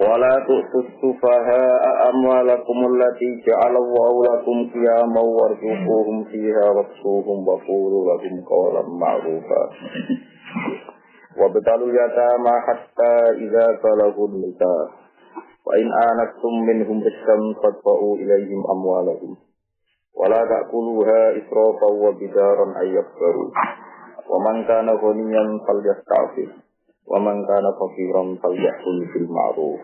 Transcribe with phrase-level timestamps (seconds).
[0.00, 8.82] ولا تؤتوا السفهاء أموالكم التي جعل الله لكم قياما وارزقوهم فيها واكسوهم وقولوا لهم قولا
[9.00, 9.62] معروفا
[11.40, 13.12] وابتلوا اليتامى حتى
[13.44, 14.88] إذا بلغوا النكاح
[15.66, 19.36] وإن آنستم منهم رشدا فادفعوا إليهم أموالهم
[20.16, 23.50] ولا تأكلوها إسرافا وبدارا أن يكبروا
[24.30, 26.52] ومن كان غنيا فليستعفف
[27.11, 29.81] wa man kana faqiran falyahkum bil ma'ruf.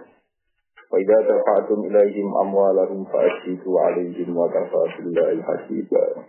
[0.88, 4.88] Wa idza dafa'tum ilaihim amwalahum fa'ashidu 'alaihim wa kafa
[5.44, 6.23] hasiba.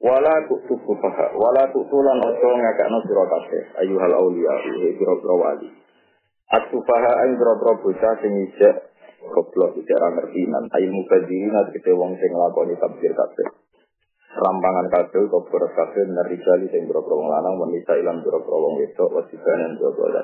[0.00, 4.54] Wala tu'tu fuqaha wala tu'tulan ojo ngakakno sira kabeh ayuhal auliya
[5.34, 5.68] wali.
[6.50, 8.34] Atufaha ing bocah sing
[9.28, 10.64] goblok ra ngerti nan.
[10.72, 13.48] Ayu mubadirin atike wong sing lakoni tafsir kabeh.
[14.30, 19.10] Rampangan kabeh kok berat kabeh narijali sing pira-pira wong lanang wanita ilang pira-pira wong wedok
[19.10, 20.22] wasibanan pira-pira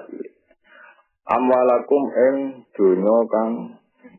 [1.27, 2.35] amwalakum ing
[2.71, 3.51] donya kang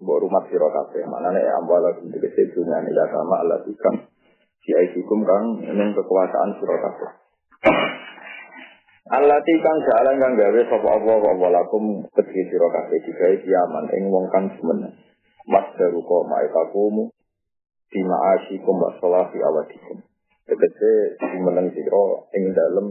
[0.04, 1.08] mbok rumah sira kabeh.
[1.08, 3.96] Manane amwalakum tegese dunyane ya sama Allah ikam
[4.68, 7.10] diaikum kang ning kekuasaan sira kabeh.
[9.08, 14.04] Allah kang jalan kang gawe sapa apa apa lakum kedhi sira kabeh digawe kiaman ing
[14.12, 14.92] wong kang semen
[15.48, 17.08] mas daru kok maikakumu
[17.88, 19.98] di ma'asyikum wa salati awadikum
[20.48, 22.88] tegese dimeneng sira ing dalem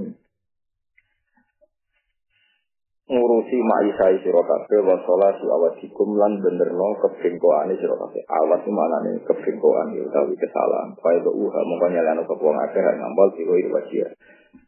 [3.07, 8.23] ngurusi maisai sira kabeh wa sholati awadikum lan benerno kebengkoane sira kabeh.
[8.27, 10.91] Awat manane kebengkoan ya utawi kesalahan.
[10.99, 14.11] Fa itu uha mongko nyalano sapa wong akeh ngambal sira iki wajib.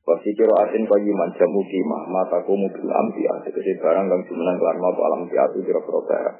[0.06, 4.96] Wasi kira asin kayu manjamu mah mataku mobil ambi tegese barang kang jumeneng kelan mau
[5.02, 6.38] alam piatu kira-kira barang.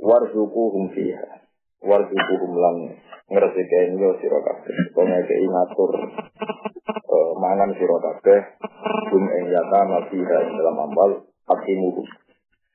[0.00, 1.44] Warzuquhum fiha.
[1.82, 2.76] Warzuquhum lan
[3.26, 4.74] ngresiki yo sira kabeh.
[4.94, 5.90] Kok ngekeki ngatur
[7.12, 8.40] uh, mangan sira kabeh
[9.10, 11.10] gum ing yata mafiha dalam ambal
[11.50, 11.90] akimu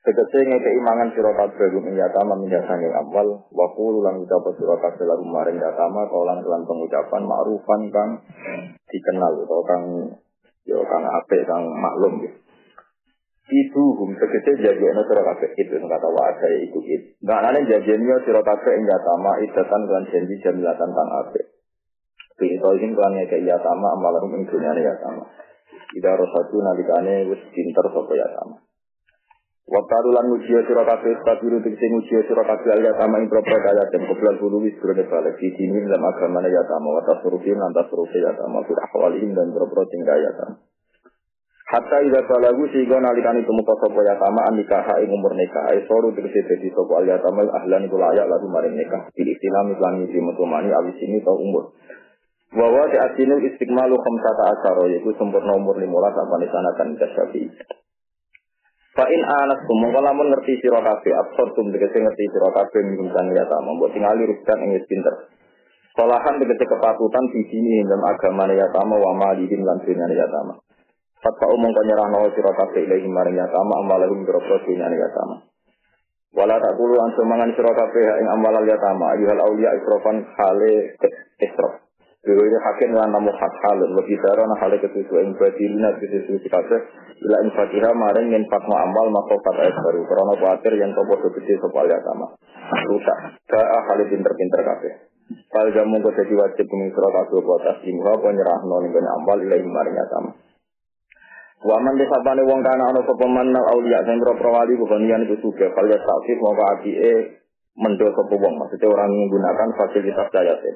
[0.04, 4.44] Tegese ngekei mangan sira kabeh gum ing yata mamindah sanging ambal wa qulu lan ucap
[4.56, 5.04] sira kabeh
[6.44, 8.10] kelan pengucapan ma'rufan kang
[8.88, 9.84] dikenal atau kang
[10.68, 12.47] yo kang apik kang maklum gitu.
[13.48, 17.08] Itu hum tegese jadiane sira kabeh itu kata wa ada itu itu.
[17.24, 21.46] Nggak nane jadiane sira kabeh ing yata ma idatan lan janji jamilatan kang apik.
[22.36, 25.24] Bintolin kelan ngeke iya sama amalahum ing dunyane ya sama.
[25.96, 28.56] Ida rosatu nalikane wis pinter sapa ya sama.
[29.68, 33.84] Wakaru lan ujiya sira kabeh tabiru tegese ujiya sira kabeh ya sama ing propro kaya
[33.88, 37.72] dan koblan guru wis grone balik di sini dalam agama ya sama wa tasrufin lan
[37.72, 40.68] tasrufi ya sama fil ahwalihim dan propro tinggal ya sama.
[41.68, 46.16] Hatta ida balagu sehingga nalikane temuka sapa ya sama nikah ing umur nikah ai soru
[46.16, 49.12] tegese dadi sapa al yatama ahlan iku layak lalu maring nikah.
[49.12, 51.76] Pilih Islam lan iki metumani awis ini tau umur.
[52.56, 57.52] Bahwa di asinu istiqmalu khamsata asaro yaitu sempurna umur lima apa di sana kan kasyafi.
[58.96, 63.44] Fa'in anak mongko lamun ngerti sira kabeh absurdum tegese ngerti sira kabeh minum sang ya
[63.44, 65.36] ta membuat tingali rukan ing pinter.
[65.92, 70.26] Sekolahan tegese kepatutan di sini dalam agama ya tama wa malihim lan dunya ya
[71.18, 75.08] Fatwa umum kau nyerah nawa sira kabeh ilahi maring ya tama amalahum biro dunya ya
[75.10, 75.42] tama.
[76.30, 80.94] Wala tak kulu antum mangan sira kabeh ing amal ya tama ayuhal auliya isrofan hale
[81.42, 81.82] isrof.
[82.22, 86.76] Dewi hakim lan namu hak halun lebih dara nah hal kesusu ing badilina kesusu sikate
[87.26, 90.06] ila ing fatihah maring yen fatma amal maka kata es baru.
[90.06, 92.30] Karena khawatir yang topo gede sopal ya sama.
[92.94, 93.18] Rusak.
[93.50, 94.92] Kaa hal pinter-pinter kabeh.
[95.50, 99.96] Fal jamu kau jadi wajib kuning surat aku buat taslimha penyerah noning amal ilahi maring
[99.98, 100.32] ya sama
[101.58, 105.42] Waman desa pane wong kana ana sapa manal auliya sing pro wali bukan yan itu
[105.42, 107.42] suka fal ya taksif mongko apike
[107.74, 110.70] mendo sapa wong maksudnya orang menggunakan fasilitas dayate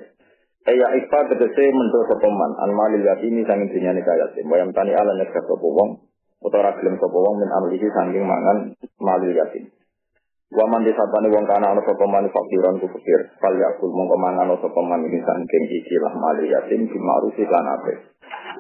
[0.62, 4.47] Eya ikfa tegese mendo sopeman an malil yatimi sanging dunyane kaya yatim.
[4.47, 6.06] Wayam tani ala nyegah sapa wong
[6.39, 8.71] utawa gelem sapa wong min amlihi sanging mangan
[9.03, 9.67] malil yatim.
[10.53, 13.21] Wa man disabane wong kana ana sapa man fakiran ku fakir.
[13.41, 17.73] Fal yakul mongko mangan sapa man iki sanging iki lah malil yatim di ma'rufi lan
[17.73, 17.93] ape.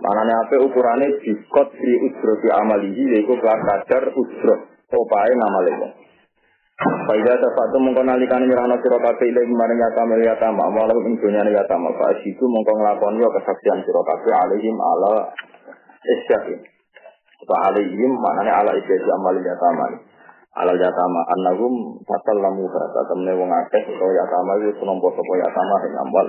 [0.00, 4.54] Manane ape ukurane dikot fi ujro fi amalihi yaiku kadar ujro.
[4.88, 5.92] Opae ngamale wong.
[6.82, 11.92] Faidah terpatu mongko nalikane nyerahno sira kabeh ile maring yatama yatama malah ing dunyane yatama
[11.94, 15.28] fa itu mongko nglakoni yo kesaksian sira kabeh alaihim ala
[16.02, 16.60] isyakin.
[17.44, 19.86] Fa alaihim maknane ala isyaki amal yatama.
[20.52, 25.76] Alal yatama annahum fatal lamu bahasa temne wong akeh utawa yatama iku senompo sapa yatama
[25.88, 26.26] ing ambal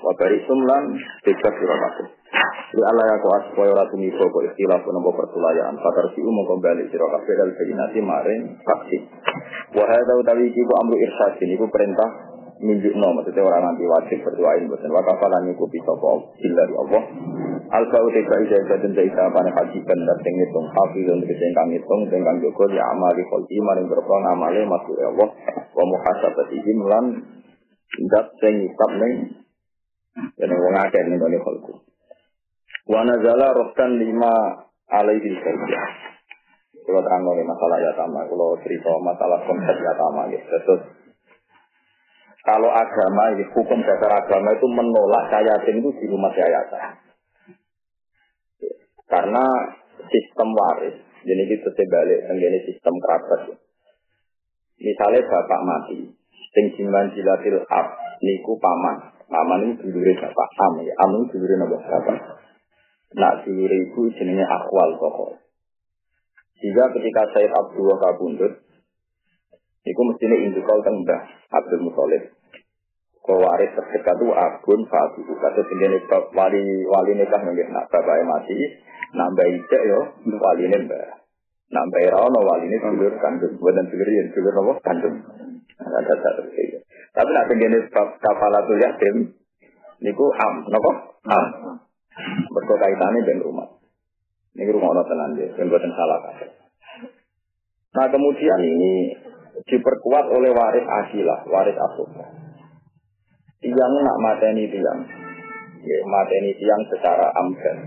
[0.00, 2.06] wa baritum lan bebas sira kabeh.
[2.70, 6.88] Li ala ya kuat supaya ora tumibo kok istilah nopo pertulayan fakar si umum kembali
[6.88, 8.98] sira kabeh dal bayinati maring faksi.
[9.76, 11.68] Wa hadza utawi iki ku amru irsyad ini ku
[12.60, 14.92] perintah nunjukno maksudnya orang nanti wajib berdoain boten.
[14.92, 16.10] Wa kafalan nyukupi sapa?
[16.44, 17.02] Illa Allah.
[17.70, 22.00] Al ba'u teka ida dan jaita pane hajiban dan sing ngitung hafizun tegese ingkang ngitung
[22.10, 25.28] ingkang jaga ya amali kholqi maring berapa ngamale masuk Allah.
[25.72, 27.04] Wa muhasabatihim lan
[28.10, 29.12] dat sing ngisap ning
[30.36, 31.74] yen wong akeh ning ngene kholqu
[32.90, 35.82] wa nazala rohkan lima alaihi saja
[36.80, 40.42] kalau terang masalah yatama, kalau cerita masalah konsep yatama, gitu.
[40.42, 40.80] Terus
[42.40, 46.96] kalau agama hukum dasar agama itu menolak yayatin itu di rumah yayasan.
[49.10, 49.44] Karena
[50.08, 50.96] sistem waris,
[51.26, 53.60] jadi itu sebalik menjadi sistem kerabat.
[54.80, 55.98] Misalnya bapak mati,
[56.56, 57.86] sing jilatil ab,
[58.24, 59.12] niku paman.
[59.30, 60.94] Paman ini dulure bapak am, ya.
[61.04, 62.18] am ini dulure napa bapak.
[63.20, 65.38] Nak dulure ibu jenenge akwal pokok.
[66.60, 68.52] Jika ketika Said Abdullah kabundut,
[69.80, 71.20] Iku mestinya indukal tembah
[71.56, 72.36] Abdul Muthalib.
[73.20, 75.20] Kewaris terdekat itu abun fatu.
[75.24, 78.56] Kata sendiri wali wali nikah nggih nak bapak mati,
[79.12, 80.00] nambah ijek yo
[80.40, 81.20] wali mbah.
[81.70, 85.16] Nambah no wali ini dulur kandung, buatan dulur ya dulur apa kandung.
[85.80, 86.42] Ada satu
[87.10, 87.78] Tapi nak sendiri
[88.20, 89.16] kafalatul yatim,
[90.04, 90.90] niku am, nopo
[91.24, 91.46] am.
[92.52, 93.68] Berkaitannya dengan rumah.
[94.50, 96.18] Ini rumah orang tenan dia, dan buatan salah
[97.90, 99.14] Nah kemudian ini
[99.66, 102.28] diperkuat oleh waris asilah, waris asukah.
[103.60, 105.00] Tiang nak mateni tiang,
[105.84, 107.78] ya, mateni tiang secara amdan,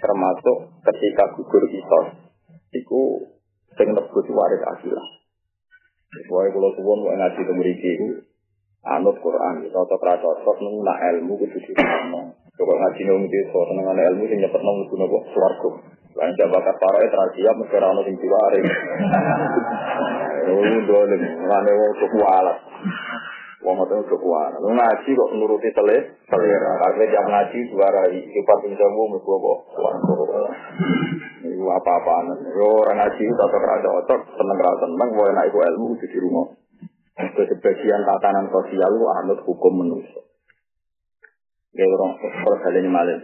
[0.00, 0.58] termasuk
[0.88, 2.06] ketika gugur isos,
[2.72, 3.00] itu
[3.76, 5.06] sing lebut waris asilah.
[6.14, 8.06] Pokoknya kalau suwon mau ngaji itu
[8.84, 12.20] anut Quran, cocok ra cocok nung nak ilmu kudu dirungokno.
[12.54, 15.70] Coba ngaji nung desa seneng ilmu sing nyepet nung kudu nopo swarga.
[16.14, 18.60] Lan jabakat para tradisi mesti ora ono sing diwari.
[20.44, 22.58] Oh, dolen, ngene wong kuwalat.
[23.64, 24.60] Wong ngoten cukup kuwalat.
[24.60, 25.96] Lu ngaji kok nuruti tele,
[26.28, 26.70] selera.
[26.84, 29.58] Kabeh jam ngaji diwarai sifat pinjamu mesti kok
[31.44, 32.26] Iku apa-apaan.
[32.56, 36.18] Yo orang ngaji cocok ra cocok, seneng ra seneng, wae nek iku ilmu kudu di
[36.20, 36.46] rumah.
[37.14, 40.24] Sebagian tatanan sosial lu anut hukum manusia.
[41.74, 43.18] Ya orang kalau kalian malah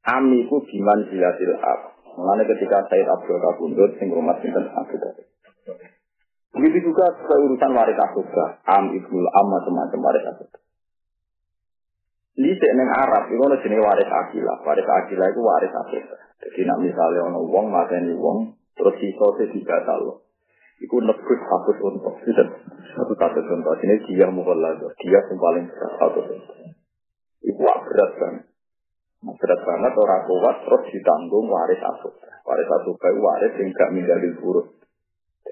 [0.00, 1.92] Amiku biman jilatil ab.
[2.16, 5.22] Mengenai ketika Said Abdul Kabundut, sing rumah sinten Abu Dhabi.
[6.50, 10.60] Begitu juga keurusan waris asubah, am ibnul am macam-macam waris asubah.
[12.40, 14.56] Ini neng Arab, itu ada jenis waris akilah.
[14.66, 16.20] Waris akilah itu waris asubah.
[16.40, 20.24] Jadi nak misalnya ono wong mateni wong, terus sisa tiga talo.
[20.80, 22.44] Iku nebus satu untuk, gitu.
[22.96, 23.76] Satu satu contoh.
[23.84, 26.56] Ini dia lagi, dia yang paling berat satu contoh.
[27.44, 28.10] Iku berat.
[29.20, 32.14] Nah, berat banget orang kuat terus ditanggung waris asuh.
[32.48, 34.79] Waris asuh itu waris yang gak menjadi buruk.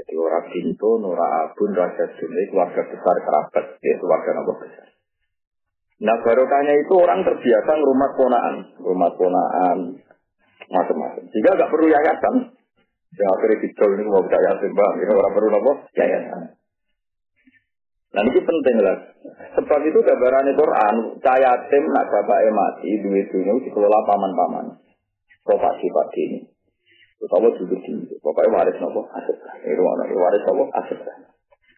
[0.08, 4.88] Jadi orang pintu, Nora Abun, Raja Jumlah, keluarga besar kerabat, ya keluarga nama besar.
[6.00, 10.00] Nah barokahnya itu orang terbiasa rumah ponaan, rumah ponaan,
[10.72, 11.28] macam-macam.
[11.28, 12.56] Jika gak perlu yayasan,
[13.20, 16.42] yang akhirnya dicol ini mau bisa yayasan bang, ini orang perlu nopo yayasan.
[18.08, 18.96] Nah ini penting lah.
[19.60, 24.66] Sebab itu gambaran Quran, saya tim nak bapak mati, duit dunia dikelola paman-paman.
[25.44, 26.48] Properti pak ini.
[27.18, 29.34] Utawa duduk di pokoknya waris nopo aset.
[29.66, 30.98] Ini rumah waris nopo aset.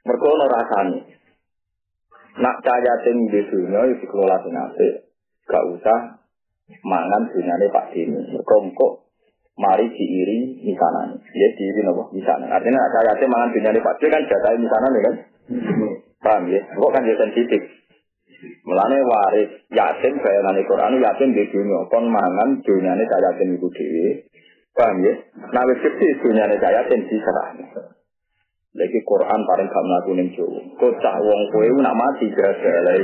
[0.05, 1.01] Mereka no rasanya.
[2.41, 4.55] Nak cahaya tim di dunia itu dikelola sing
[5.49, 5.99] Gak usah
[6.85, 8.37] mangan dunia pak ini.
[8.37, 8.93] Mereka kok
[9.57, 11.25] mari diiri misanan.
[11.33, 12.53] Ya diiri nopo misanan.
[12.53, 15.15] Artinya nak cahaya tim mangan dunia pak kan jatah misanan ya kan.
[16.21, 16.61] Paham ya?
[16.69, 17.65] Kok kan dia sensitif.
[18.65, 24.29] Mulane waris yatim bayangan Quran yatim di dunia kon mangan dunyane kaya yatim iku dhewe.
[24.77, 25.15] Paham ya?
[25.51, 27.49] Nah wis gede dunyane kaya yatim diserah.
[28.71, 30.61] Lagi Quran paling gak mlaku ning Jawa.
[30.79, 32.95] Kocak wong kowe nak mati gara-gara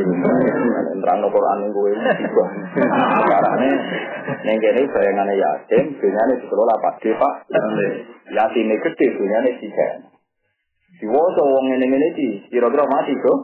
[1.03, 1.91] Terang no Quran ning kowe.
[3.27, 3.71] Karane
[4.47, 7.35] ning kene bayangane yatim dunyane dikelola Pak Pak.
[8.31, 10.17] Yatime gede dunyane diserah.
[10.97, 13.39] Diwoso wong ngene ngene iki, kira-kira mati kok.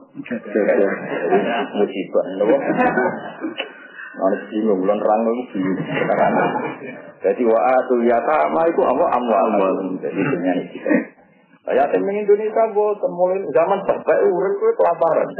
[1.76, 2.57] Musibah, lho.
[4.12, 5.78] Ana bingung lan rang iku bingung.
[7.23, 9.76] Jadi wa atul yatama iku apa amwal.
[10.04, 10.21] Jadi
[10.69, 10.78] iki.
[11.62, 15.31] Saya temen Indonesia gue mulai zaman sampai urip gue kelaparan.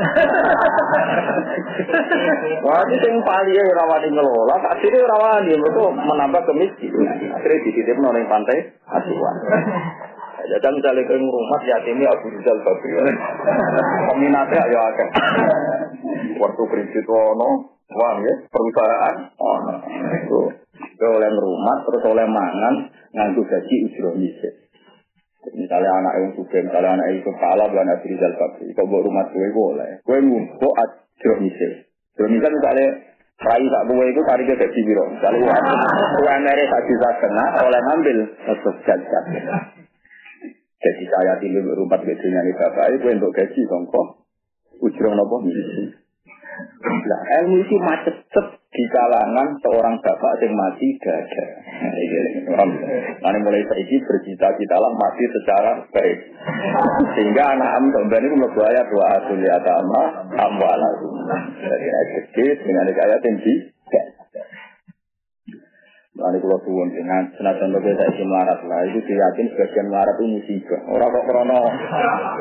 [2.63, 7.27] Wah, ini yang paling ya rawani ngelola, akhirnya rawani, itu menambah kemiskinan.
[7.27, 8.55] Akhirnya dititip noleng pantai
[8.87, 9.37] asuhan.
[10.47, 13.03] Jajal misalnya ke rumah yatimnya Abu Rizal Bakri.
[14.15, 15.11] Peminatnya ya agak.
[16.39, 19.57] Waktu kredit wono, uang ya, perusahaan, oh,
[20.17, 20.41] itu.
[20.73, 22.75] Itu oleh rumah, terus oleh mangan,
[23.13, 24.73] nganggu gaji ujroh misik.
[25.53, 28.71] Misalnya anak yang suka, misalnya anak yang kepala, bukan Rizal Bakri.
[28.79, 29.91] Kau bawa rumah gue boleh.
[30.07, 31.91] Gue ngumpul ujroh misik.
[32.15, 32.87] Ujroh misik misalnya
[33.43, 35.05] Rai tak buah itu tadi ke gaji biro.
[35.11, 35.51] Misalnya
[36.23, 38.19] UMR tak bisa kena oleh ngambil
[38.55, 39.25] untuk jajan.
[40.83, 44.07] Jadi saya tinggal berumpat bedanya nih bapak itu untuk gaji kok
[44.83, 46.02] ujung nopo misi.
[46.83, 48.17] Nah, ilmu itu macet
[48.73, 51.45] di kalangan seorang bapak yang mati gada.
[53.21, 56.19] Nah, mulai saiki bercita-cita lah mati secara baik.
[57.17, 60.03] Sehingga anak am sampean itu mlebu ayat wa atul yatama
[60.41, 61.13] amwalakum.
[61.61, 63.55] Jadi sedikit dengan ayat tinggi.
[66.13, 70.27] Lalu kalau suwun dengan senajan lo saya isi melarat lah, itu diyakin sebagian melarat itu
[70.29, 70.81] musibah.
[70.93, 71.61] Orang kok krono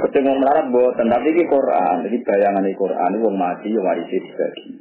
[0.04, 4.72] ketemu melarat buatan, tapi ini Quran, jadi bayangan ini Quran itu mati ya warisi dibagi.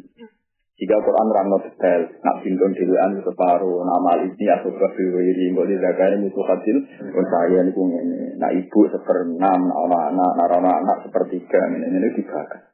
[0.80, 6.44] Jika Quran rangno detail, nak bintun diluan separuh, nama ini atau berwiri, nggak dizakani musuh
[6.50, 6.76] hasil,
[7.14, 11.84] pun saya ini pun ini, nak ibu seperenam, nak anak, nak anak, anak sepertiga, ini
[11.84, 12.69] ini dibakar.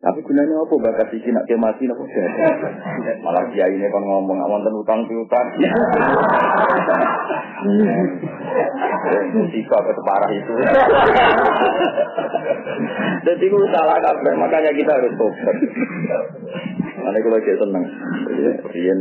[0.00, 2.08] Tapi gunanya apa bakat iki nak mati nopo
[3.24, 5.46] Malah dia ini kan ngomong wonten utang piutang.
[9.36, 9.76] Musika
[10.08, 10.54] parah itu.
[13.28, 15.56] Jadi itu salah kabeh, makanya kita harus tobat.
[17.04, 17.84] Mana kalau saya seneng,
[18.72, 19.00] Rian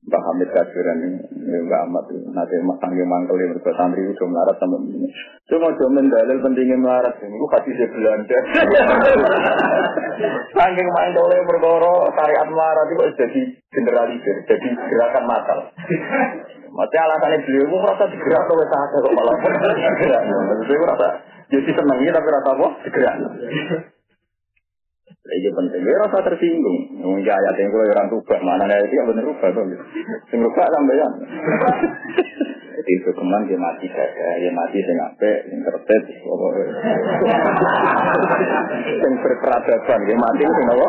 [0.00, 1.22] Mbak Hamid Kasiran ini,
[1.70, 5.06] Mbak Ahmad, nanti tanggung mangkel yang berbuat santri itu melarat sama ini.
[5.46, 8.38] Cuma cuma dalil pentingnya melarat ini, itu kasih saya Belanda.
[10.52, 13.40] Tanggung mangkel yang berkoro, tariat melarat itu jadi
[13.72, 15.58] generalisir, jadi gerakan matal.
[16.70, 20.22] Maksudnya alasannya beliau itu merasa digerak oleh sahaja kok malah digerak.
[20.28, 21.06] Maksudnya merasa
[21.50, 22.68] jadi senangnya tapi rasa apa?
[22.86, 23.14] Digerak.
[25.30, 26.78] Ini penting, ya rasa tersinggung.
[27.06, 29.62] Mungkin ayat yang kalau orang rubah, mana ada itu yang benar rubah tuh.
[30.26, 31.12] Sing rubah sampean.
[32.80, 36.02] Jadi itu keman dia mati saja, dia mati sing ape, sing tertib,
[38.88, 40.88] sing berperadaban, dia mati sing apa?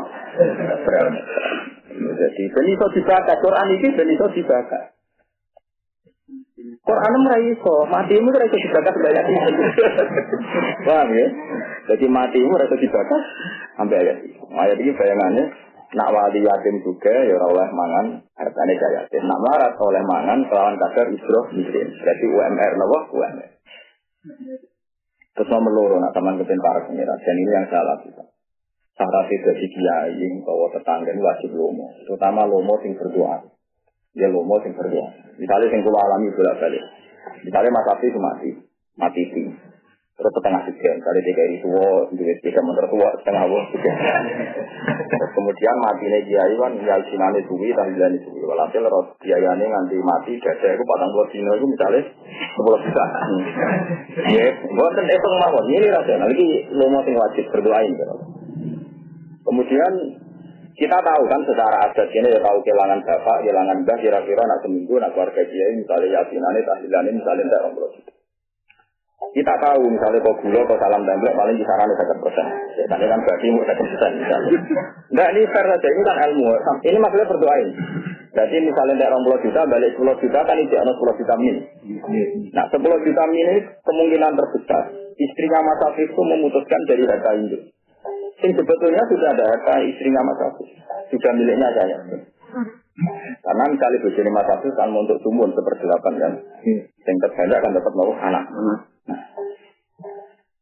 [1.91, 4.79] Jadi ben iso dibaca Quran iki ben iso dibaca.
[6.79, 9.63] Quran ora iso, matimu ora iso dibaca sebanyak itu.
[10.87, 11.27] Paham ya?
[11.91, 13.17] Jadi matimu ora iso dibaca
[13.75, 14.39] sampai ayat ini.
[14.55, 15.43] Ayat ini bayangannya
[15.91, 18.05] nak wali yatim juga ya oleh mangan
[18.39, 19.27] hartanya kaya yatim.
[19.27, 21.87] Nak marat oleh mangan kelawan kadar isroh miskin.
[21.91, 23.51] Jadi UMR nopo UMR.
[25.31, 27.15] Terus nomor loro nak teman kepen para pengira.
[27.19, 28.23] Dan ini yang salah kita.
[28.95, 31.87] Syarat itu dari kiai bahwa tetangga ini wajib lomo.
[32.05, 33.47] Terutama lomo sing berdoa.
[34.13, 35.09] Dia lomo sing berdoa.
[35.39, 36.83] Misalnya sing kula alami bolak balik.
[37.41, 38.51] Misalnya Mas Abdi mati,
[38.99, 39.70] mati sih.
[40.21, 45.75] Terus setengah sekian, kali tiga ini tua, duit tiga motor tua, setengah wah Terus kemudian
[45.81, 48.45] mati nih kiai kan, ya sinane suwi, tahlilan suwi.
[48.45, 52.01] Walhasil roh kiaiane nganti mati, dada itu patang puluh dino itu misalnya
[52.53, 53.05] sepuluh juta.
[54.21, 56.29] Ya, buatan itu mawon, ini rasional.
[56.29, 57.97] Ini lomo sing wajib berdoain.
[59.41, 59.93] Kemudian
[60.77, 65.01] kita tahu kan secara adat ini ya tahu kehilangan bapak, kehilangan mbah, kira-kira nak seminggu,
[65.01, 68.20] nak keluarga kiai, misalnya yasinane, tahlilan misalnya tidak orang.
[69.31, 72.47] Kita tahu misalnya kok gula, kok salam tembak paling kisaran satu persen.
[72.75, 74.59] Ya, tadi kan berarti mau satu persen misalnya.
[75.13, 76.45] Nah ini fair saja, ini kan ilmu.
[76.83, 77.69] Ini maksudnya berdoain.
[78.31, 81.55] Jadi misalnya tidak orang juta, balik 10 juta kan itu ada 10 juta min.
[82.51, 84.83] Nah 10 juta min ini kemungkinan terbesar.
[85.15, 87.61] Istrinya Mas Afif itu memutuskan dari harta induk.
[88.41, 90.69] Yang sebetulnya sudah ada harta istrinya Mas Afif.
[91.13, 91.97] Sudah miliknya saya.
[93.43, 96.33] Karena misalnya bojone Mas Afif kan untuk sumun seperti-delapan kan.
[97.05, 98.45] Yang terbanyak kan dapat mau anak.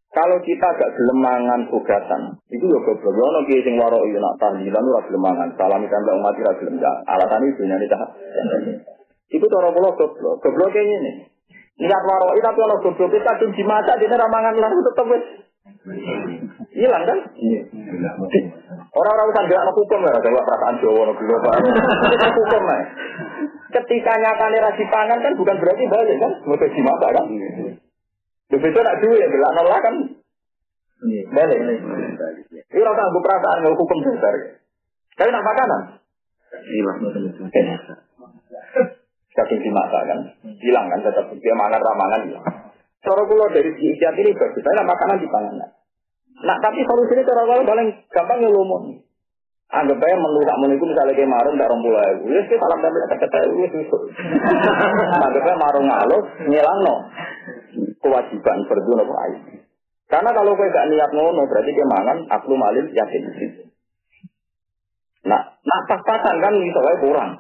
[0.10, 3.14] Kalau kita gak gelemangan tugatan, itu ya goblok.
[3.14, 5.48] Ya ono sing waro iya nak tahlilan ora gelemangan.
[5.54, 6.92] Salam tembak umat ora gelem ya.
[7.06, 8.02] Alasan itu nyani dah.
[9.30, 10.42] Itu cara kula goblok.
[10.42, 11.12] Goblok kayak ngene.
[11.80, 15.24] Niat waro itu tapi ono goblok kita tuh dimasak dene ramangan lan tetep wis
[16.74, 17.20] hilang kan?
[18.90, 22.78] Orang-orang usah gerak hukum ya, coba perasaan Jawa no gelo hukum ya.
[23.70, 27.26] Ketika nyakane ra pangan kan bukan berarti balik kan, mau dimasak kan.
[28.50, 29.96] Lebih itu nak duit, belak nolak kan.
[31.32, 31.60] Balik.
[32.70, 34.36] Ini rasa aku perasaan nggak hukum besar.
[35.16, 35.82] Tapi nak makanan.
[39.30, 40.20] Saking dimasak kan,
[40.58, 42.46] hilang kan, tetap dia mangan ramangan hilang.
[43.00, 45.70] Cara dari si ikhtiar ini bagus, saya makanan di panganan.
[46.40, 48.78] Nah tapi solusinya cara kalau paling gampang ya lomo.
[49.70, 52.18] Anggap aja menu tak menu itu misalnya kayak marung tak rompul aja.
[52.26, 53.40] Ya sih salam tempel kata kata.
[55.30, 56.96] Anggap aja marung ngalus ngilang no.
[58.00, 59.16] Kewajiban fardu nopo.
[60.10, 63.24] Karena kalau kowe gak niat ngono berarti dia mangan aku malil yakin.
[65.30, 67.32] Nah, nah pas-pasan kan iso wae kurang.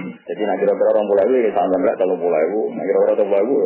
[0.00, 3.42] Jadi nak kira-kira orang pulau itu, sama enggak kalau pulau itu, nak kira-kira orang pulau
[3.42, 3.56] itu,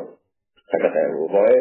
[0.72, 1.22] saya tahu.
[1.28, 1.58] Pokoknya,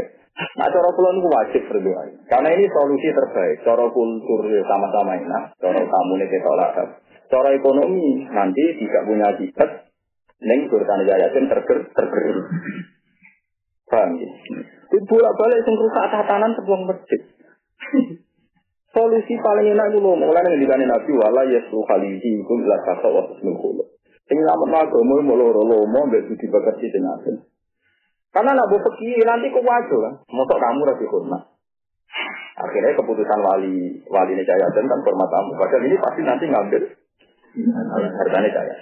[0.55, 2.03] nak cara pulau itu wajib berdoa.
[2.31, 3.57] Karena ini solusi terbaik.
[3.67, 6.69] Cara kultur ya sama-sama enak, cara tamu ini kita olah.
[7.27, 9.69] Cara ekonomi nanti tidak punya akibat,
[10.41, 12.37] neng urusan yayasan terger terger.
[13.93, 14.29] Paham ya?
[14.89, 17.21] Itu bolak-balik sing rusak tatanan sebuah masjid.
[18.93, 23.25] Solusi paling enak itu loh, mulai dengan Nabi wala yesu khalihi ikum ila kasa wa
[23.25, 23.87] husnul khuluq.
[24.29, 27.41] Sing ngamet agama mau loro lomo mbek budi pekerti sing asin.
[28.33, 31.41] Karena nak pergi nanti kok wajo kan, mosok kamu rapi hormat.
[32.53, 35.29] Akhirnya keputusan wali wali ini jaya dan kan hormat.
[35.57, 36.81] Padahal ini pasti nanti ngambil
[38.13, 38.75] hartanya jaya.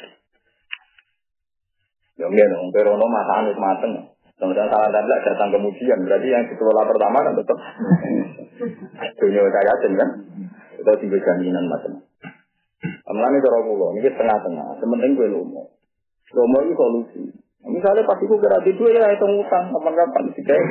[2.19, 4.11] Ya enggak dong, perono anut mateng.
[4.41, 7.57] Kemudian salah dan datang kemudian, berarti yang dikelola pertama kan tetap
[9.21, 10.09] dunia jaya kan.
[10.81, 12.01] Itu tinggal jaminan macam.
[12.81, 15.69] Amalane cara kula niki tengah-tengah, sementing kowe lomo.
[16.33, 17.21] Lomo iki solusi.
[17.61, 19.69] Misalnya pas itu kira di ya itu ngutang.
[19.69, 20.65] Kapan-kapan sih kayak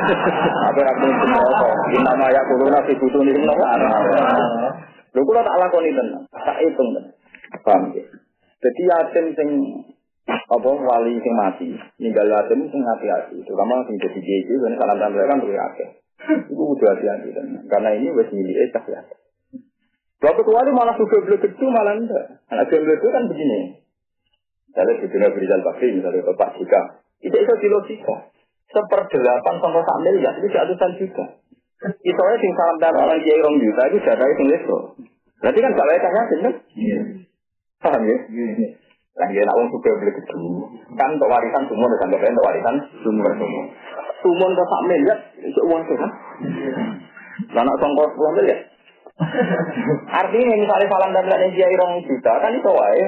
[0.72, 3.68] apa aku itu apa di nama ya corona si butuh nih nama
[5.12, 7.12] lu kalau tak lakoni tenan tak hitung tenan
[7.60, 8.04] paham ya
[8.64, 9.48] jadi yatim sing
[10.28, 15.26] apa wali sing mati ninggal yatim sing hati-hati terutama sing jadi jadi kan salam salam
[15.26, 15.66] kan tuh ya
[16.46, 19.02] itu udah hati-hati tenan karena ini wes milik cah ya
[20.22, 22.46] Waktu kecuali malah suka beli itu malah enggak.
[22.46, 23.82] Anak beli itu kan begini.
[24.70, 27.02] Misalnya di dunia Berizal Bakri, misalnya Bapak Jika.
[27.18, 28.30] Itu itu di logika.
[28.70, 31.26] Seperdelapan sama sak miliar, itu ratusan juta.
[32.06, 34.78] Itu aja sing salam dan orang kiai rong juta, itu jaga itu leso.
[35.42, 36.54] Berarti kan gak layak kan?
[36.70, 37.00] Iya.
[37.82, 38.16] Paham ya?
[39.12, 39.20] Iya.
[39.20, 40.40] Lah ya nak wong suka beli itu.
[40.96, 43.62] Kan untuk warisan semua, dan untuk warisan semua semua.
[44.24, 46.10] Semua untuk sak miliar, itu uang itu kan?
[47.52, 48.60] Lah nak songkos 10 miliar,
[50.08, 53.04] Artinya misalnya salam dan belakang dia irong juta kan itu wae.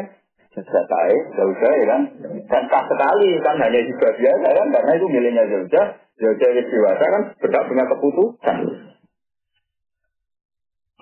[0.55, 2.02] Zakai, Zauja ya kan.
[2.46, 5.83] Dan tak sekali kan hanya juga biasa kan karena itu miliknya Zauja.
[6.14, 8.57] Zauja yang dewasa kan berhak punya keputusan.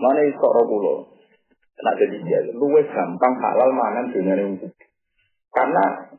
[0.00, 1.12] Mana itu pulau.
[1.82, 4.70] Nak jadi dia luwes gampang halal mangan dunia ini.
[5.52, 6.12] Karena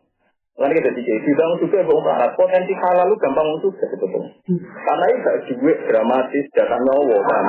[0.53, 2.31] Lalu kita dikit, tidak juga ya melarat.
[2.37, 4.37] Potensi halal lu gampang untuk sebetulnya.
[4.85, 7.45] Karena itu gak duit dramatis, jatah nyawa kan.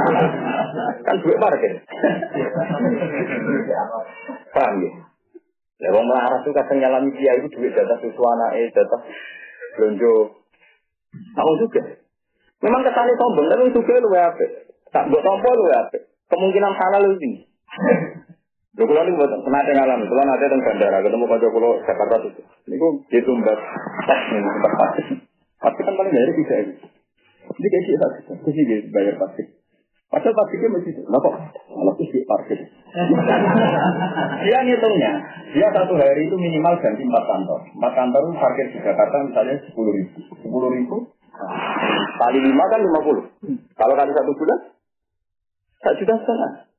[1.05, 1.85] Kan duit parkir.
[4.57, 4.90] Paham ya?
[5.85, 9.01] Ya, orang melarat itu kadang nyalami dia itu duit jatah susu anak, eh, jatah
[9.77, 10.14] belanja.
[11.37, 11.83] Tahu juga.
[12.64, 14.44] Memang kesannya sombong, tapi juga lu apa?
[14.88, 15.99] Tak buat tompo lu apa?
[16.33, 17.44] Kemungkinan halal tinggi.
[18.74, 22.42] Lho kula niku mboten pernah ngalamin, kula nate teng bandara ketemu kanca kula Jakarta itu.
[22.66, 23.58] Niku ditumbat
[24.10, 25.02] tas ning tempat pasti.
[25.62, 26.74] Kan paling dari bisa ini.
[27.44, 28.06] Jadi kayak gitu,
[28.50, 29.42] jadi gitu bayar pasti.
[30.10, 30.92] Padahal pastinya masih.
[31.06, 31.34] Nah kok
[31.70, 32.58] malah sih parkir.
[34.42, 35.12] dia ngitungnya,
[35.54, 37.60] dia satu hari itu minimal ganti empat kantor.
[37.78, 40.18] Empat kantor parkir di Jakarta misalnya sepuluh ribu.
[40.42, 40.96] Sepuluh ribu
[42.18, 43.22] kali lima kan lima puluh.
[43.78, 44.58] Kalau kali satu bulan,
[45.78, 46.73] satu juta setengah.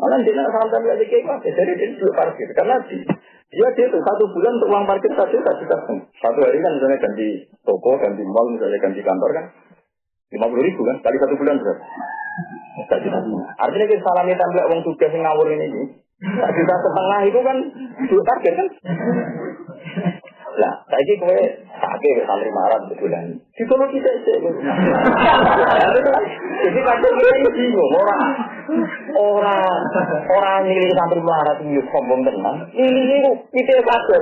[0.00, 1.44] Malah dia nak sampai kayak apa?
[1.44, 3.04] Jadi dia dulu parkir karena dia
[3.50, 5.76] dia itu satu bulan untuk uang parkir satu juta juta
[6.22, 9.44] satu hari kan misalnya ganti toko, ganti mall, misalnya ganti kantor kan
[10.30, 11.84] lima puluh ribu kan kali satu bulan berapa?
[12.88, 13.18] Satu juta.
[13.60, 15.66] Artinya kita salami tampil uang tugas yang ngawur ini.
[16.16, 17.56] Satu juta setengah itu kan
[18.08, 18.68] target kan?
[20.60, 21.40] Lah, saiki kowe
[21.72, 23.32] sakit santri marah betulan.
[23.64, 24.36] Kono kita sih.
[26.60, 28.28] Jadi kadang kita ini bingung orang
[29.16, 29.72] orang
[30.28, 32.68] orang milih santri marah itu sombong tenan.
[32.76, 34.20] Ini itu kita pasir.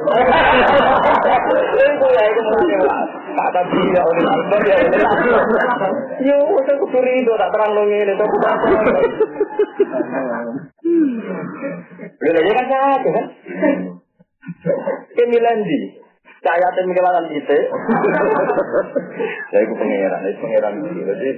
[1.74, 2.81] Itu ya itu mungkin
[3.35, 4.79] kata dia oleh Allah ya.
[6.22, 8.14] Yo, saya kuturi itu tak terang dong ini.
[12.18, 13.27] Udah kan sakit kan?
[15.18, 15.79] Kemilan di
[16.38, 17.57] Cahaya tim kelangan kita.
[19.51, 21.01] Ya itu pangeran, itu pangeran itu.
[21.03, 21.29] Jadi,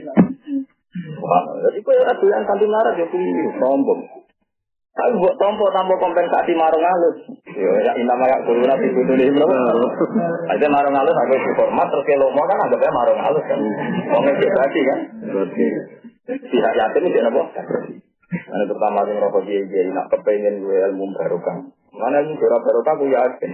[1.64, 4.00] jadi kau ada yang kanti marah dia pilih sombong.
[4.90, 7.16] Tapi buat tompo tanpa kompensasi marung halus.
[7.54, 9.46] Ya inama ya guru nabi kudu nih bro.
[10.50, 13.60] Ada marung halus aku hormat terus kalau mau kan anggapnya marung halus kan.
[14.10, 14.98] Mau ngecek berarti kan.
[16.26, 17.42] Pihak yatim itu apa?
[18.30, 21.70] Mana pertama yang rokok dia jadi nak kepengen gue ilmu baru kan.
[21.90, 23.50] Mana ini surat baru aku yakin.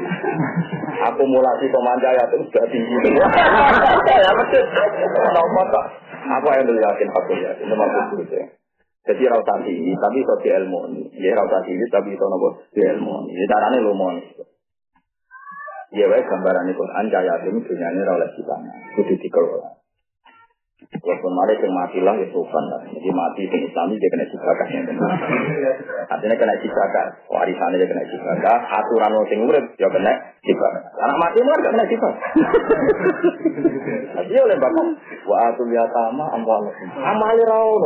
[1.08, 2.96] Akumulasi komanda ya itu sudah tinggi.
[4.16, 4.64] Ya betul.
[4.66, 5.86] Tak.
[6.26, 7.64] Apa yang dulu yakin aku yakin.
[7.64, 8.36] Itu maksud itu.
[9.06, 10.80] Jadi rauta tinggi, tapi itu di ilmu.
[11.14, 13.30] Ya rauta tinggi, tapi itu nopo di ilmu.
[13.30, 14.10] Ya caranya lu mau.
[15.94, 19.75] Ya wae gambaran Quran cahaya ini dunyane ora oleh dipangan, kudu dikelola.
[20.86, 22.78] Walaupun mari yang mati lah ya sopan lah.
[22.86, 25.18] Jadi mati yang Islam dia kena ciprakan yang benar.
[26.14, 27.06] Artinya kena ciprakan.
[27.26, 28.58] Warisannya dia kena ciprakan.
[28.70, 30.12] Aturan orang yang urip dia kena
[30.46, 30.82] ciprakan.
[31.02, 32.18] Anak mati kan gak kena ciprakan.
[34.30, 34.86] Dia oleh bapak.
[35.26, 36.70] Wa atul yatama amwal.
[37.02, 37.82] Amali rau.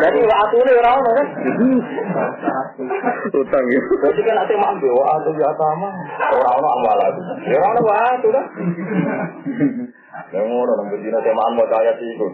[0.00, 1.26] Jadi wa atul rau kan.
[3.28, 3.80] Utang ya.
[4.08, 4.88] Jadi kan nanti mampu.
[4.88, 5.88] Wa atul yatama.
[6.32, 6.98] Orang-orang amwal.
[7.44, 8.44] Ya orang wa atul kan.
[10.32, 12.26] Yang ngono nang bedino temaan mau kaya sih itu.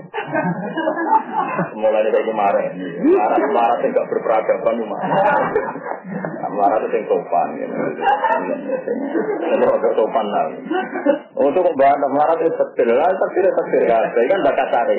[1.75, 2.71] Mulai dari kemarin.
[3.11, 4.99] Marah marah tidak berperadaban cuma.
[6.47, 7.49] Marah itu yang sopan.
[9.51, 10.47] Itu agak sopan lah.
[11.43, 13.51] Untuk kok marah itu tertil lah, tertil
[13.83, 13.99] ya.
[14.15, 14.99] Jadi kan bakat cari.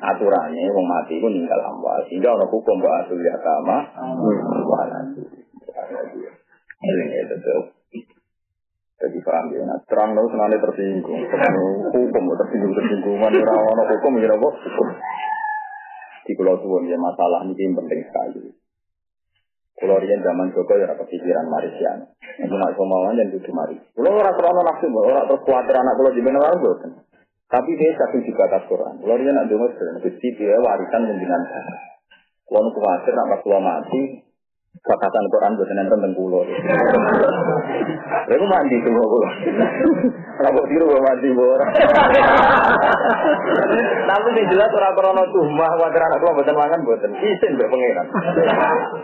[0.00, 2.00] Aturannya mau mati pun tinggal amwal.
[2.08, 3.78] Sehingga orang hukum bahwa asul yatama.
[6.80, 7.69] Ini itu jadi
[9.30, 11.22] paham ya, nah, terang dong senang tersinggung,
[11.94, 14.88] hukum tersinggung tersinggungan orang orang hukum ya hukum.
[16.26, 18.50] Di pulau tuan ya masalah ini penting sekali.
[19.78, 22.10] Pulau rian zaman Joko ya kepikiran marisian.
[22.36, 23.80] Itu nak kemauan dan tujuh mari.
[23.96, 26.90] Pulau orang terlalu nafsu, orang terus khawatir anak pulau di mana bukan.
[27.50, 29.00] Tapi dia satu juga atas Quran.
[29.00, 31.42] Pulau rian nak dengar sering, dia warisan pimpinan.
[32.44, 34.29] Pulau khawatir nak pulau mati,
[34.80, 36.40] Fakatan Quran buat nonton tentang pulau.
[38.32, 39.28] Aku mandi tuh pulau.
[40.40, 41.60] Rambut tiru gue mandi bor.
[44.08, 48.06] Tapi yang jelas orang krono tuh mah wajar anak tua buatan mangan buatan isin berpengiran.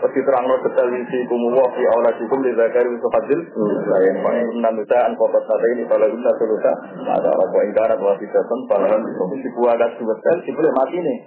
[0.01, 3.37] Pasti terang lo betul isi kumuwa fi Allah sikum di zakari untuk fadil.
[3.85, 6.71] Lain paling nanti an foto tadi ini kalau kita solusa
[7.05, 8.97] ada apa ingkar atau tidak pun kalau
[9.37, 11.17] si buah gas betul si boleh mati nih.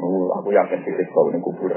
[0.00, 1.68] Oh, aku yakin titik kau ini kubur.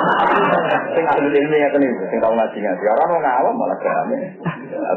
[0.96, 2.84] Sing ahli ilmu ya kene, sing tau ngaji ngaji.
[2.88, 4.16] Orang mau ngawam malah kami.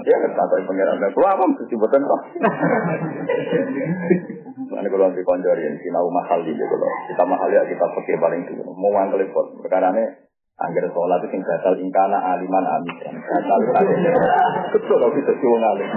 [0.08, 1.04] Dia kata pengiran.
[1.12, 2.22] Aku awam kesibutan kok.
[4.80, 8.64] Ini kalau nanti konjori, kita mahal di kalau kita mahal ya kita pakai paling dulu.
[8.80, 9.60] Mau ngangkel pot.
[9.60, 10.29] Perkara ini
[10.60, 13.16] Angger sholat itu batal ingkana aliman amidan.
[13.16, 13.60] Batal
[14.76, 15.88] Betul kalau bisa cium alim.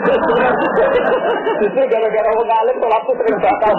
[1.59, 3.73] Justru gara-gara wong alim sholat itu sering batal.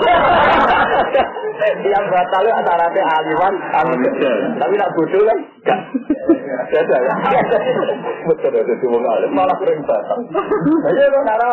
[1.88, 4.60] Yang batal antara teh aliman amidan.
[4.60, 5.40] Tapi nak bodoh kan
[6.54, 7.14] Biasa ya.
[8.30, 10.20] Betul ada cium alim malah sering batal.
[10.86, 11.52] Aja lo nara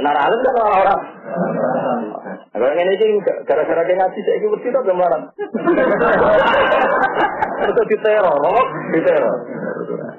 [0.00, 1.00] nara alim kan orang-orang.
[2.50, 3.10] Kalau ini sih
[3.46, 5.22] gara-gara dia ngaji saya ikut kita kemarin.
[7.60, 8.64] Itu diteror,
[8.96, 9.36] diteror.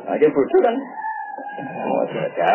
[0.08, 0.76] Aja bodoh kan.
[1.52, 2.48] Oh, ya.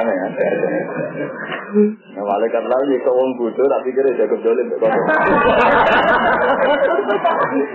[2.16, 4.72] Nah, malaikat lalu ya kau bodoh tapi kira jago jolim.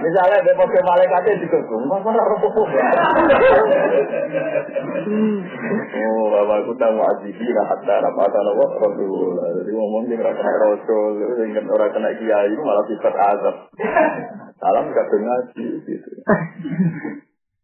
[0.02, 2.58] Misalnya dia pakai malaikatnya di kebun, mana rokok
[5.92, 9.38] Oh, bapak aku tahu ajibi lah hatta rapata nawa rasul.
[9.62, 13.56] Jadi ngomong dia kena rasul, ingat kena kiai malah sifat azab.
[14.58, 16.12] Salam gak ngaji gitu.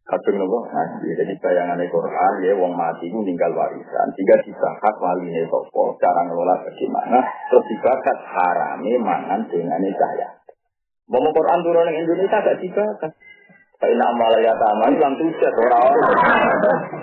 [0.08, 1.20] Kadung nopo ngaji.
[1.20, 4.08] Jadi bayangan Quran ya wong mati itu tinggal warisan.
[4.15, 7.20] Jika dibakat waline sopo cara ngelola bagaimana.
[7.52, 10.28] Terus dibakat harame mangan dengan cahaya.
[11.12, 13.12] Mau Quran turun Indonesia gak dibakat.
[13.78, 16.02] Saya nak malah ya sama, ini langsung bisa orang-orang.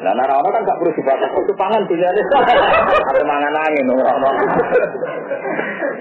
[0.02, 2.34] Nah, orang-orang kan gak perlu dibatas, itu pangan pilihan itu.
[2.34, 4.36] Ada mangan angin, orang-orang.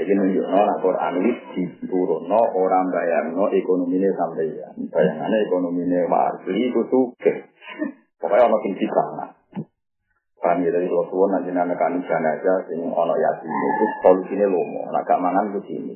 [0.01, 4.67] Jadi nunjukno nek Quran iki diburu no, orang bayang no, ekonomi ini sampai ya.
[4.73, 7.53] Bayangannya ekonomi ini marjul, itu suke.
[8.17, 9.29] Pokoknya orang yang bisa, nah.
[10.41, 14.89] Kami dari Rasulullah, nanti nanti kami jana aja, ini orang yasin, itu solusinya lomo.
[14.89, 15.95] Nah, gak mangan ke sini.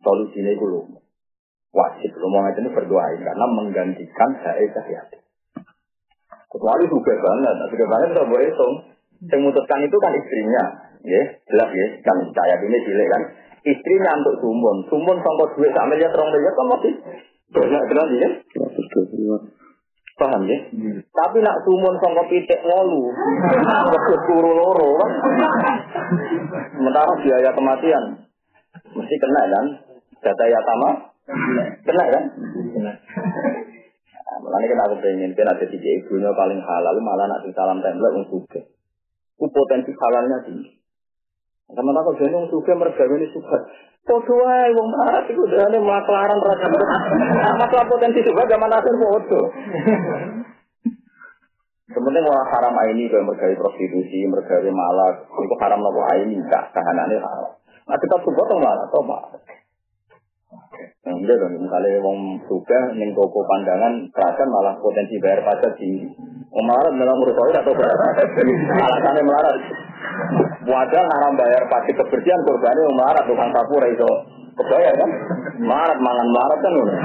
[0.00, 1.07] Solusine iku lomo.
[1.72, 5.02] Wajib ngomong itu berdoain karena menggantikan saya cahaya.
[6.48, 8.74] Kecuali juga banget, tapi banget tidak boleh hitung.
[9.18, 10.64] Yang memutuskan itu kan istrinya,
[11.02, 13.22] ya jelas ya, kan saya ini cilik kan.
[13.66, 16.92] Istrinya untuk sumbon, sumbon sampai duit sama miliar terong miliar kan masih
[17.52, 18.28] banyak kenal ya.
[20.18, 20.58] Paham ya?
[20.74, 20.98] Hmm.
[21.14, 23.06] Tapi nak sumun sangka pitik ngolu,
[23.94, 25.10] terus turu loro kan.
[26.74, 28.04] Sementara biaya kematian
[28.94, 29.66] mesti kena kan.
[30.18, 30.58] Data ya
[31.28, 32.24] Kena kan?
[32.80, 32.96] Nah,
[34.40, 38.16] malah ini kan aku pengen kan ada tiga ibunya paling halal malah nak salam template
[38.16, 38.60] untuk suka.
[39.36, 40.72] Itu potensi halalnya tinggi.
[41.68, 43.58] Sama tak kau jenong suka mereka ini suka.
[44.08, 44.88] Foto aja, wong
[45.28, 46.66] itu udah ada maklaran rasa.
[47.60, 49.52] Masalah potensi suka gak mana foto.
[51.92, 57.20] Sebenarnya orang haram ini kayak mergawe prostitusi, mergawe malah, itu haram nopo ini, enggak tahanannya
[57.20, 57.52] haram.
[57.84, 59.32] Nah kita suka tuh malah, tuh malah.
[61.08, 66.08] Enggak dong, misalnya wong suka neng toko pandangan kerajaan malah potensi bayar pajak tinggi.
[66.48, 68.04] Melarat dalam urus toilet atau berapa?
[68.80, 69.56] Alasannya melarat.
[70.64, 74.10] Wadah naram bayar pasti kebersihan korbannya melarat tukang sapu itu
[74.56, 75.10] kebayar kan?
[75.60, 76.98] Melarat mangan melarat kan udah.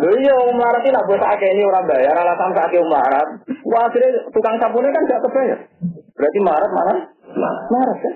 [0.00, 3.28] Lho iya melarat ini buat sakit ini orang bayar alasan sakit melarat.
[3.64, 5.58] Wah akhirnya tukang ini kan gak kebayar.
[6.16, 6.94] Berarti melarat mana?
[7.68, 8.14] Melarat kan?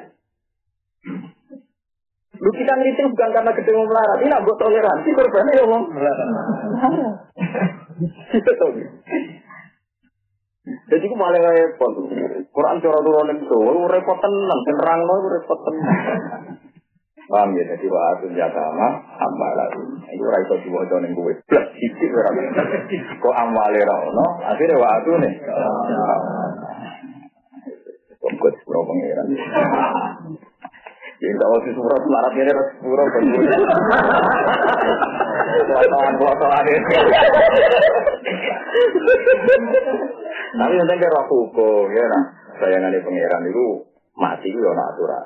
[2.44, 6.28] Lu kita ngeriting bukan karena gede mau melarat, ini buat toleransi korbannya ya ngomong melarat.
[8.34, 8.52] Gitu
[10.64, 11.92] jadi aku malah repot.
[12.48, 16.00] Quran cara turun itu, repot tenang, terang lo repot tenang.
[17.24, 19.96] Paham ya, jadi wa atun yatama amwalaru.
[20.12, 21.32] Itu ora iso diwaca ning kowe.
[21.48, 22.30] Blas sithik ora.
[23.20, 25.32] Kok amwale ra ono, akhire wa nih.
[28.20, 28.32] Kok
[28.64, 29.28] pro pangeran.
[29.32, 30.53] Ya
[31.32, 33.38] enggak usah surat selarat ini harus pura ini.
[40.54, 42.24] Tapi nanti kira hukum ya nah.
[42.54, 45.24] Sayangannya pangeran itu mati itu ana aturan.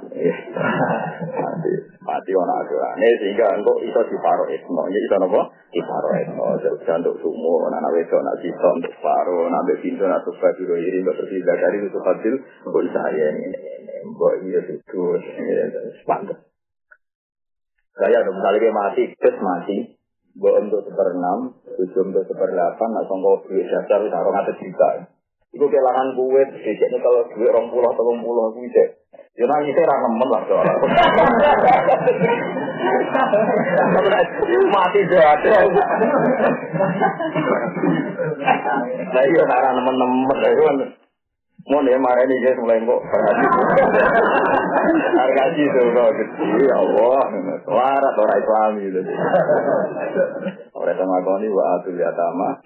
[1.45, 1.71] mati
[2.01, 2.95] mati ana aturan.
[2.97, 4.83] sehingga engkau iso diparo etno.
[4.89, 5.43] Ya iso napa?
[5.73, 6.45] Diparo etno.
[6.61, 11.05] Jadi untuk sumo, anak wedok, anak sisa untuk paro, anak pintu, anak tufa, biro iri,
[11.05, 13.47] untuk bersih dari itu hasil, engkau saya ini,
[14.09, 15.03] engkau iya itu,
[16.03, 16.39] sepantas.
[17.99, 19.99] Saya ada misalnya dia mati, terus mati,
[20.39, 24.91] Gue untuk seperenam, tujuh untuk seperdelapan, nah songkok duit dasar, taruh ngatas juta.
[25.49, 28.85] Iku kelangan kue, biasanya kalau duit rong puluh atau rong puluh aku bisa.
[29.39, 30.75] Ya nanti saya rana nemen lah soalnya.
[34.69, 35.57] Mati ada.
[39.09, 40.91] Nah iya rana nemen-nemen.
[41.69, 43.03] Mau nih marah ini guys mulai kok
[45.59, 47.21] itu kok kecil ya Allah
[47.67, 49.01] suara orang Islam gitu
[50.73, 52.57] orang sama kau ini wa atul yatama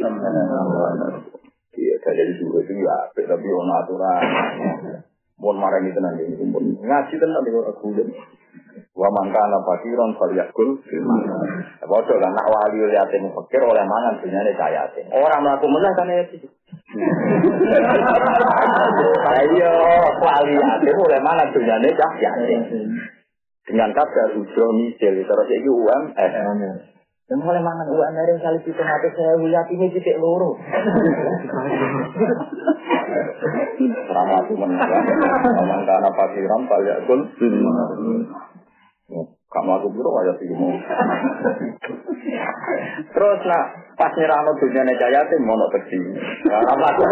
[1.73, 4.23] Iya, dari dulu itu ya, tapi ono aturan.
[5.41, 8.09] Mohon marah ini tenang ini, mohon ngaji tenang di orang kulit.
[8.93, 10.85] Wa mangkana fakiron falyakul
[11.83, 15.09] Bodoh kan, nak wali yatim fakir oleh mangan dunia ini yatim.
[15.13, 16.23] Orang melaku menang kan ya
[19.33, 19.73] Ayo,
[20.21, 22.61] wali yatim oleh mangan dunia ini yatim.
[23.65, 26.33] Dengan kadar ujo misil, terus ini UMS.
[27.31, 30.59] Dan mulai mangan uang dari kali itu mati saya lihat ini titik loro.
[34.13, 34.91] Ramah menang.
[35.57, 36.99] Memang karena pasiran balik
[39.53, 40.73] Kamu aku biru aja sih mau.
[43.12, 43.65] Terus nak
[44.01, 46.01] pas nyerano dunia nih jaya tim mau teksi.
[46.49, 47.03] Karena aku.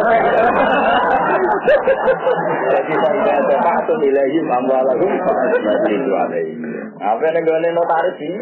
[2.64, 5.04] Jadi saya pak tuh nilai lagu.
[5.04, 6.70] Jadi itu ada ini.
[6.96, 8.32] Apa yang gue notaris sih?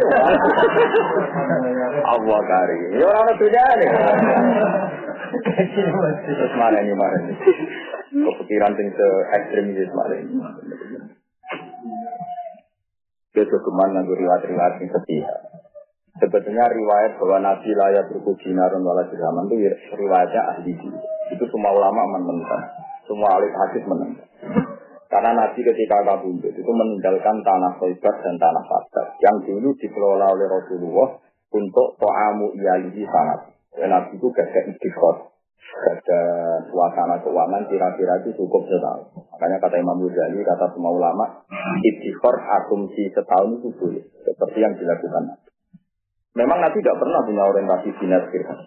[2.06, 2.78] Allah kari.
[3.02, 3.90] Ya orang dunia nih.
[6.22, 7.34] Terus mana ini mana ini?
[8.14, 10.38] Kepikiran tinggi ekstrim gitu mana ini.
[13.36, 15.32] Ke mana nganggo riwayat-riwayat yang setia.
[16.18, 20.74] Sebetulnya riwayat bahwa Nabi layak berku dinarun wala dirhaman itu riwayatnya ahli
[21.30, 22.64] Itu semua ulama menentang.
[23.06, 24.28] Semua ahli hadis menentang.
[25.08, 30.46] Karena Nabi ketika kabundut itu meninggalkan tanah Khoibar dan tanah Fatar yang dulu dikelola oleh
[30.52, 31.08] Rasulullah
[31.48, 33.56] untuk to'amu iyalihi sangat.
[33.88, 34.60] Nabi itu gak ada
[35.68, 36.22] ada
[36.72, 39.12] suasana keuangan kira-kira itu cukup setahun.
[39.36, 41.44] Makanya kata Imam Ghazali, kata semua ulama,
[41.84, 44.04] istighfar asumsi setahun itu boleh.
[44.24, 45.48] Seperti yang dilakukan
[46.38, 48.60] Memang Nabi tidak pernah punya orientasi dinas dirham.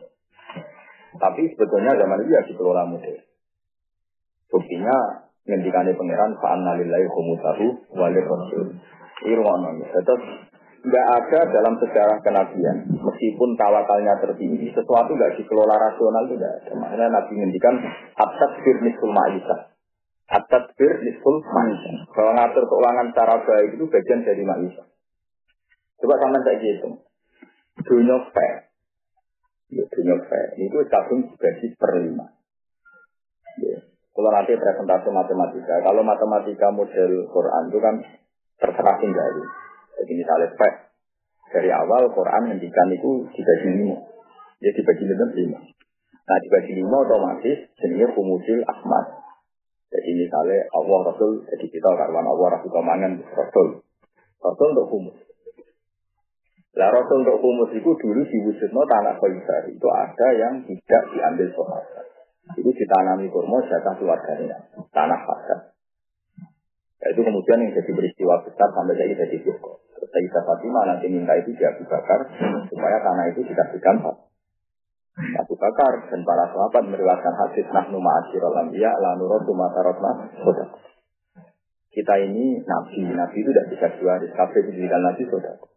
[1.16, 3.16] Tapi sebetulnya zaman itu ya dikelola model.
[4.52, 4.96] Buktinya
[5.48, 8.76] ngendikannya pangeran fa'an nalillahi khumutahu walir rasul.
[9.24, 10.20] Ini rumah Tetap
[10.82, 12.78] nggak ada dalam sejarah kenabian
[13.22, 16.74] meskipun tawakalnya tertinggi sesuatu nggak dikelola rasional tidak ada.
[16.74, 17.78] Makanya nabi ngendikan
[18.18, 19.70] atat bir nisul ma'isah.
[20.26, 22.10] Atat bir nisul ma'isah.
[22.18, 24.90] Kalau ngatur keuangan secara baik itu bagian dari ma'isah.
[26.02, 26.98] Coba sama saya gitu
[27.86, 28.74] dunia fair.
[29.70, 30.58] Ya, dunia fair.
[30.58, 32.26] Itu kadung dibagi per lima.
[33.62, 33.86] Ya.
[34.18, 35.78] kalau nanti presentasi matematika.
[35.86, 37.96] Kalau matematika model Quran itu kan
[38.58, 39.30] terserah tinggal.
[40.02, 40.91] Jadi misalnya spek
[41.52, 43.98] dari awal Quran mendikan itu dibagi lima.
[44.64, 45.60] Ya dibagi lima.
[46.22, 49.06] Nah dibagi lima otomatis jenisnya kumusil ahmad.
[49.92, 53.84] Jadi misalnya Allah Rasul, jadi kita karuan Allah Rasul kemangan Rasul.
[54.40, 55.18] Rasul untuk humus.
[56.80, 59.64] Lah Rasul untuk humus itu dulu diwujudnya tanah Khaybar.
[59.68, 62.06] Itu ada yang tidak diambil sahabat.
[62.56, 64.72] Itu ditanami kurma jatah keluarganya.
[64.96, 65.60] Tanah Khaybar.
[67.02, 69.91] Nah, itu kemudian yang jadi peristiwa besar sampai jadi jadi Joko.
[70.10, 72.20] Sayyidah Fatimah nanti minta itu dia Abu Bakar
[72.68, 74.02] supaya tanah itu dikasihkan
[75.12, 79.54] Abu Bakar dan para sahabat meriwayatkan hadis nahnu ma'asyiral anbiya la nuratu
[80.42, 80.78] sodako.
[81.92, 85.68] Kita ini nabi, nabi itu tidak bisa dua hari kafe dijadikan nabi sodako.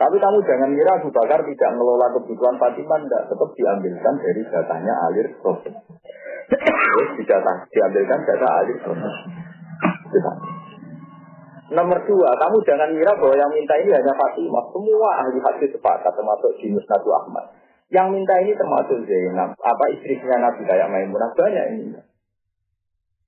[0.00, 3.22] Tapi kamu jangan kira Abu Bakar tidak mengelola kebutuhan Fatimah, tidak.
[3.28, 5.76] Tetap diambilkan dari datanya alir proses.
[6.48, 7.08] Terus
[7.68, 9.14] diambilkan data alir proses.
[11.70, 14.74] Nomor dua, kamu jangan kira bahwa yang minta ini hanya Fatimah.
[14.74, 17.44] Semua ahli hadis sepakat, termasuk Jinus Nabi Ahmad.
[17.94, 22.02] Yang minta ini termasuk Zainab, apa istrinya Nabi kayak Maimunah banyak ini.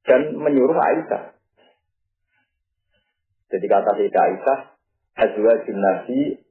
[0.03, 1.39] Dan menyuruh Aisyah.
[3.55, 4.59] Jadi kata Sayyidah Aisyah,
[5.23, 6.43] Azwa Nabi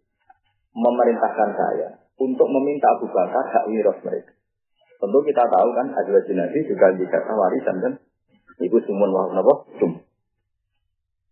[0.71, 4.31] memerintahkan saya untuk meminta Abu Bakar hak miras mereka.
[4.95, 7.93] Tentu kita tahu kan Azwa Nabi juga dikata warisan kan.
[8.61, 10.10] Ibu Sumun Wahab Sum.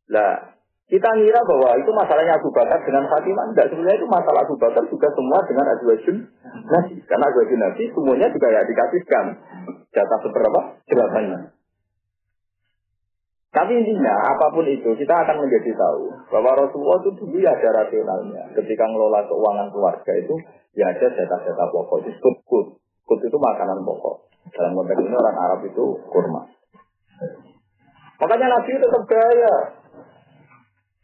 [0.09, 0.57] Lah,
[0.89, 3.45] kita ngira bahwa itu masalahnya Abu Bakar dengan Fatimah.
[3.53, 6.17] Enggak, sebenarnya itu masalah Abu Bakar juga semua dengan Azwajun
[6.65, 6.95] Nabi.
[7.05, 9.25] Karena Azwajun Nabi semuanya juga ya dikasihkan.
[9.93, 10.59] Jatah seberapa?
[10.89, 11.53] Jelasannya.
[13.49, 17.81] Tapi intinya, apa pun itu, kita akan menjadi tahu bahwa Rasulullah itu dulu ya ada
[17.81, 18.53] rasionalnya.
[18.53, 20.37] Ketika ngelola keuangan keluarga itu,
[20.77, 22.05] ya ada jatah-jatah pokok.
[22.05, 22.77] Disebut kut.
[23.05, 24.25] Kut itu makanan pokok.
[24.53, 26.45] Dalam konteks ini orang Arab itu kurma.
[28.21, 29.55] Makanya Nabi itu tetap gaya.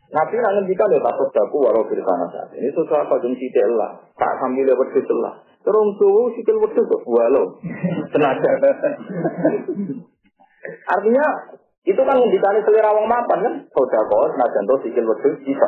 [0.06, 3.18] Nabi nak ngendikan ya takut daku walau di sana saat ini susah apa?
[3.26, 3.98] Jeng sitel lah.
[4.16, 7.58] Tak sambil lewat situ lah terus tuh sitel waktu tuh walau.
[8.14, 8.52] Tenaga.
[10.66, 11.26] Artinya
[11.86, 13.54] itu kan ngendikan selera wong mapan kan?
[13.70, 15.68] Sudah kok senajan tuh sikil waktu bisa.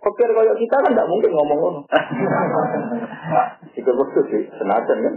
[0.00, 1.80] Kokir kayak kita kan tidak mungkin ngomong ngono.
[3.76, 5.14] Sikil waktu sih senajan kan.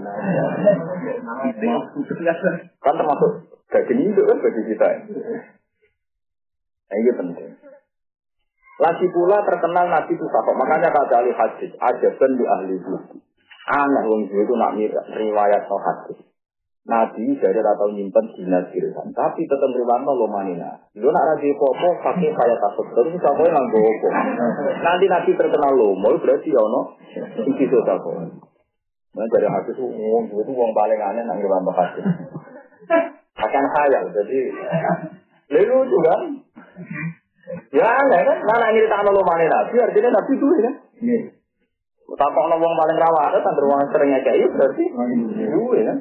[2.84, 3.32] Kan termasuk
[3.72, 4.88] daging itu kan bagi kita.
[6.88, 7.52] Nah, ini penting.
[8.78, 10.54] Lagi pula terkenal Nabi itu sakok.
[10.54, 13.18] Makanya kata ahli hadis, aja di ahli buku.
[13.68, 14.78] Aneh wong itu nak
[15.18, 16.18] riwayat no hadis.
[16.88, 20.80] Nabi dari atau nyimpen dinas kirisan, tapi tetap riwayat lo manina.
[20.96, 24.08] Lu nak raji popo pakai kayak takut terus siapa yang nganggo opo.
[24.80, 26.96] Nanti Nabi terkenal lo, mau berarti ya no,
[27.44, 28.16] iki itu sakok.
[29.20, 32.06] Nah dari hadis itu wong itu wong paling aneh nang riwayat hadis.
[33.36, 34.40] Akan khayal, jadi
[35.52, 36.14] lalu juga
[37.72, 40.76] Ya aneh kan, mana ini tak lo mana nabi, artinya nabi itu kan.
[42.08, 44.84] Takok no wong paling rawa ada ruang seringnya kayak berarti
[45.52, 45.98] duwe kan.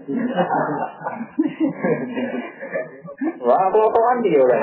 [3.42, 4.60] Wah, aku otoan dia kan.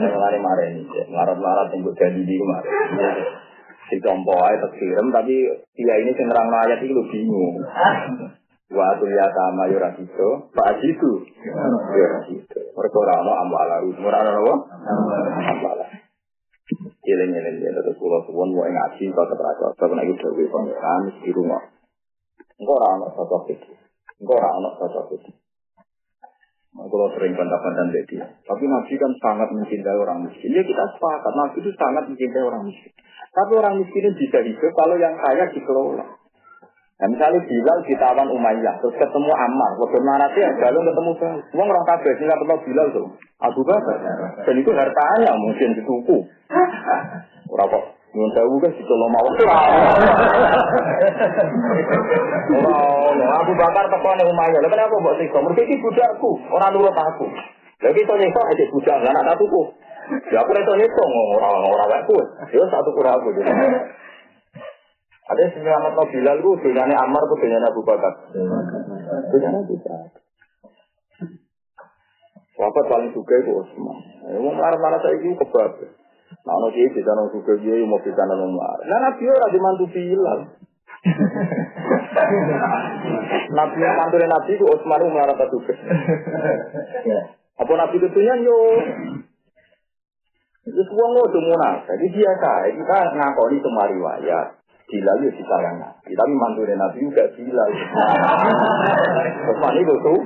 [0.00, 2.72] Mari-mari ini, marat-marat tunggu jadi di kemarin.
[3.92, 5.36] Si tompo aja terkirim, tapi
[5.76, 7.60] dia ini cenderang ayat itu bingung.
[8.70, 11.10] Wa ya sama yura itu, pak itu,
[11.90, 12.60] yura itu.
[12.70, 14.54] Mereka orang mau ambala, murah apa?
[15.58, 15.86] Ambala.
[17.02, 21.02] Jeleng jeleng jeleng terus pulau suwon mau ngaji kau terasa, kau kena itu dewi pangeran
[21.18, 21.58] di rumah.
[22.62, 23.74] Engkau orang mau sosok itu,
[24.22, 25.30] engkau orang mau sosok itu.
[26.70, 30.54] Kalau sering bantah-bantah dia, tapi Nabi kan sangat mencintai orang miskin.
[30.54, 32.94] Ya kita sepakat, Nabi itu sangat mencintai orang miskin.
[33.34, 36.19] Tapi orang miskin bisa hidup kalau yang kaya dikelola.
[37.00, 41.38] Nah, misalnya Bilal ditawan Umayyah, terus ketemu Ammar, waktu narasi ya, Bilal ketemu Bilal.
[41.48, 43.06] Semua orang kabeh sih nggak kenal Bilal tuh.
[43.40, 43.96] Abu Bakar.
[44.44, 46.28] Dan itu hartanya mungkin dituku.
[47.48, 49.22] Orang kok Nyun sewu kan situ lo mau
[52.50, 54.58] Ora Abu Bakar teko ning Umayyah.
[54.58, 55.38] Lha kenapa mbok siksa?
[55.38, 57.30] Mergo iki budakku, ora nurut aku.
[57.86, 59.62] Lha iki to nyiksa aja budak, lan tak tuku.
[60.34, 61.02] Ya aku reso nyiksa
[61.38, 62.18] ora ora wekku.
[62.50, 63.30] Ya satu kurang aku.
[65.30, 68.12] Ada yang selamat no Bilal itu dunyanya Ammar itu dunyanya Abu Bakar.
[69.30, 70.18] Dunyanya Abu Bakar.
[72.58, 73.98] Wabat paling suka itu Osman.
[74.42, 75.80] Mau marah-marah saya itu kebab.
[76.44, 78.84] Nah, ono sih bisa nong suka dia, mau bisa nong marah.
[78.84, 80.40] Nah, Nabi orang dimantu Bilal.
[83.56, 85.72] Nabi yang mantunya Nabi itu Osman itu marah tak suka.
[87.56, 88.60] Apa Nabi itu yo?
[90.60, 91.88] Itu semua munafik.
[91.88, 94.59] Jadi biasa, kita ngakoni semua riwayat.
[94.90, 97.70] Bilal ya disayang Nabi, tapi mantunya Nabi juga Bilal.
[99.54, 100.18] Osman itu tuh.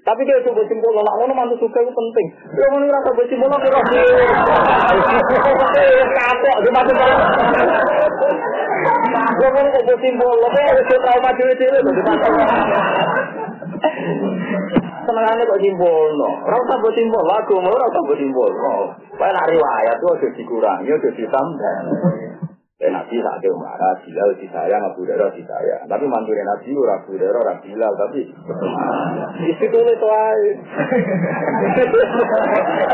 [0.00, 2.26] Tapi dia coba simpul, nak ngono mantu suka itu penting.
[2.56, 4.00] Dia mau ngerasa bersimpul, aku rasa.
[6.08, 6.92] Kapok, dia mantu
[9.36, 11.80] Dia mau kok bersimpul, tapi harus trauma cewek-cewek.
[15.04, 16.30] Senengannya kok simpul, no.
[16.48, 18.50] Rasa bersimpul, lagu mau rasa bersimpul.
[19.20, 21.76] Kayak nak riwayat tuh harus dikurangi, harus ditambah.
[22.80, 25.84] Dan Nabi saat itu marah, Bilal disayang, Abu Dara disayang.
[25.84, 28.24] Tapi mantunya Nabi, Abu Dara, ora Bilal, tapi
[29.52, 30.48] isi tulis wae.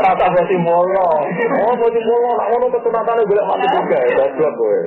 [0.03, 1.07] Rata boti molo.
[1.63, 4.79] Oh, boti molo, nak ngono ketunatane golek mati juga, goblok kowe.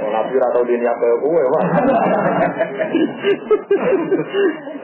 [0.00, 1.64] Oh, Nabi ora tau dini apa kowe, Pak.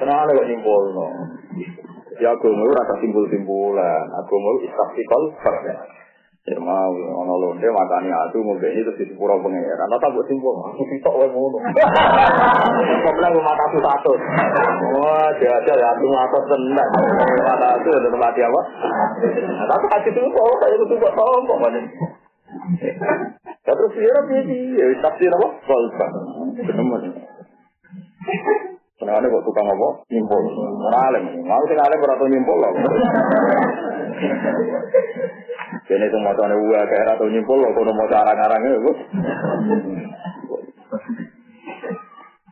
[0.05, 1.07] Tenang kok nyimpulno.
[2.21, 4.05] Ya agama ora simpul-simpulan.
[4.13, 5.75] Agama istaktikal farda.
[6.49, 9.93] Ya mau ono londe makani atu mau ini terus di pura pangeran.
[9.93, 11.61] Tata buat simpul, aku sitok wae ngono.
[11.61, 14.13] Kok bilang rumah satu satu.
[14.97, 16.89] Wah, aja ya aku ngatos tenan.
[17.45, 18.61] Mata itu ada tempat apa?
[19.69, 21.81] Tapi hati itu kok saya itu buat tombok mana.
[23.61, 24.81] Ya terus dia piye?
[24.81, 25.49] Ya tafsir apa?
[25.69, 26.07] Kolba.
[26.57, 26.97] Ketemu.
[28.97, 29.89] Kenapa kok tukang apa?
[30.09, 30.45] Nyimpul.
[30.89, 32.73] Orang Mau sing alim ora nyimpul loh.
[35.91, 38.93] Ini itu mau tanya gua kayak atau nyimpul loh, kalau mau arang-arang itu.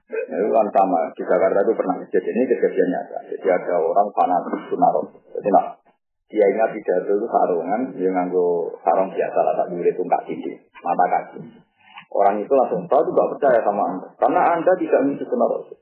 [0.08, 3.18] Itu kan sama di Jakarta itu pernah kejadian ini kejadian nyata.
[3.30, 5.06] Jadi ada orang fanatik sunarok.
[5.34, 5.78] Jadi nah,
[6.28, 11.04] dia ingat pidato itu sarungan, dia nganggo sarung biasa lah, tak boleh tungkak gigi, mata
[11.08, 11.40] kaki.
[12.12, 15.72] Orang itu langsung tahu juga percaya sama anda, karena anda tidak misi sunarok.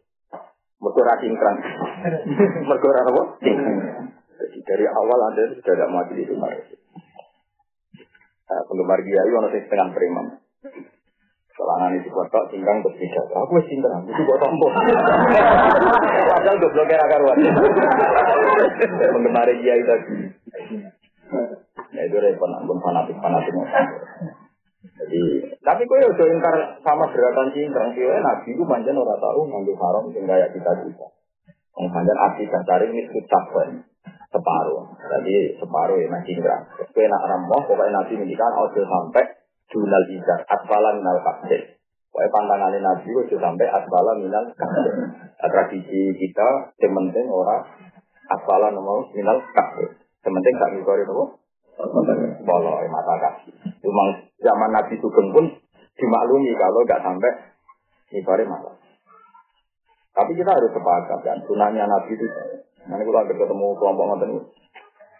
[0.78, 1.58] Mergora cingkrang.
[2.68, 3.22] Mergora apa?
[4.36, 6.75] Jadi dari awal anda sudah tidak mati di sunarok.
[8.46, 10.26] Nah, penggemar dia itu orang setengah preman.
[11.56, 13.22] Selangan itu kotak, tinggang berbeda.
[13.32, 14.68] Aku wis cinta, itu kok tombol.
[16.28, 17.38] Padahal gue blokir akar karuan.
[19.16, 19.94] Penggemar dia itu.
[21.96, 23.56] Nah itu repot, pun fanatik fanatik.
[24.86, 25.22] Jadi,
[25.64, 30.04] tapi ya udah ingkar sama gerakan cingkrang sih, nabi itu panjang orang tahu ngambil haram
[30.14, 31.06] sehingga ya kita kita.
[31.76, 33.38] Yang panjang arti cari ini kita
[34.30, 34.82] separuh.
[34.98, 36.60] Jadi separuh ya masih enggak.
[36.74, 39.24] Tapi nak ramoh pokoknya nanti mendikan ojo sampai
[39.70, 41.78] junal izar asfala minal kasir.
[42.10, 44.94] Pokoknya pantangannya nabi ojo sampai asfala minal kasir.
[45.36, 47.62] Nah, tradisi kita sementing orang
[48.30, 49.94] asfala nomor minal kasir.
[50.22, 51.14] Sementing tak ngikori itu
[52.46, 53.52] Bolo mata kaki.
[53.84, 54.08] Memang
[54.40, 55.44] zaman nabi sugeng pun
[55.92, 57.32] dimaklumi kalau nggak sampai
[58.16, 58.72] ngikori mata.
[60.16, 62.24] Tapi kita harus sepakat kan, sunahnya Nabi itu
[62.86, 64.30] Nanti kalau ada ketemu kelompok ngoten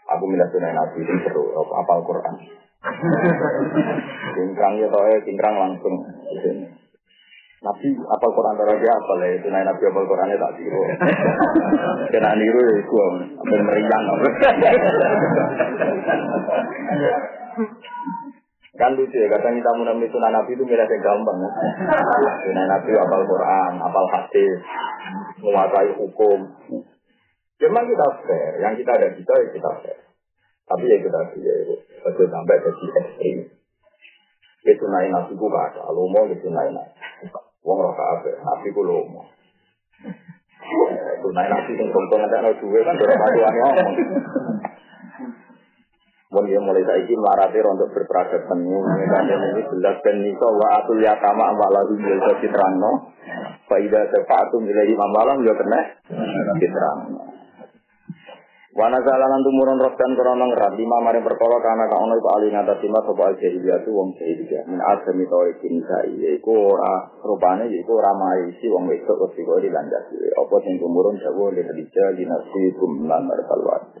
[0.07, 2.35] aku milih sunnah Nabi itu seru, apal Quran.
[4.37, 5.95] Cingkrang ya toh, cingkrang langsung.
[7.57, 9.33] Nabi apal Quran terus dia apal ya,
[9.65, 10.77] Nabi apal Qurannya tak tiru.
[12.13, 12.95] Kena niru ya itu,
[13.41, 14.03] ambil meriang.
[18.77, 21.37] Kan lucu ya, kadang kita menemui sunnah Nabi itu milih yang gampang.
[21.41, 21.49] Ya.
[22.45, 24.61] Sunnah Nabi apal Quran, apal hadis,
[25.41, 26.45] menguasai hukum.
[27.57, 29.99] Memang kita fair, yang kita ada kita ya kita fair.
[30.69, 33.37] Tapi ya kita ya itu betul sampai jadi ekstrim.
[34.67, 37.33] Itu naik nasi ku kata, lu mau itu naik nasi.
[37.65, 39.25] Wong roh kafe, nasi ku lu mau.
[41.33, 43.93] Naik nasi yang tonton ada no duwe kan berapa tuan ngomong.
[46.27, 51.67] Mau dia mulai saiki melarati untuk berperadaban ini jelas dan niko wa atul yatama wa
[51.71, 53.15] lahu bil terangno.
[53.71, 55.79] Faida sefatum ilahi mamalam yo kena
[56.59, 57.36] diterangno.
[58.77, 62.77] Wana zalanan tumurun rohdan korona ngerat lima maring perkara karena kang ono iku ali ngata
[62.77, 64.69] sima sapa jahiliyah tu wong jahiliyah.
[64.69, 70.29] Min asmi tauhidin sai iku ora rupane iku ora maisi wong wedok wis kok dilandasi
[70.29, 73.97] apa sing tumurun jawa le rija dinasti kumlan markalwat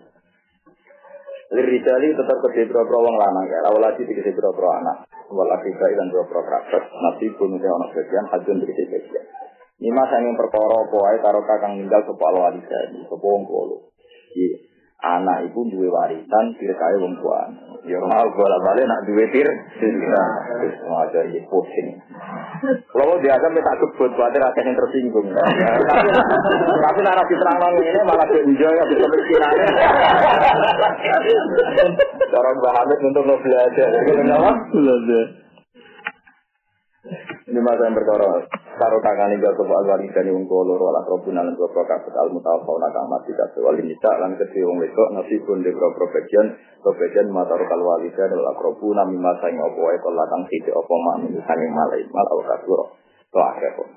[1.57, 5.09] Lirijali tetap ke biro wong lanang ya awalati tiga biro anak.
[5.33, 6.83] Walaki kai dan biro kerabat.
[6.85, 9.25] Nasi pun ono bagian hajun tiga bagian.
[9.81, 13.96] Lima sanging perkara wae karo kakang ninggal sapa alwalida sapa wong kolo
[14.35, 14.67] Iya
[14.97, 17.45] anak ibu duwe warisan tirkae wong tua.
[17.85, 19.47] Ya mau bola balik nak duwe tir,
[20.89, 21.87] mau jadi pusing.
[22.91, 25.27] Kalau dia akan minta kebut, khawatir akan yang tersinggung.
[26.81, 29.69] Tapi narasi terang ini malah enjoy ya bisa pikirannya.
[32.27, 33.89] Cara Mbak Hamid untuk belajar.
[34.03, 34.51] Kenapa?
[34.73, 35.25] Belajar.
[37.47, 38.43] Ini masa yang berkara
[38.77, 42.29] karo kakane gak sapa alwali kani wong kula loro ala robuna lan boro kabeh al
[42.29, 46.47] mutawafa nak amat tidak wali nisa lan kedhe wong wedok nasibun de boro bagian
[46.85, 51.35] bagian mata kal walida dal akrobuna mimma sang apa wae kala kang sithik apa manung
[51.41, 52.85] sanging malai mal ora kasuro
[53.33, 53.89] to akhir kok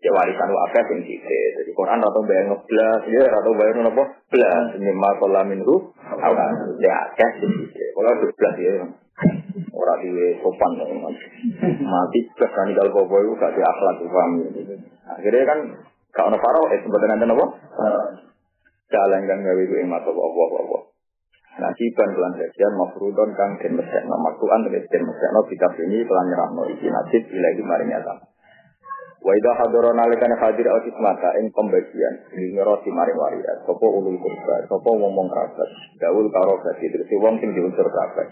[0.00, 1.50] ya warisan akeh sing sithik.
[1.60, 4.04] Dadi Quran atau bayang ngeblas ya atau bayang napa?
[4.32, 5.92] Blas mimma kala minhu.
[6.08, 7.88] Awan ya akeh sithik.
[7.92, 8.88] Kalau blas ya
[9.80, 10.84] Ora diwe sopan ya,
[11.80, 14.32] mati plus kan kalau bobo itu gak di akhlak paham.
[15.08, 15.58] Akhirnya kan
[16.12, 17.48] gak ono faro eh sebetulnya nanti nopo.
[18.92, 20.78] Jalan kan gawe itu emas apa apa apa.
[21.64, 26.62] Najiban kelan sekian mafrudon kang den mesekno maktuan tegas den mesekno kitab ini kelan nyerahno
[26.76, 28.18] iki najib ilahi maring atam.
[29.20, 34.16] Wa idha hadara nalikane hadir al mata ing pembagian ngero si maring waria sapa ulul
[34.16, 35.70] kurba sapa ngomong kerabat
[36.00, 38.28] daul karo dadi terus wong sing diunsur kerabat.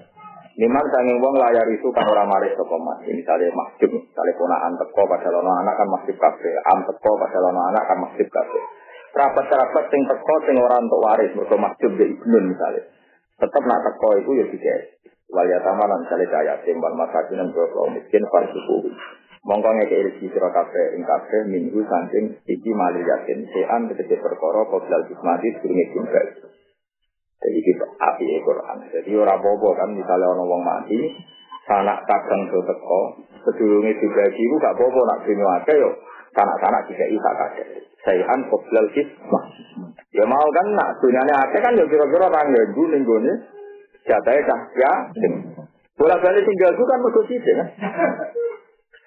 [0.59, 2.99] Niman sanging wong layar itu kan ora maris saka mas.
[3.07, 7.63] Misalnya masjid, misalnya ponaan teko padahal ana anak kan masjid kafe, am teko padahal ana
[7.71, 8.59] anak kan masjid kafe.
[9.15, 12.91] Kerabat-kerabat sing teko sing ora untuk waris mergo masjid de ibnun misalnya.
[13.39, 14.83] Tetap nak teko itu ya dikes.
[15.31, 18.91] Wal yatama lan misalnya kaya timbal masakin dan kalau miskin farsuku.
[19.47, 24.67] Mongko ngeke rezeki sira kabeh ing kabeh minggu saking iki mali yakin sean tegese perkara
[24.67, 26.27] qoblal hikmati durunge kimbal.
[27.39, 28.77] Jadi kita api Quran.
[28.91, 30.99] Jadi orang bobo kan misalnya orang wong mati,
[31.71, 33.01] sanak kadang do teko,
[33.47, 35.91] sedulunge dibagi iku gak bobo nak dunya akeh yo.
[36.35, 37.67] Sanak-sanak juga isa kabeh.
[38.05, 39.45] Sayan qoblal hikmah.
[40.15, 43.33] Ya mau kan nak dunyane akeh kan yo kira-kira orang ya ning gone
[44.07, 44.93] jatahe cah ya.
[45.99, 47.69] Bola balik tinggal kan mergo sithik kan.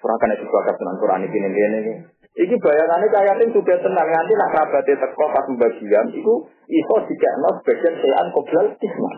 [0.02, 1.94] Ora kena disepakati dengan Quran iki iki.
[2.32, 7.48] Iki bayangannya kayak ini sudah tenang nanti nak kerabatnya teko pas pembagian itu iso dikekno
[7.60, 9.10] sebagian sean koblal isma.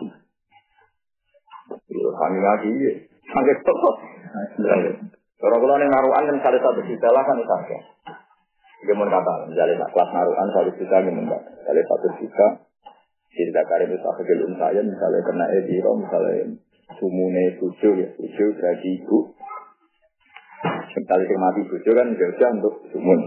[1.87, 2.93] Yo kami lagi ya.
[3.31, 3.91] Sampai toko.
[5.35, 7.39] Kalau kalau nih naruhan kan salah satu juta lah kan
[8.85, 11.37] Dia mau kata, misalnya kelas naruhan satu juta gimana?
[11.41, 12.47] Misalnya satu juta,
[13.33, 16.53] cerita karir itu aku gelum saya, misalnya kena ediro, misalnya
[17.01, 19.33] sumune tujuh ya, tujuh berarti ibu,
[20.95, 23.19] Misalnya yang mati bojo kan jauh untuk sumun.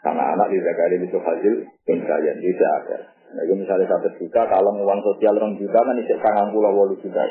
[0.00, 2.98] Sama anak di zakari itu hasil pencarian tidak ada.
[3.34, 6.96] Nah itu misalnya satu juta, kalau uang sosial orang juta kan isek kangen pulau walu
[7.00, 7.24] juta.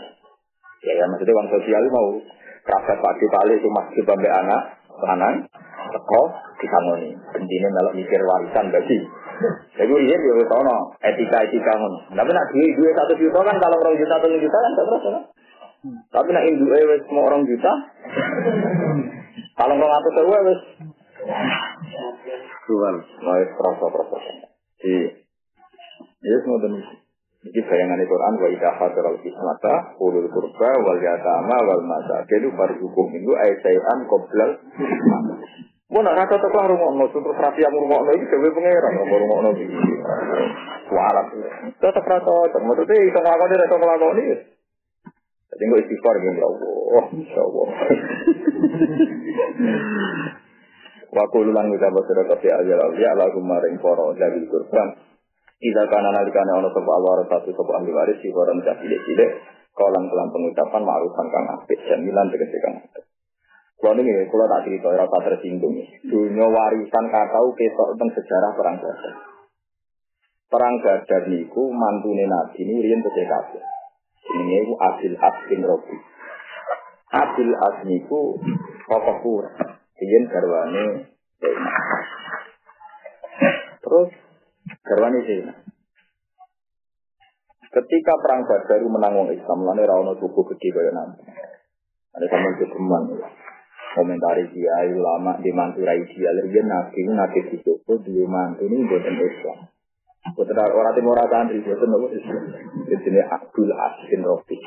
[0.84, 2.18] Ya ya maksudnya uang sosial mau
[2.66, 4.62] kerabat pagi kali itu masih bambe anak,
[5.06, 5.48] anak,
[5.94, 6.24] teko,
[6.60, 7.14] disangoni.
[7.14, 8.98] Intinya melok mikir warisan bagi.
[9.74, 11.98] Jadi ini dia tahu no, etika-etika ngono.
[12.14, 15.24] Tapi nak duit duit satu juta kan kalau orang juta atau juta kan terus kan.
[15.84, 16.72] Tapi nak induk
[17.12, 17.72] semua orang juta,
[19.54, 20.62] kalau nggak ngatur sewa wes.
[22.64, 24.18] Tuhan, mau terasa terasa.
[24.80, 24.96] Di,
[26.24, 26.82] ya semua demi.
[27.44, 33.12] Jadi bayangan Quran wa idha hadar al kismata ulul kurba wal yatama wal masakilu farjukum
[33.12, 33.68] itu ayat
[34.08, 34.52] qoblal
[36.02, 39.18] nak rata tak lah rumah no, terus rapi yang rumah no itu dewi pangeran, rumah
[39.22, 39.78] rumah no ini.
[40.90, 41.28] Walat,
[41.78, 44.26] tetap rata, maksudnya itu ngelakoni, itu ngelakoni.
[45.54, 47.68] Jadi nggak istighfar gitu, Allah, Insya Allah.
[51.14, 54.98] Wa kululan kita basira kafi ajal awliya lagu maring poro dari kurban.
[55.62, 59.30] Ida kana nalikane ono sapa Allah satu sapa ahli waris si koran cilik-cilik
[59.78, 63.06] kolang kelam pengucapan ma'rufan kang apik jamilan tegese kang apik.
[63.84, 65.76] Kalau ini, kalau tak cerita, rasa tersinggung.
[66.08, 69.14] Dunia warisan kakau kesok tentang sejarah perang Badar.
[70.48, 73.73] Perang Badar niku mantune Nabi ini riyen tegese kabeh.
[74.24, 75.98] Ini iku Abil As bin Robi.
[77.12, 78.40] Abil As niku
[78.88, 79.52] tokoh pura.
[80.00, 80.86] Riyen garwane
[83.84, 84.10] Terus
[84.88, 85.58] garwane Zainab.
[87.74, 91.26] Ketika perang Badar menang wong Islam, lan ora ono tubuh gede kaya nanti.
[92.14, 93.04] Ada sama kegeman.
[93.98, 98.86] Komentari dia ulama di mantu rai dia dia nabi nabi di Joko dua mantu ini
[98.86, 99.73] buatan Islam.
[100.34, 102.08] Buatan orang timur santri buatan nopo.
[102.10, 104.58] Di sini Abdul Asin Rofi.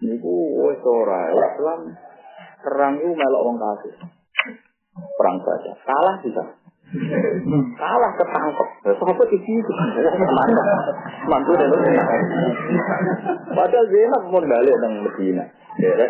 [0.00, 0.16] Ini
[0.64, 1.80] wes ora Islam
[2.64, 3.94] perang itu melok wong kafir.
[5.14, 5.72] Perang saja.
[5.86, 6.44] Kalah bisa.
[7.78, 8.68] Kalah ketangkep.
[8.98, 9.72] Sopo di situ.
[11.28, 11.70] Mantu dan
[13.54, 15.44] Padahal Zainab mau balik nang Medina.
[15.78, 16.06] Ya,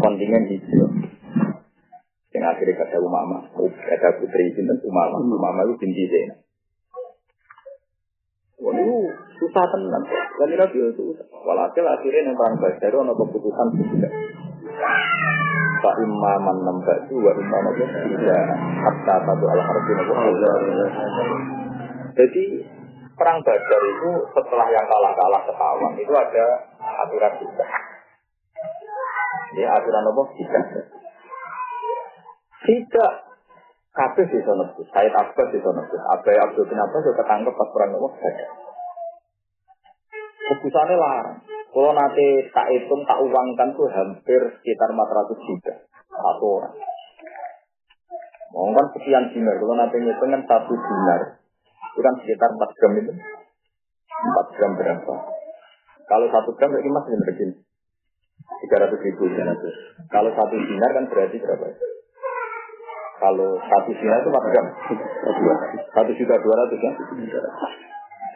[0.00, 0.88] kontingen hijau.
[2.28, 6.47] Yang akhirnya kata Umama, kata putri itu Umama, Umama itu binti Zainab.
[8.58, 8.96] Wah itu
[9.38, 10.02] susah tenan.
[10.10, 11.26] Dan itu susah.
[11.46, 14.12] Walhasil akhirnya yang perang itu ada keputusan tidak.
[15.78, 18.44] Pak imaman nambah itu wa imam itu tidak
[18.82, 19.92] hatta satu al harfi
[22.18, 22.44] Jadi
[23.14, 26.46] perang Badar itu setelah yang kalah-kalah setahun itu ada
[27.06, 27.66] aturan juga.
[29.54, 30.22] Ya aturan apa?
[30.34, 30.64] Tidak.
[32.58, 33.27] Tidak
[33.98, 34.86] kabeh di sana tuh.
[34.94, 35.98] Saya Abbas di sana tuh.
[35.98, 38.08] Abai Abdul bin Abbas juga ketangkep pas perang apa?
[40.48, 41.38] Keputusannya larang.
[41.68, 45.72] Kalau nanti tak hitung, tak uangkan tuh hampir sekitar 400 juta.
[46.08, 46.74] Satu orang.
[48.54, 49.54] Mau kan sekian dinar.
[49.60, 51.20] Kalau nanti ngitung kan satu dinar.
[51.92, 53.12] Itu kan sekitar 4 gram itu.
[53.12, 55.14] 4 gram berapa?
[56.08, 57.44] Kalau satu gram berarti masih berarti
[58.72, 59.22] 300 ribu.
[59.28, 60.08] 300.
[60.08, 61.66] Kalau satu dinar kan berarti berapa?
[63.18, 64.66] Kalau satu dinar itu 4 gram.
[65.90, 66.92] Satu juta dua ratus ya.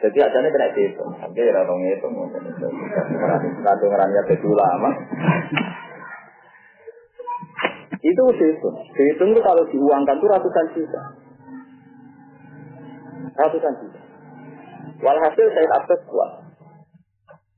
[0.03, 1.15] Jadi nih kena dihitung.
[1.15, 2.11] Sampai ya orang ngitung.
[3.63, 4.89] Kado ngerani ada ulama.
[8.03, 8.75] Itu dihitung.
[8.91, 11.01] Dihitung itu kalau diuangkan itu ratusan juta.
[13.39, 13.99] Ratusan juta.
[14.99, 16.31] Walhasil saya Abbas kuat.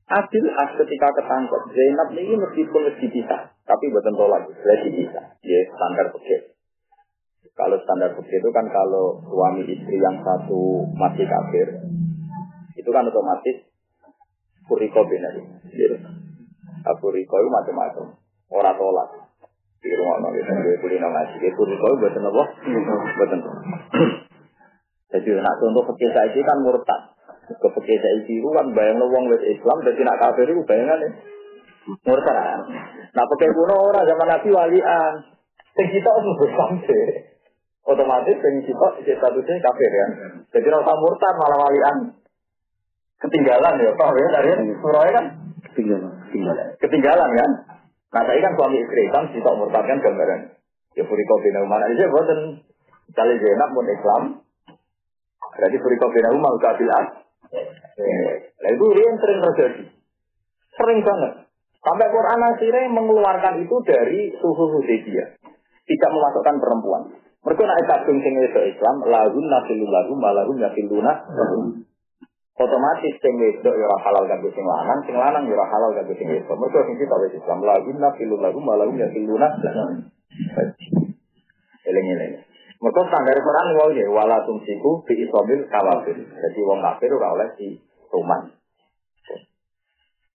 [0.06, 1.62] Adil as ketika ketangkep.
[1.74, 5.34] Zainab ini meskipun lebih bisa, tapi buatan tolak, lebih bisa.
[5.42, 6.55] Ya standar begitu.
[7.56, 11.88] Kalau standar begitu itu kan kalau suami istri yang satu masih kafir,
[12.76, 13.64] itu kan otomatis
[14.68, 15.32] kuriko benar.
[15.72, 15.96] Gitu.
[17.00, 18.20] Kuriko itu macam-macam.
[18.52, 19.08] Orang tolak.
[19.80, 21.48] Di rumah itu gue kulit ngaji.
[21.56, 22.44] Kuriko itu buatan apa?
[23.16, 23.40] Buatan.
[25.16, 27.00] Jadi nak contoh fakir saya kan murtad.
[27.46, 27.68] Ke
[28.26, 29.80] itu kan bayang wong wes Islam.
[29.80, 31.10] Jadi nak kafir itu bayangan ya.
[32.04, 32.36] Murtad.
[33.16, 35.14] Nah pakai kuno orang zaman Nabi walian.
[35.72, 37.35] Sing kita harus bersampai.
[37.86, 40.06] Otomatis sing kita statusnya kafir ya.
[40.50, 41.96] Jadi rasa murtad malah walian.
[43.22, 44.50] Ketinggalan ya, Pak ya dari
[44.82, 45.26] surah kan?
[45.70, 46.12] Ketinggalan.
[46.28, 46.66] Ketinggalan.
[46.82, 47.50] Ketinggalan kan?
[48.10, 50.40] Nah saya kan suami istri kan kita murtad kan gambaran.
[50.98, 52.40] Ya furiko bina umar aja boten.
[53.14, 54.22] Kali Zainab pun Islam.
[55.54, 57.04] Berarti furiko bina umar kabilah.
[58.56, 59.84] Nah itu yang sering terjadi.
[60.74, 61.32] Sering banget.
[61.86, 65.38] Sampai Quran akhirnya mengeluarkan itu dari suhu Hudaybiyah.
[65.86, 67.02] Tidak memasukkan perempuan.
[67.46, 71.14] Mereka nak kadung sing itu Islam, lahun nafilu lahum, malahum nafiluna.
[72.58, 76.58] Otomatis sing wedok ya halal kanggo sing lanang, sing lanang ya halal kanggo sing wedok.
[76.58, 79.46] Mereka sing kita wis Islam, lahun nafilu lahum, malahum nafiluna.
[81.86, 82.34] Eleng-eleng.
[82.82, 86.18] Mereka standar Quran wau ya wala tumsiku fi isobil kawafir.
[86.18, 87.78] Jadi wong kafir ora oleh di
[88.10, 88.42] rumah.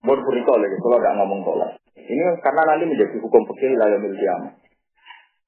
[0.02, 1.72] Buat berita lagi, kalau tidak ngomong tolak.
[1.94, 4.61] Ini karena nanti menjadi hukum fikih lalu kiamat.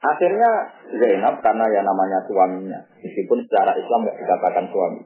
[0.04, 0.52] Akhirnya
[1.00, 5.02] Zainab karena ya namanya suaminya, meskipun secara Islam nggak dikatakan suami,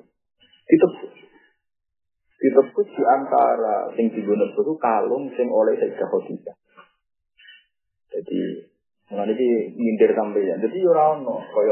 [0.65, 1.13] ditebus.
[2.37, 6.57] Ditebus di antara sing digunakan itu kalung sing oleh Sayyidah Khadijah.
[8.09, 8.41] Jadi
[9.07, 10.59] Mengenai ini nyindir sampai ya.
[10.59, 11.71] Jadi yurano, kaya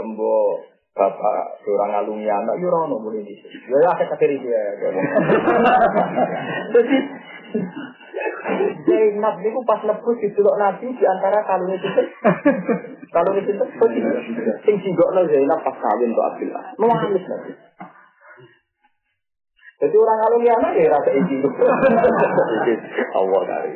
[0.95, 3.59] bapak seorang ngalungi anak yurano mulai di sini.
[3.67, 4.63] Ya ya akhir dia.
[4.79, 4.99] Jadi
[8.85, 11.89] Zainab itu pas lebus di suluk Nabi di antara kalung itu
[13.09, 13.51] kalung itu
[14.61, 16.63] sing singgokno Zainab pas kawin untuk Abdullah.
[16.77, 17.51] Nangis Nabi.
[19.75, 21.43] Jadi orang kalau anak ya rasa izin.
[23.19, 23.75] Allah dari.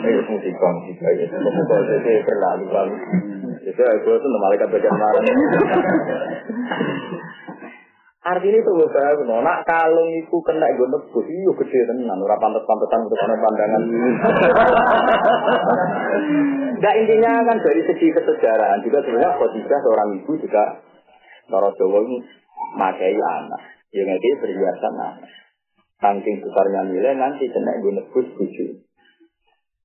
[0.00, 1.24] Eh musik musik aja.
[1.28, 2.96] Semoga saya berlalu lalu.
[3.68, 5.20] Itu aku tuh malaikat bagian marah.
[8.22, 13.10] Artinya itu gue saya nak kalung itu kena gue nebus, iyo gede tenan, ora pantas-pantasan
[13.10, 13.82] untuk pandangan.
[16.82, 20.82] Nah intinya kan dari segi kesejarahan juga sebenarnya Khadijah seorang ibu juga
[21.46, 22.00] Cara Jawa
[22.74, 23.62] makai anak.
[23.94, 25.30] Ya nggak perhiasan anak.
[26.02, 28.26] Saking besarnya nilai nanti kena gue nebus.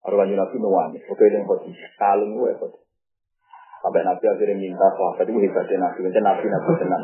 [0.10, 2.87] Orang Nabi nuwani, oke yang Khadijah, kalung gue Khadijah.
[3.78, 6.00] Sampai Nabi akhirnya minta sahabat itu hebatnya Nabi.
[6.10, 7.04] Macam Nabi Nabi tenang.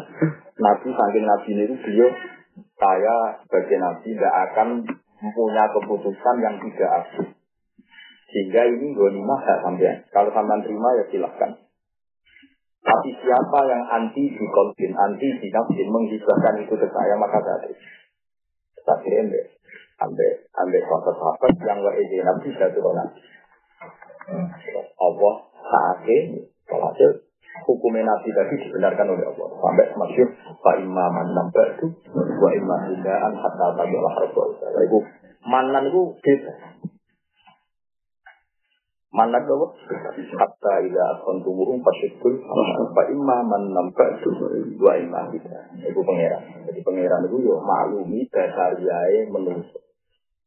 [0.57, 2.09] Nabi saking Nabi itu beliau
[2.77, 3.15] saya
[3.45, 4.67] sebagai Nabi tidak akan
[5.21, 7.25] mempunyai keputusan yang tidak adil.
[8.33, 10.01] Sehingga ini gonimah gak sampai.
[10.09, 11.51] Kalau sampai terima ya silahkan.
[12.83, 17.71] Tapi siapa yang anti di konfin, anti di nafsin, menghibahkan itu ke saya, maka saya
[18.83, 19.43] Tapi ambil,
[20.03, 23.21] ambil, ambil sahabat-sahabat yang wa nabi jatuh nabi.
[24.99, 26.19] Allah saatnya
[26.73, 29.49] Walhasil hukumnya Nabi tadi dibenarkan oleh Allah.
[29.61, 30.27] Sampai masyur,
[30.59, 34.99] Pak Imaman nampak itu, Wa imam hindaan hatta tadi Allah Rabbul Itu
[35.45, 36.53] manan itu beda.
[39.13, 39.55] Manan itu
[40.33, 42.33] hatta ila akon tubuhum pasyukul,
[42.97, 44.29] Pak Imaman nampak itu,
[44.81, 45.77] Wa imam hindaan.
[45.77, 46.67] Itu pangeran.
[46.67, 49.79] Jadi pangeran itu ya maklumi dasariae menungso.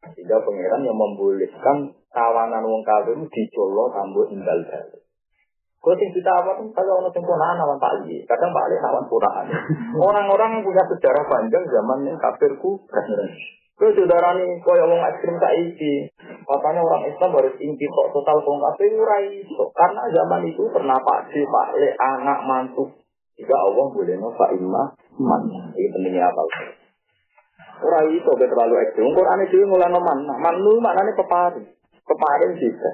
[0.07, 5.06] Sehingga pangeran yang membolehkan kawanan wong kafir dicolok rambut tinggal balik.
[5.95, 9.47] Sing kita apa tuh kalau orang sempurna awan Pak kadang Pak Ali awan puraan.
[9.95, 12.83] Orang-orang punya sejarah panjang zaman yang kafirku.
[13.77, 16.09] Kalau saudara nih, kau yang ekstrim saiki,
[16.49, 19.45] katanya orang Islam harus inti kok total kong kafir urai.
[19.77, 22.89] Karena zaman itu pernah Pak Si, Pak Le, anak mantu.
[23.37, 25.43] Jika Allah boleh no Pak Ima, man.
[25.77, 26.43] Ini pentingnya apa?
[27.85, 29.13] Urai itu terlalu ekstrim.
[29.13, 30.25] Quran itu mulai noman.
[30.25, 31.69] Man lu mana nih pepari?
[32.01, 32.91] Peparin juga.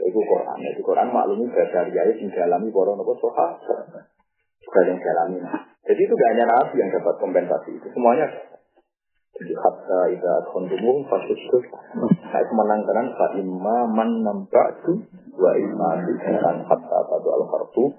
[0.00, 0.58] Itu Quran.
[0.72, 3.48] Itu Quran maklumi ayat yang dialami para nopo soha.
[4.62, 5.38] Juga yang dialami.
[5.82, 7.86] Jadi itu gak hanya Nabi yang dapat kompensasi itu.
[7.90, 8.30] Semuanya
[9.32, 11.58] jadi hatta ida kontumu fasustu.
[12.30, 15.02] Saya kemenangkan fa imma man nambatu
[15.34, 17.90] wa imma bisaran hatta tadu al harfu.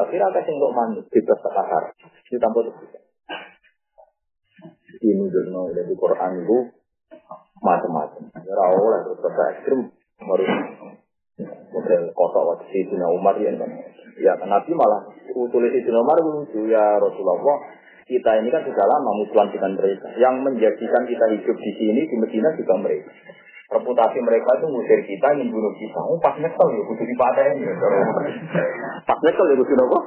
[0.00, 1.92] Akhirnya ada untuk manut bebas takar.
[2.24, 2.72] Itu tanpa itu.
[5.00, 6.58] dinunjukno dari Quran itu
[7.60, 8.24] macam-macam.
[8.40, 9.80] Ya oleh terus ekstrim
[10.20, 10.44] baru
[11.70, 13.70] model kotok waktu Sayyidina Umar ya kan.
[14.20, 19.48] Ya Nabi malah tulis Sayyidina Umar lucu ya Rasulullah kita ini kan sudah lama musuhan
[19.54, 20.10] dengan mereka.
[20.18, 23.10] Yang menjadikan kita hidup di sini di Medina juga mereka.
[23.70, 26.00] Reputasi mereka itu ngusir kita, ingin bunuh kita.
[26.02, 27.70] Oh, pas nyekel ya, kudu dipatahin ya.
[29.06, 29.98] Pas nyekel ya, kudu apa?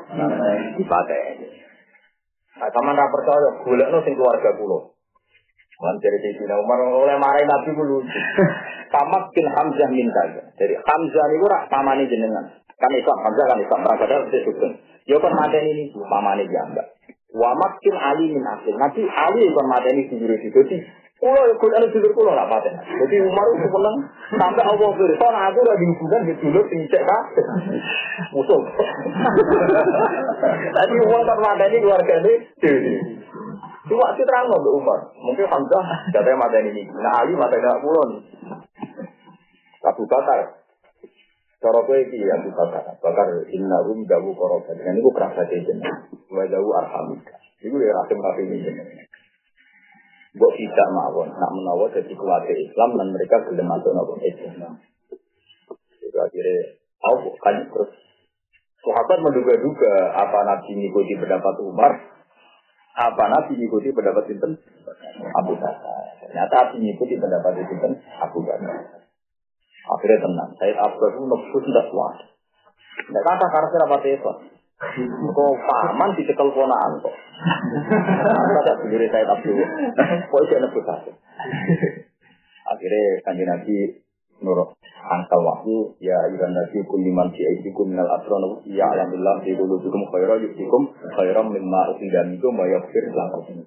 [0.75, 1.37] Dipatahin.
[2.59, 4.92] Nah, sama nggak percaya, golek no sing keluarga kulo.
[5.81, 8.05] Man dari Sayyidina Umar oleh marahin Nabi dulu.
[8.93, 10.41] Tamak bin Hamzah min saja.
[10.53, 12.45] Jadi Hamzah ini rak pamane jenengan.
[12.77, 13.79] Kan Islam Hamzah kan Islam.
[13.81, 14.71] Mereka ada disebutkan.
[15.09, 16.87] Ya kan mateni ini dia enggak.
[17.33, 18.77] Wa makin Ali min akhir.
[18.77, 20.77] Nanti Ali kan mateni di diri Jadi
[21.23, 22.75] Kulo ya kulo anu dulur kulo lah paten.
[22.83, 23.95] Jadi Umar itu menang
[24.35, 27.07] sampai Allah berfirman aku udah dihubungkan di dulur sing cek.
[28.35, 28.59] Musuh.
[30.75, 32.33] Tadi uang kan mateni keluarga ini.
[33.83, 35.11] Cuma itu terang untuk Umar.
[35.11, 35.83] Mungkin Hamzah
[36.15, 36.87] katanya mata ini.
[36.87, 38.11] Nah Ali mata ini kulon.
[39.83, 40.63] Abu Bakar.
[41.59, 42.95] Cara gue ini Abu Bakar.
[43.03, 44.79] Bakar inna rum dawu korobat.
[44.79, 45.83] Dan itu kerasa jajan.
[46.31, 47.35] Wa dawu arhamika.
[47.59, 48.71] Itu ya rasim rasim ini.
[50.31, 51.27] Gue tidak mawon.
[51.35, 54.79] Nak menawar jadi keluarga Islam dan mereka belum masuk nopo Islam.
[55.99, 56.79] Itu akhirnya.
[57.03, 57.91] Oh, kan terus.
[58.83, 62.12] Sahabat menduga-duga apa Nabi mengikuti pendapat Umar.
[62.93, 64.53] Apa Nabi mengikuti pendapat Sinten?
[65.41, 66.13] Abu Bakar.
[66.21, 67.91] Ternyata Nabi mengikuti pendapat Sinten?
[68.21, 69.01] Abu Bakar.
[69.83, 70.51] Akhirnya tenang.
[70.61, 72.17] Saya Abbas itu nafsu tidak kuat.
[73.03, 74.31] Tidak kata karena apa itu.
[75.33, 77.15] Kok paman dicekel ponaan kok.
[78.61, 79.57] Ada sendiri saya Abdul.
[80.29, 81.11] Kok itu nafsu.
[82.63, 83.75] Akhirnya kanji Nabi
[84.43, 90.03] nurut angkal wahyu ya ayuhan nabi kuliman fi aidikum minal asron ya alhamdulillah fi qulubikum
[90.11, 93.63] khairan yusikum khairan mimma usidamikum wa yaghfir lakum.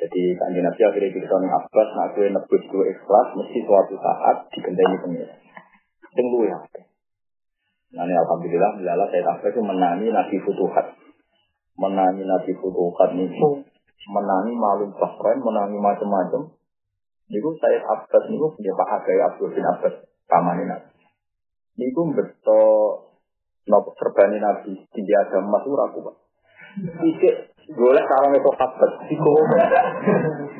[0.00, 4.96] Jadi kanjeng Nabi akhirnya kita Abbas nak gue nebus gue ikhlas mesti suatu saat digendai
[4.96, 5.36] pengira.
[6.16, 6.48] Sing luwe
[7.90, 10.96] Nah ini alhamdulillah bilala saya Abbas itu menangi Nabi Futuhat.
[11.76, 13.48] Menangi Nabi Futuhat itu
[14.08, 16.48] menangi malum bahrain menangi macam-macam
[17.30, 20.90] Niku saya Abbas niku punya Pak Agai Abdul bin Abbas pamane Nabi.
[21.78, 22.62] Niku beto
[23.70, 26.16] nopo serbani Nabi tinggi agama emas aku Pak.
[27.06, 27.28] Iki
[27.70, 29.32] golek sarang itu Abbas iku.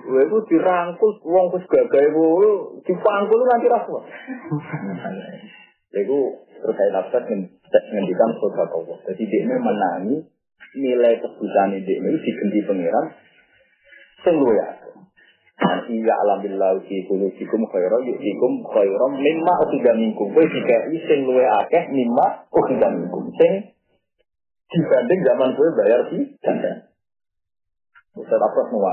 [0.07, 2.49] Kowe iku dirangkul wong wis gagawe kowe
[2.87, 4.05] dipangkul nanti ra kuat.
[5.91, 6.19] Iku
[6.63, 8.99] terus saya Abbas ngendikan sobat Allah.
[9.11, 10.23] Jadi dia menangi
[10.79, 13.07] nilai kebutuhan dia ini diganti pangeran
[14.23, 14.37] sing
[15.61, 15.73] ya.
[15.91, 20.33] Iya alhamdulillah fi qulubikum khairan yu'tikum khairan mimma ukhidha minkum.
[20.33, 23.29] Kowe dikai sing luwe akeh mimma ukhidha minkum.
[23.37, 23.77] Sing
[24.73, 26.89] dibanding zaman kowe bayar di dandan.
[28.17, 28.93] Ustaz apa semua.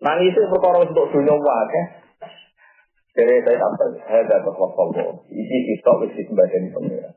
[0.00, 1.84] Nangis itu perkara untuk dunia akeh.
[3.10, 3.84] Dari saya apa?
[4.06, 7.10] Saya dapat wakil Ini kita wis disembadani pengira.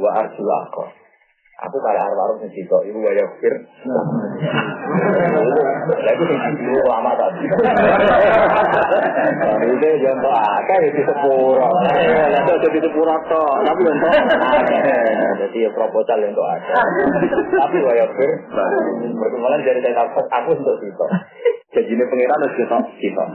[0.00, 1.05] Wa arjul akhir.
[1.56, 3.54] Aku kayak arwah sing sitok iku waya fir.
[5.88, 7.48] Lagi sing sitok lama tadi.
[9.64, 11.64] Itu jangan akeh di sepuro.
[11.64, 14.12] Lah jadi sepuro to, tapi untuk
[15.40, 16.76] Jadi ya proposal untuk ada.
[17.64, 18.30] Tapi waya fir.
[19.16, 21.08] Perkembangan dari saya aku untuk sitok.
[21.72, 22.52] Jadi ini pengiran harus
[23.00, 23.28] sitok.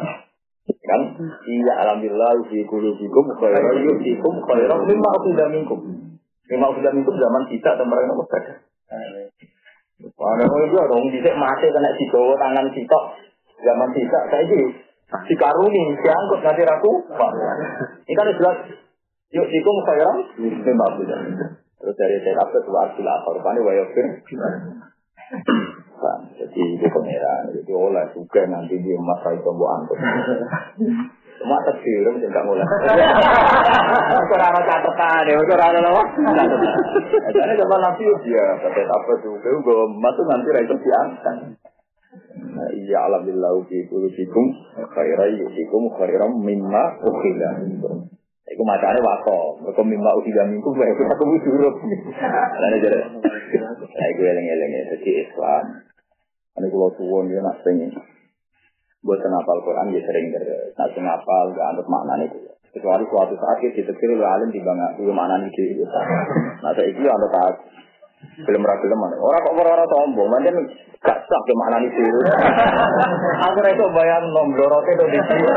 [0.81, 1.01] Kan?
[1.49, 6.10] Iya alhamdulillah fi qulubikum khairan yusikum khairan mimma ukhidha minkum.
[6.51, 8.53] Memang sudah itu zaman kita dan mereka nopo ada.
[10.19, 13.03] Orang itu dong bisa mati kena dibawa tangan sitok
[13.61, 14.73] zaman kita saya ini
[15.31, 16.91] dikarungi diangkut nanti raku.
[18.07, 18.57] Ini kan jelas.
[19.31, 21.19] Yuk sikum khairan memang sudah.
[21.79, 24.19] Terus dari saya apa tuh arti lah korban wayofir.
[26.35, 29.97] Jadi itu pangeran, itu oleh juga nanti di masa itu buat angkut.
[31.41, 32.61] Cuma tersirum tidak mulai.
[34.29, 36.03] Kurang ada catatan ya, kurang ada apa?
[37.33, 41.37] Jadi sama nabi dia kata apa kau gue masuk nanti rakyat diangkat.
[42.51, 44.45] Nah, iya alhamdulillah fi qulubikum
[44.93, 47.51] khairan yusikum khairan mimma ukhila
[48.51, 51.75] Iku macane wako, kok mimma ukhila wae kok aku duruk.
[52.59, 52.99] Lah jare.
[53.81, 55.63] Lah iku eling-eling dadi Islam.
[56.59, 57.95] Ane kula suwun ya nak pengen
[59.01, 60.77] buat ngapal Quran ya sering terus.
[60.77, 62.37] Nah, ngapal gak anut makna itu.
[62.71, 65.83] Kecuali suatu saat ya ditetir oleh alim di bangga dulu makna itu.
[66.61, 67.57] Nah, saya itu anut tak
[68.21, 69.17] belum ragu mana.
[69.17, 70.53] Orang kok orang sombong, macam
[71.01, 72.05] gak sah ke makna itu.
[73.49, 75.49] Aku itu bayang nomor itu di sini.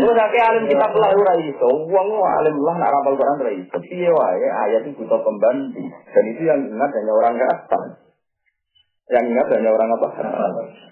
[0.00, 1.68] Terus kayak alim kita pelah ora iso.
[1.92, 3.52] Wong alim lah nak rapal Quran ora.
[3.84, 5.84] Piye wae ayat itu butuh pembantu.
[6.16, 7.82] Dan itu yang ingat hanya orang kafir.
[9.04, 10.08] Yang ingat hanya orang apa?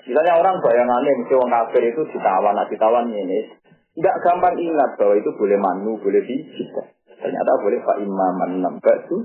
[0.05, 3.57] Misalnya orang bayangannya mesti orang kafir itu ditawan, nah ditawan ini.
[3.97, 6.93] Tidak gampang ingat bahwa itu boleh manu, boleh bisa.
[7.23, 9.17] Ternyata boleh Pak Imam nambah itu.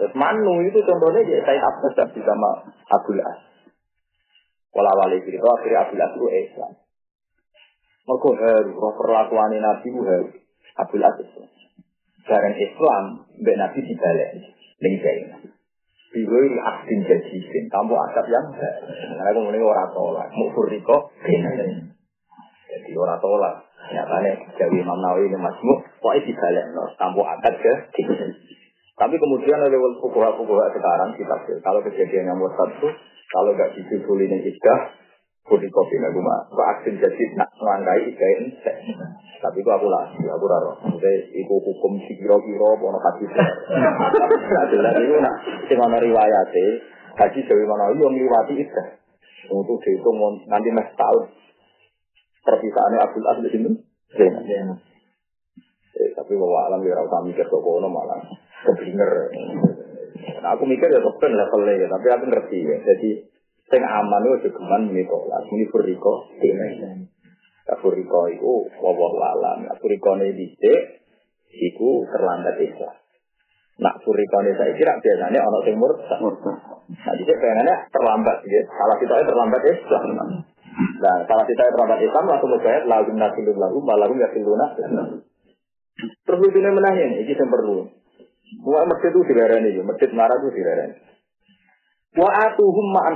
[0.00, 2.50] Terus manu itu contohnya dia saya Abbas tapi sama
[2.88, 3.38] Abdul As.
[4.72, 6.72] Walau wali itu akhirnya Abdul As itu Islam.
[8.08, 10.32] Mereka harus roh perlakuan Nabi itu harus
[10.80, 11.42] Abdul As itu.
[12.24, 13.04] Barang Islam,
[13.36, 14.30] Mbak Nabi dibalik.
[14.80, 14.94] Ning
[16.10, 21.14] Biwiri aksin jadisin, kamu adab yang Karena aku mulai orang tolak, mukfur riko,
[22.66, 23.54] jadi orang tolak.
[23.90, 27.72] Nyatanya Jawa Imam Nawawi ini masmuk, pokoknya dibalik, no, kamu adab ke
[28.94, 32.90] Tapi kemudian oleh fukuha-fukuha sekarang kita kalau kejadian yang murtad itu,
[33.30, 34.42] kalau gak disusulin yang
[35.50, 36.46] Kudi kopi gue mah,
[36.78, 38.54] aksin jadi nak ngelangkai ikain
[39.42, 40.78] Tapi itu aku lah, aku raro.
[40.78, 45.34] Maksudnya itu hukum si kiro kiro, pono kaji Nah jelas itu nak,
[45.66, 46.66] si mana riwayatnya,
[47.18, 48.82] haji dari mana itu yang liwati itu.
[49.50, 51.34] Untuk dihitung nanti mas tahun.
[52.46, 53.70] Perpisahannya Abdul As di sini.
[56.00, 58.22] Eh, tapi bawa alam ya rasa mikir kok kono malah
[58.62, 59.12] keblinger.
[60.40, 62.76] Nah aku mikir ya topen levelnya ya, tapi aku ngerti ya.
[62.86, 63.10] Jadi
[63.70, 67.06] Sing aman itu geman mitolas, ini furiko dene.
[67.70, 68.52] Ya furiko itu
[68.82, 69.62] wawah alam.
[69.62, 71.06] Ya furiko ini dicek,
[71.54, 72.98] itu terlambat Islam.
[73.78, 76.18] Nak furiko ini saya kira biasanya orang sing murtad.
[76.90, 78.60] Nah dicek pengennya terlambat ya.
[78.74, 80.02] Salah kita terlambat Islam.
[80.70, 84.66] Nah, salah kita terlambat Islam langsung mujahid lagu nasilun lagu malagu yasiluna.
[86.26, 87.84] Terus lucunya menanya ini, ini yang perlu.
[88.64, 90.96] Mulai masjid itu dilarani, masjid marah itu dilarani.
[92.18, 93.14] Wa atuhum ma'an.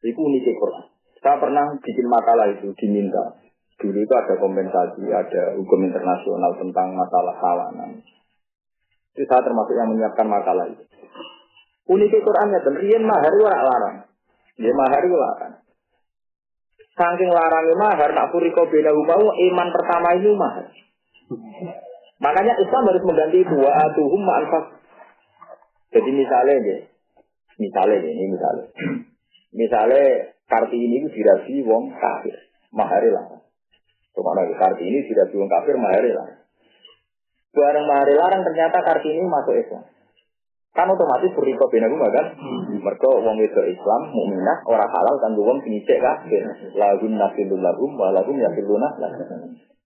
[0.00, 0.84] Itu unik Quran.
[1.20, 3.36] Saya pernah bikin makalah itu diminta.
[3.80, 8.00] Dulu itu ada kompensasi, ada hukum internasional tentang masalah kawanan.
[9.16, 10.84] Itu saya termasuk yang menyiapkan makalah itu.
[11.88, 13.96] Unik Qurannya dan rian mahar itu larang.
[14.60, 15.54] Dia mahar itu larang.
[16.92, 20.68] Saking larangnya mahar, nak kau beda mau iman pertama itu mahar.
[22.20, 24.64] Makanya Islam harus mengganti wa atuhum ma'anfas.
[25.90, 26.84] Jadi misalnya
[27.56, 28.66] misalnya ini misalnya.
[29.50, 32.34] Misalnya Kartini itu dirabi wong kafir,
[32.74, 33.38] mahari lah.
[34.10, 36.26] Ke mana Kartini dirabi wong kafir, mahari lah.
[37.50, 39.82] Barang mahari larang ternyata Kartini masuk Islam.
[40.70, 42.30] Kan otomatis berikut bina rumah kan?
[42.38, 42.78] Hmm.
[42.78, 46.46] Mereka wong itu Islam, mukminah, orang halal kan wong penyicik kafir.
[46.78, 48.86] Lagun nasilul lahum, walahum yasiluna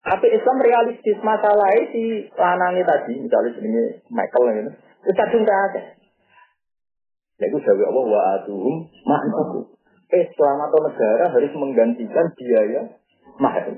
[0.04, 6.03] Tapi Islam realistis masalahnya si lanangnya tadi, misalnya ini Michael ini, itu kadung ada.
[7.45, 9.76] Yaitu jawab Allah wa atuhum ma'anfaku.
[10.09, 12.80] Islam atau negara harus menggantikan biaya
[13.36, 13.68] mahar.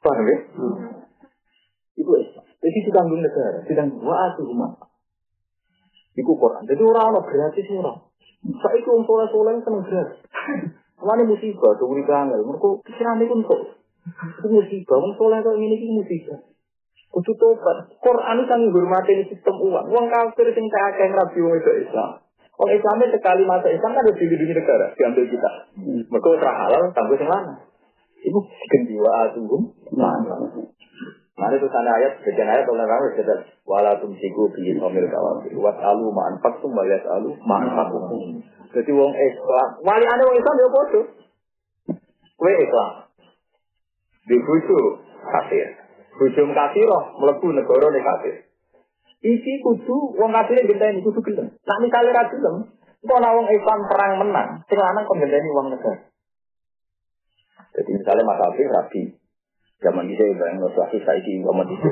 [0.00, 0.38] Paham ya?
[2.00, 2.44] Itu Islam.
[2.48, 4.88] Jadi ditanggung negara, ditanggung wa atuhum ma'anfaku.
[6.16, 6.64] Iku Quran.
[6.64, 7.98] Jadi orang-orang gratis orang.
[8.42, 10.20] Saya itu untuk soleh seneng gratis.
[11.02, 12.40] Mana musibah, tuh beri kangen.
[12.40, 13.60] Mereka pikiran itu untuk.
[14.40, 16.40] Itu musibah, orang soleh kok ini ini musibah.
[17.12, 17.92] Kudu tobat.
[18.00, 19.84] Quran itu sangat hormati sistem uang.
[19.92, 22.24] Uang kafir sing tak akeh rabi itu Islam.
[22.52, 25.50] Orang Islamnya sekali masa Islam kan harus dilindungi negara, diambil kita.
[25.72, 26.02] Hmm.
[26.04, 27.52] Mereka terah halal, tangguh yang mana?
[28.22, 29.62] Itu ganti wa atuhum.
[31.32, 35.56] Mana itu sana ayat, sekian ayat oleh kamu sudah walatum siku bi somil kawafir.
[35.56, 38.44] Wat alu ma'an faktum bayat alu ma'an faktum.
[38.72, 41.04] Jadi wong Islam, wali ane wong Islam ya bodoh.
[42.36, 42.90] Kue Islam.
[44.28, 44.78] Di bucu
[45.24, 45.66] kafir.
[46.20, 48.34] Bucu kafir roh, melebu negara nih kafir.
[49.22, 51.54] Iki kudu wong kafir ini kudu gelem.
[51.54, 52.74] Nak misale ra gelem,
[53.06, 56.10] engko ana wong Islam perang menang, sing lanang kok genteni wong negara.
[57.72, 59.02] Jadi misalnya Mas Afif rabi,
[59.80, 61.88] zaman itu ya bayang Rasul saiki zaman itu.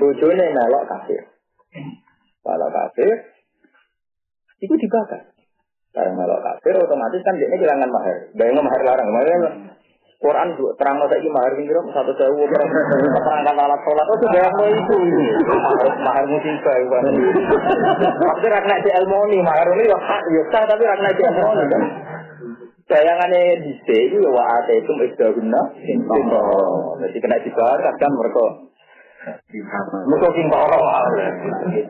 [0.00, 1.22] Bojone melok kafir.
[2.42, 3.14] Kalau kafir,
[4.58, 5.36] itu dibakar.
[5.92, 8.16] Karena melok kafir otomatis kan dia kehilangan mahar.
[8.34, 9.28] Bayang mahar larang, mahar
[10.22, 14.98] Quran terang lo saiki mahar pinggir satu sewu perangkat alat sholat itu bayang lo itu
[15.98, 17.04] mahar musibah kan.
[18.22, 21.82] Tapi rakna di elmoni mahar ini ya hak ya sah tapi rakna di elmoni kan.
[22.86, 25.60] Bayangannya di sini ya wa ate itu guna
[27.02, 28.46] Jadi kena dibakar kan mereka.
[30.06, 30.82] Mereka sing orang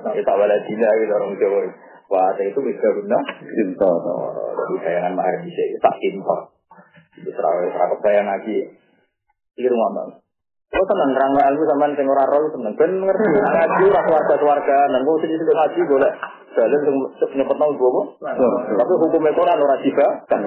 [0.09, 1.61] Kita wala dina gitu orang Jawa.
[2.09, 3.73] Wa ate itu guna Jadi
[4.81, 6.62] bayangan mahar di sini tak impor.
[7.17, 8.59] Itu terawih terawih bayang lagi.
[9.57, 10.21] Iki rumah
[10.73, 12.73] Oh tenang, terang ilmu sama sing ora roh tenang.
[12.81, 16.13] Ben ngerti ngaji ora keluarga keluarga dan kok sini sudah ngaji boleh.
[16.53, 16.95] Dalil sing
[17.37, 18.03] nyepet nang gua
[18.73, 20.41] Tapi hukum Quran ora tiba kan.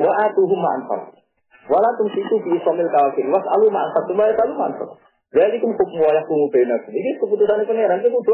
[0.00, 1.12] Wa atuhum ma'anfar.
[1.68, 3.28] Wala tumsiku fi somil kafir.
[3.28, 4.08] Was alu ma'anfar.
[4.08, 4.88] Cuma ya alu ma'anfar.
[5.36, 6.88] Jadi hukum wayah kumu benak.
[6.88, 8.32] Ini keputusan pangeran itu kudu.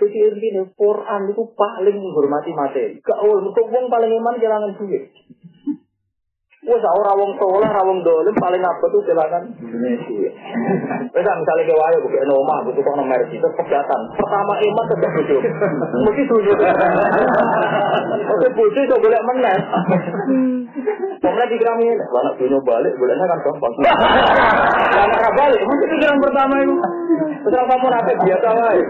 [0.00, 2.96] Jadi intinya Quran itu paling menghormati materi.
[3.04, 5.12] Gak oleh, wong paling iman jalangan duit.
[6.60, 9.48] Wes ora wong soleh, ora dolim paling apa tuh silakan.
[11.08, 14.00] Wes misalnya ke wayo bukan nomah, butuh kok nomor itu pegatan.
[14.12, 15.36] Pertama iman tetap bojo.
[16.04, 16.52] Mesti bojo.
[18.28, 19.56] Oke bojo itu boleh meneh.
[21.20, 23.72] Pokoknya pikiran ini, anak bojo balik, bolehnya kan gampang.
[25.04, 26.74] Anak balik, mesti pikiran pertama itu.
[27.44, 28.80] Setelah kamu nanti biasa wae.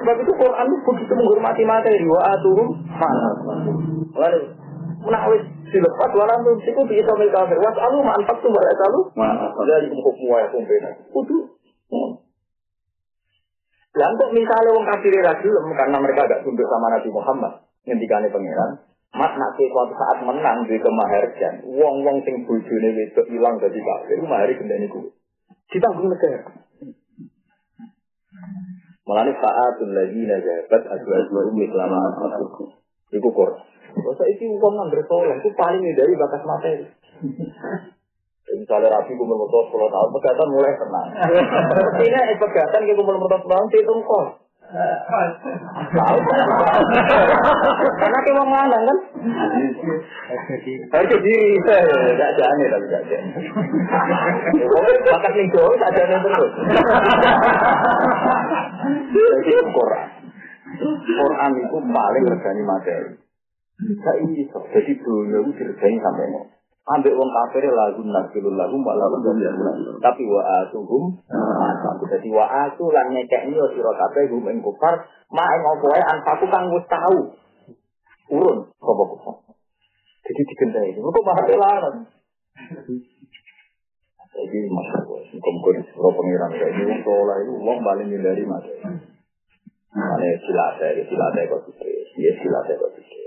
[0.00, 3.30] Sebab itu Quran begitu menghormati materi, wa aturum mana.
[4.14, 4.40] Lalu,
[5.04, 7.58] menawis dilepas walam itu bisa kafir.
[7.60, 9.00] Was alu manfaat tuh mereka alu.
[9.64, 10.90] Dari hukum wa hukum bena.
[11.10, 11.36] Kudu.
[13.94, 17.52] Lah kok misalnya wong kafir ra karena mereka agak tunduk sama Nabi Muhammad
[17.84, 18.70] ngendikane pangeran,
[19.14, 24.58] Mat nak suatu saat menang di kemaharjan, wong-wong sing bojone wedok ilang dadi kafir, mahari
[24.58, 25.14] gendani kuwi.
[25.70, 26.50] Ditanggung negara.
[29.06, 31.98] Mulane saatul ladina jabat adwa-adwa umi selama
[33.14, 33.62] Iku Quran.
[33.94, 36.86] Masa itu uang nang soleh itu paling dari bakas materi.
[38.54, 41.08] Misalnya rapi kumpul motor sepuluh tahun, pegatan mulai tenang.
[42.06, 44.43] Ini pegatan kita kumpul motor sepuluh tahun, hitung kos.
[44.74, 46.18] Tahu?
[47.94, 48.98] Karena kita mau mana kan?
[50.90, 51.62] Harga diri,
[52.18, 53.28] gak jane tapi gak jane.
[54.66, 56.52] Pokoknya bakat gak jane terus.
[59.14, 60.08] Jadi Quran.
[61.06, 63.14] Quran itu paling regani materi.
[63.78, 64.58] Gak iso.
[64.74, 66.50] Jadi dunia itu diregani sampai mau.
[66.84, 69.08] Ambil wong kafir lagu nasilul lagu malah
[70.04, 71.16] Tapi wa atuhum
[72.12, 75.00] Jadi wa atu lan nyekekni yo sira kabeh hum ing kufar
[75.32, 77.32] ma ing apa wae anfaku kang wis tahu.
[78.36, 79.36] Urun apa kufar.
[80.28, 80.92] Jadi digendai.
[80.92, 81.96] Kok malah larang.
[84.34, 88.66] Jadi masalah muka-muka di sebuah pengiran kayak ini wong soleh itu wong paling hindari mas.
[89.94, 93.23] Mana silatnya, silatnya kok sih, iya silatnya kok sih.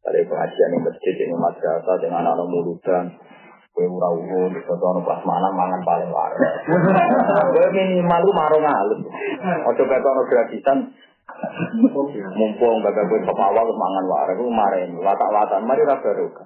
[0.00, 3.12] Dari pengajian yang masjid ini madrasah dengan anak muludan.
[3.70, 6.40] Kue ura uru, di foto anu prasmanan mangan paling waras.
[7.54, 9.00] Kue minimal lu marung alus.
[9.70, 10.78] Ojo kata anu gratisan.
[12.34, 14.34] Mumpung gagal kue pemawal mangan waras.
[14.34, 15.62] Kue marahin, watak-watan.
[15.68, 16.44] Mari rasa ruka.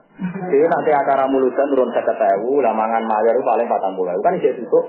[0.51, 4.21] Jadi nanti acara muludan turun seket ewu, lah mangan mayar paling patang pulau.
[4.21, 4.81] Kan isi itu.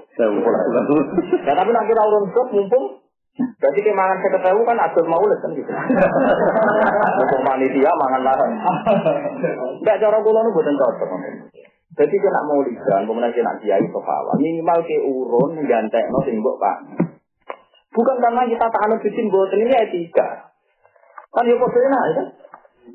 [1.46, 3.05] Ya tapi nanti urun mumpung
[3.36, 5.68] Berarti kayak mangan saya ketahui kan atur maulid kan gitu.
[7.20, 8.52] Untuk panitia mangan larang.
[9.84, 11.10] Enggak cara kula nu boten cocok.
[11.96, 14.36] Jadi kena maulidan, kemudian kena kiai kefawa.
[14.40, 16.78] Minimal ke urun gantekno sing mbok Pak.
[17.92, 20.52] Bukan karena kita tak anu bikin boten ini etika.
[21.36, 22.24] Kan yo kok enak ya.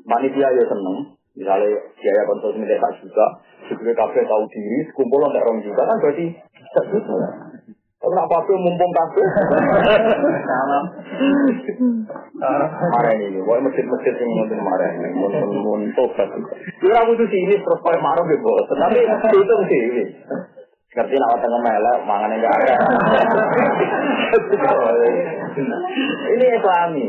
[0.09, 1.21] Panitia ya seneng.
[1.31, 3.25] Misalnya biaya konsumsi tak juga,
[3.71, 6.27] sebelum kafe tahu diri, kumpul untuk orang juga kan berarti
[6.75, 7.50] tak juga.
[8.01, 9.21] Tapi nak patuh mumpung patuh.
[10.49, 10.83] Salam.
[12.41, 12.65] Ah.
[12.97, 15.13] Marah ini, boy mesir-mesir yang nonton marah ini,
[15.61, 16.41] muntuk satu.
[16.81, 18.65] Kira aku tuh sini terus pakai marah gitu, bos.
[18.73, 19.81] Tapi itu sih.
[20.91, 22.73] Ngerti nak watak ngemelek, mangan yang gak ada.
[26.25, 27.05] Ini islami.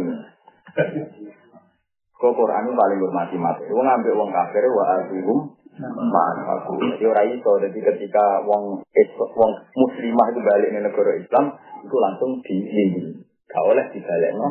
[2.14, 3.64] Kok Quran paling bermati-mati.
[3.72, 5.56] Wong ngambil wong kafir, wa azibum.
[5.80, 6.72] Aku.
[6.96, 8.84] Jadi orang itu, jadi ketika wong
[9.16, 11.44] wong muslimah itu balik ke negara Islam,
[11.80, 13.24] itu langsung diimbing.
[13.48, 14.48] Gak oleh dibalik no,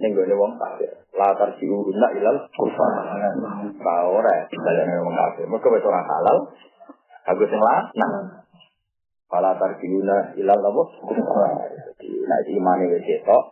[0.00, 0.92] nenggone wong kafir.
[1.12, 2.90] Latar siuruna ilal kufar.
[3.76, 5.44] Gak oleh dibalik wong kafir.
[5.48, 6.36] Mereka wis orang halal,
[7.28, 8.12] aku sing nah.
[9.28, 10.60] Fala tarjiuna ilal?
[11.00, 11.52] Kufar.
[12.02, 13.42] Nah iman itu cetok,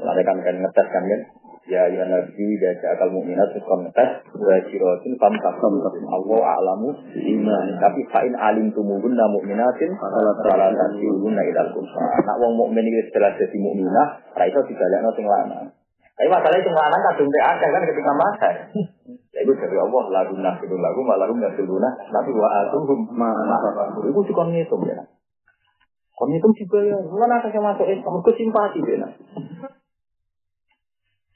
[0.00, 1.20] Lalu kan kan ngetes kan kan,
[1.62, 5.78] Ya ya nabi dan akal mukminat kontes wa sirotin fam takum
[6.10, 12.36] Allah alamu iman tapi fa'in alim tumuhun na mukminatin salah tasihun na idal kumsa nak
[12.42, 15.70] wong mukmin iki setelah jadi mukminah ra iso dibalekno sing lanang.
[16.18, 18.48] Tapi masalahnya sing lanang kadung teh akeh kan ketika masa
[19.30, 23.30] ya itu dari Allah lagu nasidu lagu malahum nasiduna tapi wa atuhum ma
[24.02, 24.98] itu juga ngitung ya
[26.18, 27.06] kon ngitung dibayar?
[27.06, 29.06] Mana kasih masuk Islam kesimpati ya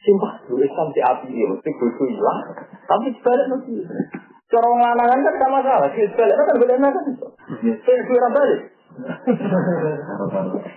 [0.04, 2.40] Sumpah, lu Islam si api ya, mesti bodoh hilang.
[2.84, 3.74] Tapi sebalik mesti.
[4.46, 5.88] Cara orang lanangan kan sama salah.
[5.90, 7.04] Si sebalik kan beda kan.
[7.64, 8.60] Saya kira balik.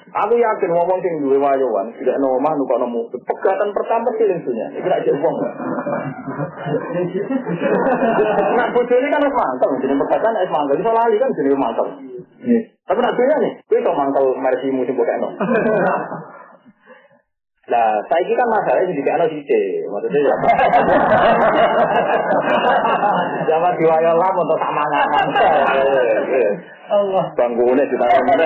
[0.09, 3.07] Aku yakin ngomong sing duwe wayowan, tidak ana omah nuka nemu.
[3.15, 4.67] Pegatan pertama sih lingsunya.
[4.75, 5.35] Iki rak jek wong.
[8.59, 10.77] Nah, bojone kan wis manteng, jeneng pegatan wis manteng.
[10.83, 11.89] Iso lali kan jenenge manteng.
[12.89, 15.29] Tapi nak nih, kowe iso mangkel mersimu sing bokekno.
[17.69, 20.35] Nah, saya ini kan masalahnya jadi kayak sih maksudnya ya.
[23.45, 25.27] Jangan diwayal lah untuk sama ngaman.
[26.89, 27.25] Allah.
[27.37, 28.45] Bangunnya kita mana?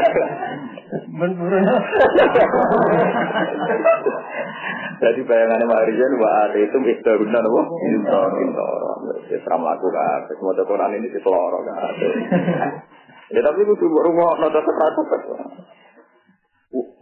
[4.99, 7.61] Jadi bayangannya Pak Rijan wa itu istaruna napa?
[7.95, 8.79] Intor intor.
[9.31, 10.35] Wis ra mlaku kabeh.
[10.35, 12.11] Semua Quran ini diseloro kabeh.
[13.33, 15.09] Ya tapi kudu rumah nota sepratus.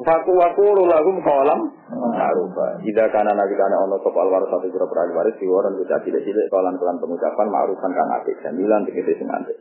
[0.01, 2.83] Faku waku lagum kolam ma'rufa.
[2.83, 6.51] Jika kana nabi kana ono sopal waris satu jero perali waris diworan kita tidak tidak
[6.51, 9.55] kolam kelan pengucapan ma'rufan kang apik sembilan tegese sing apik.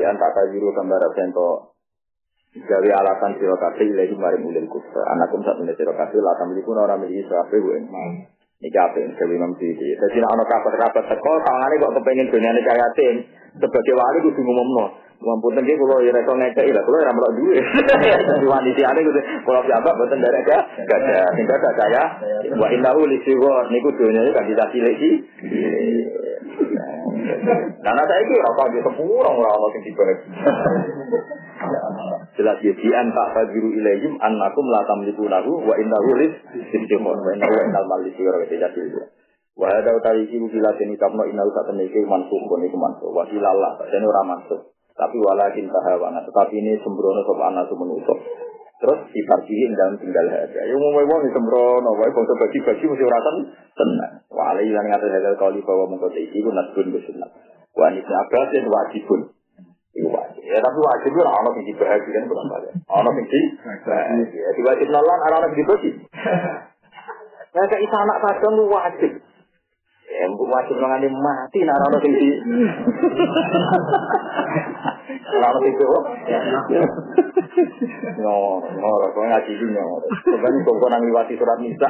[0.00, 1.76] Di antara juru gambar sento
[2.56, 5.02] gawe alasan sira kabeh ilahi maring ulil kufra.
[5.12, 7.80] Anakum sak meneh sira kabeh la tamliku ora miliki kabeh wae.
[8.60, 9.96] Iki apik gawe Imam Syafi'i.
[9.96, 13.24] Dadi nek ana kabar-kabar teko tangane kok kepengin dunyane kaya tim
[13.56, 14.84] sebagai wali kudu ngumumno.
[15.20, 17.56] Mumpun tengge kula ya rek ngekeki lah, kula ora melok duwe.
[18.52, 21.32] Wanita ane kudu kula piambak boten derek ga gada.
[21.40, 22.04] Sing gada saya
[22.60, 24.68] wa innahu li siwar niku dunyane kan bisa
[27.30, 27.54] iki.
[27.80, 30.18] Karena saya ini rokok di sepuluh orang orang sing dibalik.
[32.34, 37.30] Jelas ya di anta fajiru ilayhim annakum la tamliku lahu wa innahu lis istimon wa
[37.36, 39.00] innahu innal maliki wa tidak itu.
[39.58, 43.28] Wa ada utawi iki bila dene kapno inal sak temeke mansuh kon iku mansuh wa
[43.28, 44.60] ilalah dene ora mansuh.
[44.96, 48.18] Tapi walakin tahawana tetapi ini sembrono anak menutup.
[48.80, 50.60] Terus diparkirin dalam tinggal harga.
[50.64, 53.20] Ya mau mau sembrono, wae bangsa bagi-bagi mesti ora
[53.76, 54.24] tenang.
[54.32, 57.28] Wa alai lan ngatur kauli bahwa mengkota iki ku nasbun bisunat.
[57.76, 59.36] Wa ini abbas dan wajibun.
[59.92, 60.42] Iku wajib.
[60.48, 62.72] Ya tapi wajib itu ana sing dibahagiakan kurang balik.
[62.88, 64.48] Ana sing dibahagia.
[64.56, 65.90] Di wajib nolan ana sing dibagi.
[67.52, 69.12] Ya kayak isa anak kadang lu wajib.
[70.08, 72.28] Ya wajib ngene mati nek ana sing di.
[75.20, 75.88] Lama itu.
[78.20, 80.00] No, no, kau ngaji ini no.
[80.24, 81.88] Kemarin kau kau nangis wati surat nisa.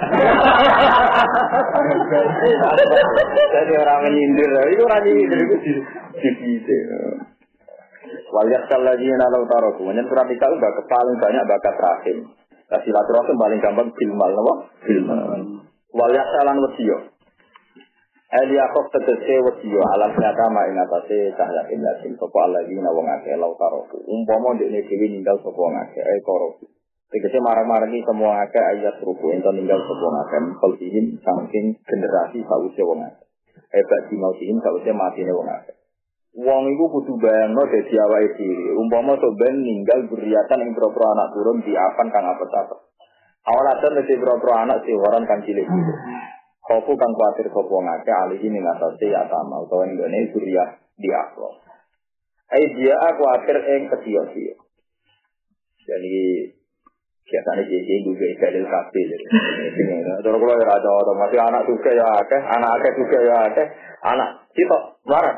[3.51, 5.77] Jadi orang menyindir, itu orang menyindir itu sih.
[8.31, 10.59] Walyak kalau dia nalar taruh, kemarin surat nisa itu
[10.91, 12.19] paling banyak bakat rahim.
[12.71, 15.43] Kasih latar paling gampang filmal, nopo filmal.
[15.91, 17.11] Walyak kalau nusio,
[18.31, 24.07] Eliakov tegese wasiyo alam nyata ing atase cahya ilasin sapa alladzina wong akeh lau taroku.
[24.07, 26.71] Umpama ndekne dhewe ninggal sapa wong akeh eh koroku.
[27.11, 30.43] Tegese marang-marangi semua akeh ayat ruku ento ninggal sapa wong akeh
[31.27, 33.27] saking generasi sawise wong akeh.
[33.75, 35.75] Hebat di mautihim sawise matine wong akeh.
[36.39, 38.79] Wong iku kudu bayangno dadi awake dhewe.
[38.79, 42.79] Umpama to ben ninggal buriatan ing pro anak turun di apan kang apa-apa.
[43.43, 45.99] Awalatan mesti pro anak sing waran kang cilik-cilik.
[46.71, 51.59] Kofu kang kuatir sopo ngake alihi ning atase ya sama utawa nggone suriah di akro.
[52.47, 54.55] Ai dia aku akhir ing ketiyo-tiyo.
[55.83, 56.19] Jadi
[57.31, 59.03] biasanya dia juga dalil kafe.
[60.21, 63.67] Terus kalau ya ada orang masih anak juga ya akeh, anak akeh juga ya akeh,
[64.03, 64.77] anak kita
[65.07, 65.37] marah.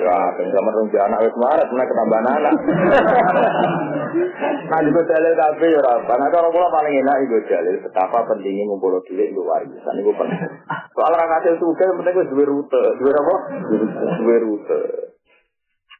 [0.00, 2.52] Ya, sama dong anak wis marah, kena ketambahan anak.
[4.72, 6.12] Nah, juga dalil kafe ya apa?
[6.16, 10.40] Nah, kalau kula paling enak itu dalil betapa pentingnya ngumpul duit itu warisan itu penting.
[10.96, 13.36] Soal orang hasil juga yang penting dua rute, dua apa?
[14.24, 15.11] Dua rute.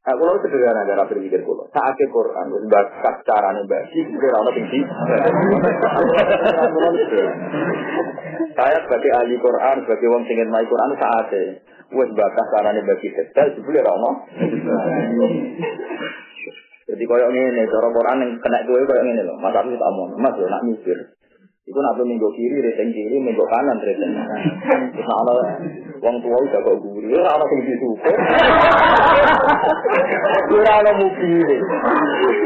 [0.03, 4.51] Nah, kalau sederhana cara berpikir kulo, saat ke Quran, wis bakat carane bagi, kira ono
[4.51, 4.83] tinggi.
[8.59, 11.31] Saya sebagai ahli Quran, sebagai wong sing mai Quran saat
[11.95, 14.11] wis bakat carane bagi detail, jebule ora ono.
[16.83, 19.39] Jadi koyok ini, cara Quran yang kena gue koyok ini loh.
[19.39, 20.99] Mas aku tak mau, mas nak mikir.
[21.63, 24.11] Iku nak tuh minggu kiri, reseng kiri, minggu kanan, reseng
[24.91, 25.35] Terus nak ada
[26.03, 28.17] wong tua udah kok guri, ya ada yang disuper.
[30.51, 31.51] Kira ada mobil.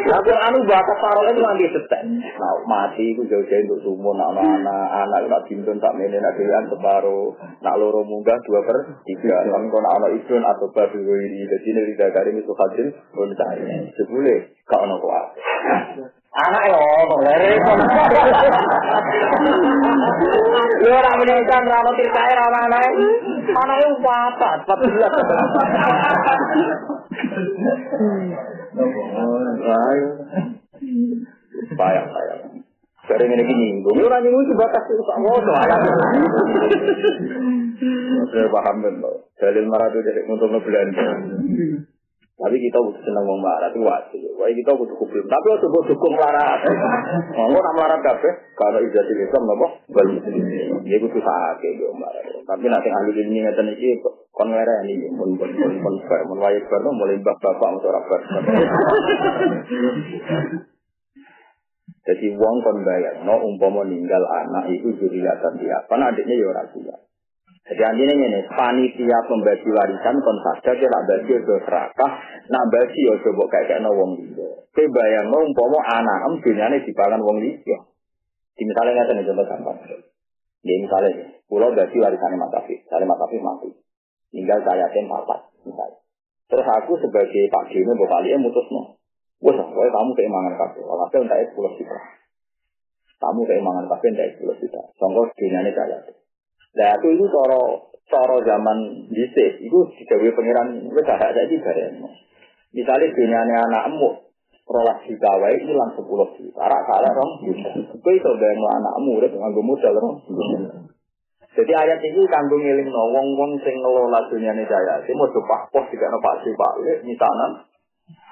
[0.05, 2.03] Tapi anu bakat taruh itu nanti setek.
[2.13, 6.69] Nah mati, aku jauh-jauh untuk sumur, nak anak, anak nak bintun tak menen, nak dewan
[6.69, 7.33] separuh,
[7.65, 9.49] nak loro munggah dua per tiga.
[9.49, 12.87] Kau nak anak ibun atau babi ini, jadi ini tidak ada misu hasil,
[13.17, 13.81] pun saya.
[13.97, 15.27] Sebule, kau nak kuat.
[16.37, 17.49] Anak ya, kok lere.
[20.85, 22.91] Lu ora menyangka ora ono tirkae ora ono anake.
[23.57, 24.77] Anake papat, 14.
[29.65, 30.09] Ayo.
[31.73, 32.39] Payah, payah.
[33.07, 35.53] Sering ini nyinggung, orang nyinggung sebatas itu tak ngono.
[38.29, 38.95] Saya paham kan,
[39.41, 41.07] dalil marah itu dari untuk ngebelanda.
[42.37, 44.21] Tapi kita butuh senang ngomong marah itu wajib.
[44.37, 45.25] Wah kita butuh kupil.
[45.25, 46.61] Tapi waktu butuh dukung marah.
[47.37, 48.29] Ngomong nak marah kafe.
[48.53, 49.67] Kalau ijazah Islam apa?
[49.89, 50.21] Balik.
[50.85, 52.21] Dia butuh sakit dia marah.
[52.45, 54.05] Tapi nanti ahli ini ngeten iki
[54.37, 57.81] kon ngere ini pun pun pun pun pun pun wajib baru mulai bab bapak mau
[57.81, 58.21] rapat.
[62.07, 62.85] Jadi uang kon
[63.25, 65.81] no umpama ninggal anak itu juriatan dia.
[65.89, 67.01] Karena adiknya ya orang tua.
[67.67, 72.13] Jadi anjine ngene, panitia pembagi warisan kon sadar tak bagi ke serakah,
[72.47, 74.47] nak bagi yo coba kayak kayak wong liya.
[74.71, 77.79] Kowe bayangno umpama anak em dunyane dipangan wong liya.
[78.55, 79.79] Di misalnya ngeten contoh gampang.
[80.63, 83.71] Ya misalnya, pulau bagi Afif, misalnya Mas Afif mati.
[84.31, 85.99] Tinggal saya tem papat, misalnya.
[86.47, 88.95] Terus aku sebagai Pak Dino, Bapak Lia mutus no.
[89.43, 90.87] Wah, pokoknya kamu keimangan kabel.
[90.87, 91.99] Walhasil entah pulau kita.
[93.21, 94.81] Kamu keimangan kabel entah itu pulau kita.
[94.97, 95.99] Contoh dunyanya saya.
[96.77, 97.61] Nah, aku itu cara
[98.07, 98.79] cara zaman
[99.11, 102.05] itu digawe pangeran wis ada iki bareng.
[102.77, 104.09] Misalnya dunyane anakmu
[104.69, 106.63] rolas juta wae hilang sepuluh juta.
[106.63, 107.71] Rak salah rong juta.
[107.97, 110.17] Kowe iso bayangno anakmu urip nganggo modal rong
[111.57, 115.01] Jadi ayat ini kanggo ngiling no wong-wong sing ngelola dunyane jaya.
[115.09, 116.73] Sing mau pak pos juga no pak pak
[117.03, 117.65] misalnya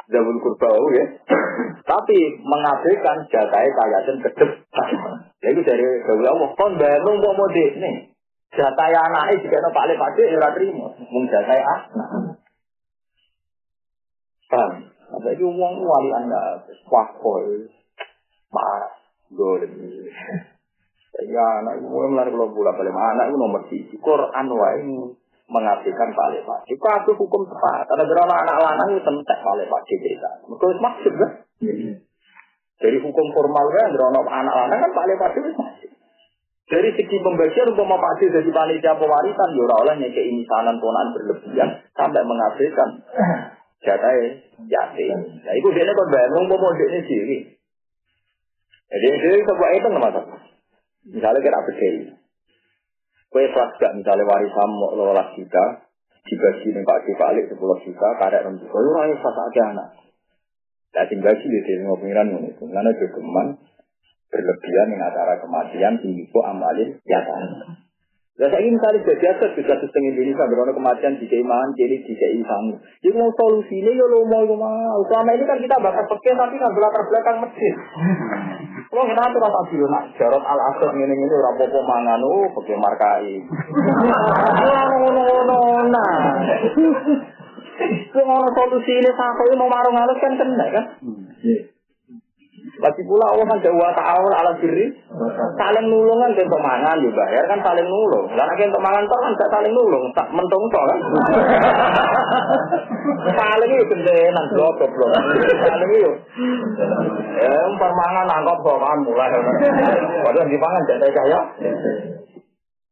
[0.05, 1.05] Zawul kurbau ya.
[1.91, 4.51] Tapi mengabaikan jatai kayatin kedep.
[5.41, 8.14] Jadi dari Zawul Allah, kon bayang mau mau nih.
[8.55, 10.87] Jatai anaknya juga no pak pak ya ora terima.
[11.11, 12.09] Mung jatai anak.
[14.47, 14.73] Paham?
[15.15, 16.59] Ada itu uang wali anda,
[16.91, 17.71] wah koi,
[18.51, 18.95] marah,
[19.31, 19.73] golem.
[21.15, 23.95] Ya anak itu mulai kalau bulan balik anak itu nomor tiga.
[24.03, 24.83] Quran wae
[25.47, 26.61] mengabdikan Pak Lepak.
[26.67, 27.87] Itu aku hukum tepat.
[27.87, 30.31] Ada berapa anak lanang itu tentek Pak Lepak cerita.
[30.51, 31.31] Mereka itu maksud kan?
[32.75, 35.91] Dari hukum formal kan, berapa anak lanang kan Pak Lepak itu maksud.
[36.65, 42.89] Dari segi pembagian untuk Pak jadi panitia pewarisan, ya orang oleh ponaan berlebihan sampai mengabdikan
[43.85, 45.45] jatai yatim.
[45.45, 47.39] Nah itu dia kan bayar, mau dia sendiri.
[48.89, 50.09] Jadi dia sebuah itu nama
[51.05, 52.17] Misalnya kita bedai.
[53.29, 55.65] Kue gak misalnya warisan mau lolas juta,
[56.25, 59.89] dibagi nih Pak balik sepuluh juta, karek enam itu orang aja anak.
[60.95, 63.59] Nah, tinggal sih di mau pengiran itu, karena jogeman
[64.35, 67.43] berlebihan dengan acara kematian, tinggi amalin, ya kan.
[68.35, 72.15] Lah saya ingin kali jadi apa juga sistem Indonesia berono kematian di keimahan jadi di
[72.19, 72.83] keimahan.
[72.99, 74.99] Jadi mau solusinya ya lo mau mau.
[75.07, 77.75] Selama ini kan kita bakal pakai tapi kan belakang belakang masjid.
[78.91, 82.75] Kalau kita tuh rasa biru nak jarot al asr ini ini rapopo mangan oh pakai
[82.75, 83.39] markai.
[84.99, 85.55] Ngono
[85.95, 86.19] nah.
[88.11, 90.85] Kalau solusi ini sampai mau marung halus kan kena kan.
[92.75, 94.91] Lagi pula Allah kan jauh ta'awun ala diri.
[95.55, 98.27] Saling nulung kan untuk mangan juga bayar kan saling nulung.
[98.35, 100.05] Karena kita untuk mangan kan gak saling nulung.
[100.11, 100.99] Tak mentung toh kan.
[103.39, 105.11] saling itu gendenan blok blok.
[105.63, 106.13] Saling itu.
[107.39, 109.31] Ya umpar mangan nangkop kok kan mulai.
[110.27, 111.41] Padahal di pangan jadi kaya.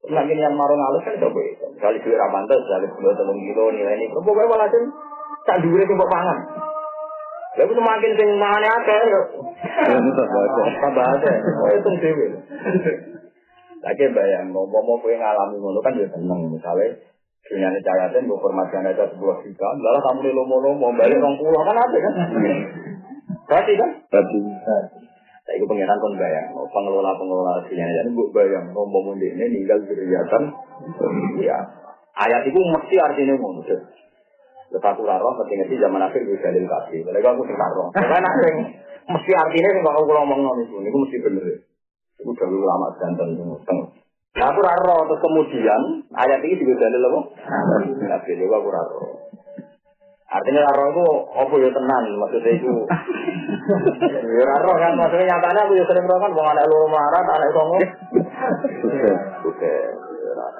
[0.02, 1.66] Nah ini yang marung halus kan coba itu.
[1.82, 4.06] Kali duit ramantes, kali dua telung kilo nilai ini.
[4.14, 4.84] Pokoknya kan
[5.46, 5.94] tak duit itu
[7.52, 7.60] mangan.
[7.60, 9.22] Lalu semakin sing mangane akeh yo.
[10.80, 11.36] Tambah akeh.
[11.60, 12.26] Oh itu dhewe.
[13.82, 16.94] Lagi bayang, mau mau kue ngalami ngono kan ya seneng misalnya
[17.42, 21.34] dunia ini cayatin, gue hormati aja sebuah juta, lalu kamu nih lomo lomo balik orang
[21.34, 22.14] pulau kan ada kan?
[23.50, 23.90] Berarti kan?
[24.06, 24.38] Berarti.
[25.42, 28.86] Saya itu pengiran kan bayang, pengelola pengelola dunia ini gue bayang, mau
[29.18, 30.42] ini ninggal kegiatan,
[31.42, 31.58] ya
[32.22, 33.66] ayat itu mesti artinya ngono.
[34.72, 37.04] Terus aku roh, mesti ngerti zaman akhir gue dalil kasih.
[37.04, 37.92] Kalau aku sing roh.
[37.92, 38.54] Karena sing
[39.04, 41.44] mesti artinya sing kalau aku ngomong ngono itu, itu mesti bener.
[42.16, 43.36] Itu dulu lama jantan
[43.68, 43.78] teng.
[44.32, 45.82] Nah, aku roh, terus kemudian
[46.16, 47.20] ayat ini juga dalil apa?
[48.16, 49.12] Nabi itu aku roh.
[50.32, 51.04] Artinya roh itu
[51.36, 52.72] apa ya tenan maksudnya itu.
[54.32, 57.52] Ya roh kan maksudnya nyatanya aku ya sering roh kan, mau anak lu marah, anak
[57.52, 57.76] songo.
[59.44, 59.74] Oke,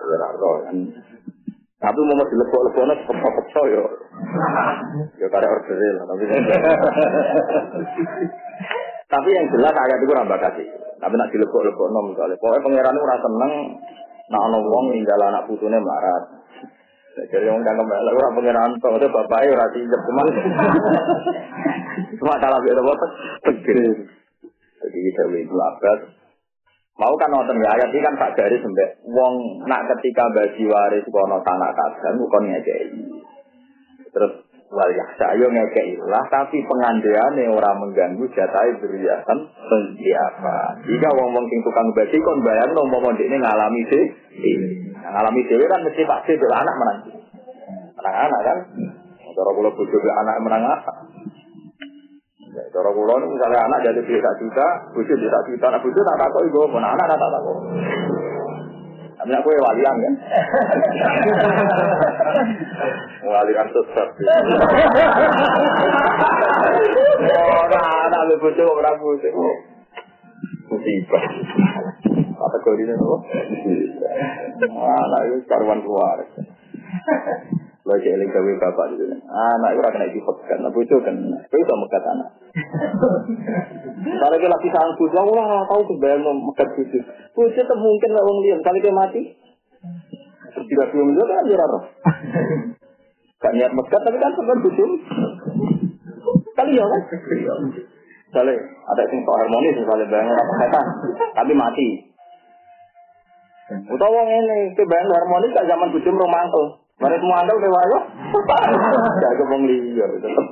[0.05, 0.77] ya roh kan.
[1.83, 3.83] Tapi mau masih lebok-lebok nak pekso yo.
[5.19, 6.05] Yo karek order lah.
[6.15, 6.25] Tapi
[9.11, 10.69] tapi yang jelas ayat itu rambah kasih.
[11.03, 12.39] Tapi nak dilebok-lebok nom misalnya.
[12.39, 13.53] Pokoknya pangeran itu rasa seneng.
[14.31, 16.25] Nak ono wong ninggal anak putune marat.
[17.13, 20.27] Jadi yang kan kembali orang pangeran tuh itu bapaknya ora siap cuman.
[22.23, 22.95] Cuma kalau dia apa
[23.51, 24.07] tegir.
[24.87, 26.22] Jadi kita itu abad
[26.93, 31.09] Mau kan nonton ya ayat ini kan tak dari sampai wong nak ketika bagi waris
[31.09, 32.85] kono tanah kadang bukan ngekei.
[34.13, 34.33] Terus
[34.69, 40.57] wal yaksa ayo ngekei lah tapi pengandeane orang mengganggu jatai beriasan apa?
[40.85, 44.05] Jika wong wong sing tukang bagi kon bayang no mau ini ngalami sih.
[45.01, 46.99] Ngalami sih kan mesti pasti anak menang.
[48.05, 48.59] Anak-anak kan.
[49.33, 51.12] Cara kula bojo anak menang apa?
[52.73, 54.67] Ya, cara kula misalnya anak jadi duit sak juta,
[54.97, 57.69] bojo duit sak juta, anak bojo tak takoki go, anak anak tak takoki.
[59.13, 60.15] Tapi aku walian kan.
[63.29, 64.09] walian sesat.
[67.29, 69.29] Ora anak bojo ora bojo.
[70.73, 71.25] Musibah.
[72.33, 73.17] kategori ini apa?
[74.81, 76.25] Anak itu karuan keluar.
[77.85, 79.05] Lo cek eling gawe bapak itu.
[79.29, 82.42] Anak itu akan dipegat, nah itu kan, itu bisa megat anak.
[82.73, 87.03] Kalau kita lagi sang bujuk, aku lah tahu kebayang mau megat bujuk.
[87.37, 89.23] Bujuk itu mungkin lah orang lihat, kalau dia mati,
[90.57, 91.85] tidak belum juga kan dia roh.
[93.43, 94.91] Gak niat megat, tapi kan sebenarnya bujuk.
[96.57, 97.03] Kali ya kan?
[98.33, 100.85] Misalnya ada yang sok harmonis, misalnya bayangin apa setan,
[101.37, 101.89] tapi mati.
[103.93, 106.81] Utawa ini, itu bayang harmonis gak zaman bujum romantis.
[107.03, 107.99] Mari semua udah wayo.
[109.21, 110.47] Gak kebong liya, tetep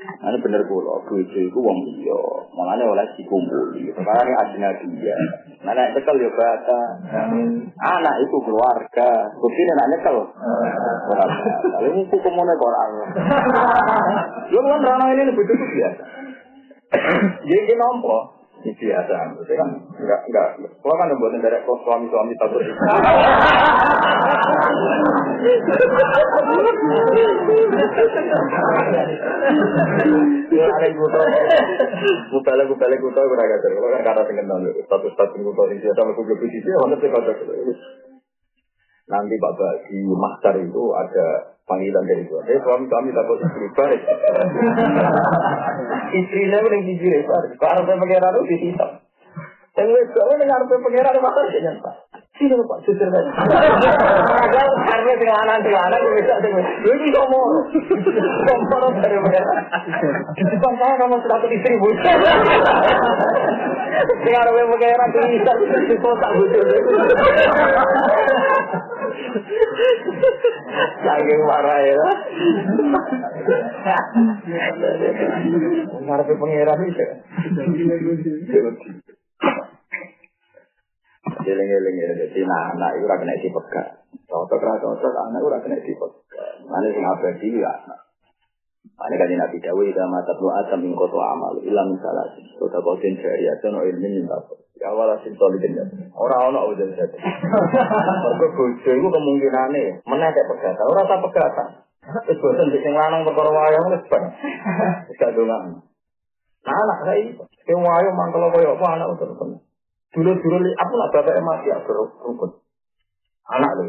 [0.00, 2.20] Ini bener pula, bojo iku wong liya.
[2.56, 3.92] Makanya oleh dikumpuli.
[3.92, 5.16] Sekarang ini adina dia.
[5.60, 6.80] Nenek nyekel ya bata.
[7.84, 9.10] Anak itu keluarga.
[9.36, 10.16] Bukti nenek nyekel.
[11.80, 12.90] iki ini hukumnya korang.
[14.48, 16.04] Yo kan orang ini lebih biasa.
[17.44, 18.39] Jadi ini.
[18.60, 20.48] Ini biasa, itu kan enggak enggak.
[20.84, 22.60] Kalau kan buat dari suami suami takut.
[30.50, 31.20] Ya ada kuto,
[32.36, 33.70] kupele kupele kuto kurang ajar.
[33.72, 37.00] Kalau kan kata tinggal nol, satu satu kuto ini dia sama kuto di sini, mana
[37.00, 37.32] sih kata
[39.10, 42.46] Nanti bapak di maktar itu ada panggilan dari Tuhan.
[42.46, 44.02] Eh suami suami takut istri balik.
[46.14, 47.58] Istrinya paling jujur ya balik.
[47.58, 48.90] Kalau harus pengiran itu disisap.
[49.74, 49.90] Yang
[50.38, 50.74] dengan itu
[51.22, 51.92] makar dia nyata.
[52.38, 53.24] Sini pak jujur kan.
[54.86, 56.34] Karena dengan anak dengan anak itu bisa.
[56.86, 57.66] Lu ini ngomong.
[58.46, 59.18] Ngomong dari.
[60.38, 61.88] Di depan saya kamu sudah istri bu.
[64.22, 66.30] Dengan harus pengiran itu bisa di kota.
[71.04, 71.96] Saking marah ya.
[76.04, 77.04] Ngarepe pangeran itu.
[81.40, 83.86] Eling-eling ya, jadi nah, anak itu kena dipegat.
[84.28, 86.54] Cocok ra cocok, anak itu kena dipegat.
[86.66, 88.09] Mana sing abadi ya anak.
[89.00, 92.84] Ini kan Nabi Dawi, "Idza matat lu atam min qatu amal illa min salasin." Kota
[92.84, 94.60] kotin jariya no ilmin min tapo.
[94.76, 95.84] Ya wala sin solidin ya.
[96.12, 97.16] Ora ono udan saja.
[98.28, 101.68] Mergo bojo iku kemungkinane menek pegatan, ora tak pegatan.
[102.28, 104.24] Wis bosen sing lanang perkara wayang wis ben.
[105.08, 105.80] Wis gak dongan.
[106.60, 107.24] Nah, anak saya
[107.64, 109.36] sing wayang mangkel koyo apa anak terus.
[110.10, 111.90] Dulu-dulu aku nak bapak mati aku
[112.28, 112.50] rukun.
[113.48, 113.84] Anak lho.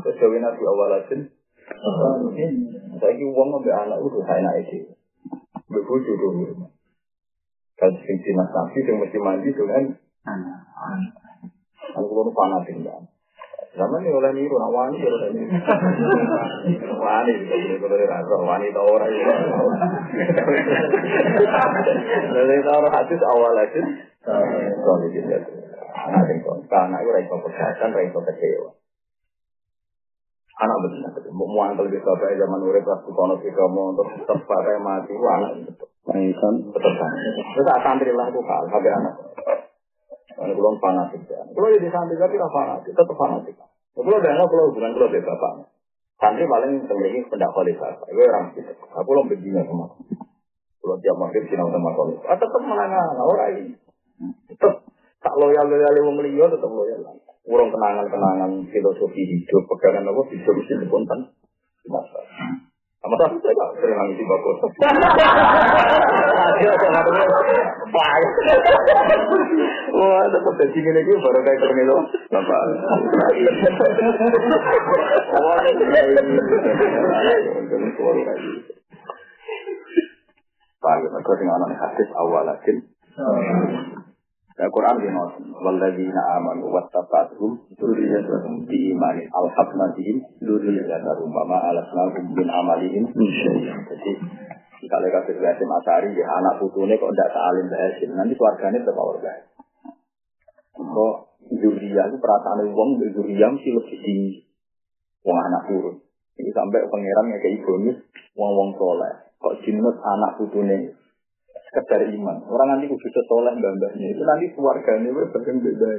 [0.00, 1.20] Terus Nabi awalatin
[1.64, 4.92] saya ini uang ngambil anak itu saya naik itu.
[5.68, 6.68] Begitu dulu.
[7.74, 9.84] Kalau sing mas nabi yang mesti mandi itu kan.
[11.96, 13.02] Aku baru fanatik kan.
[13.74, 15.50] Zaman ini oleh niru, nah wani ya oleh niru.
[16.94, 17.32] Wani
[17.82, 19.34] kalau rasa wani tau orang ya.
[22.38, 23.80] Lalu tahu orang hadis awal aja.
[24.78, 25.34] Soalnya gitu.
[25.94, 28.70] Anak itu, karena itu raiso kesehatan, raiso kecewa
[30.54, 35.12] anak betul mau muantel di bapak zaman urip pas kono kita mau untuk bapak mati
[35.18, 37.12] wah anak betul kan betul kan
[37.54, 39.14] terus santri lah tuh kal sampai anak
[40.34, 41.40] Kalau belum fanatik ya.
[41.46, 43.54] Kalau jadi santri tapi tidak fanatik, tetap fanatik.
[43.94, 45.52] Kalau udah nggak kalau hubungan kalau beda bapak.
[46.18, 47.94] Santri paling terjadi pendak kualitas.
[48.10, 48.72] Itu orang gitu.
[48.74, 49.86] Aku belum begini sama.
[50.82, 52.18] Kalau tiap maghrib sinau sama kalau.
[52.26, 53.74] Ah tetap menangan orang ini.
[54.50, 54.82] Tetap
[55.22, 57.00] tak loyal loyal yang liya tetap loyal.
[57.44, 61.28] Urung kenangan-kenangan filosofi hidup, pegangan apa bisa mesti dipontan.
[61.84, 62.20] Masa.
[63.04, 64.56] Sama tapi saya gak sering nangis di bagus.
[69.92, 71.98] Wah, tetap jadi gini gue baru kayak keren itu.
[72.32, 72.60] Bapak.
[75.36, 75.60] Wah,
[80.80, 82.72] Pak, mereka dengan anak hadis awal lagi.
[84.54, 85.34] Nah, Quran di not,
[85.66, 88.94] waladina amanu wattabatuhum dzurriyyatuhum bi
[89.34, 94.12] alhaqna bihim dzurriyyatuhum wa ma alasnahum min amalihim Jadi
[94.86, 99.54] kalau kasih Basim Asari ya anak putune kok tidak salim Basim, nanti keluarganya tetap Basim.
[100.78, 101.14] Kok
[101.50, 104.38] Zuriyah itu perasaan wong Zuriyah mesti lebih tinggi.
[105.26, 105.98] Wong anak turun.
[106.38, 107.98] Ini sampai pangeran kayak bonus
[108.38, 109.14] wong-wong soleh.
[109.38, 110.94] Kok jinut anak putune
[111.74, 112.36] sekedar iman.
[112.46, 114.06] Orang nanti kudu setoleh mbak-mbaknya.
[114.14, 115.90] Itu nanti keluarganya berbagai beda.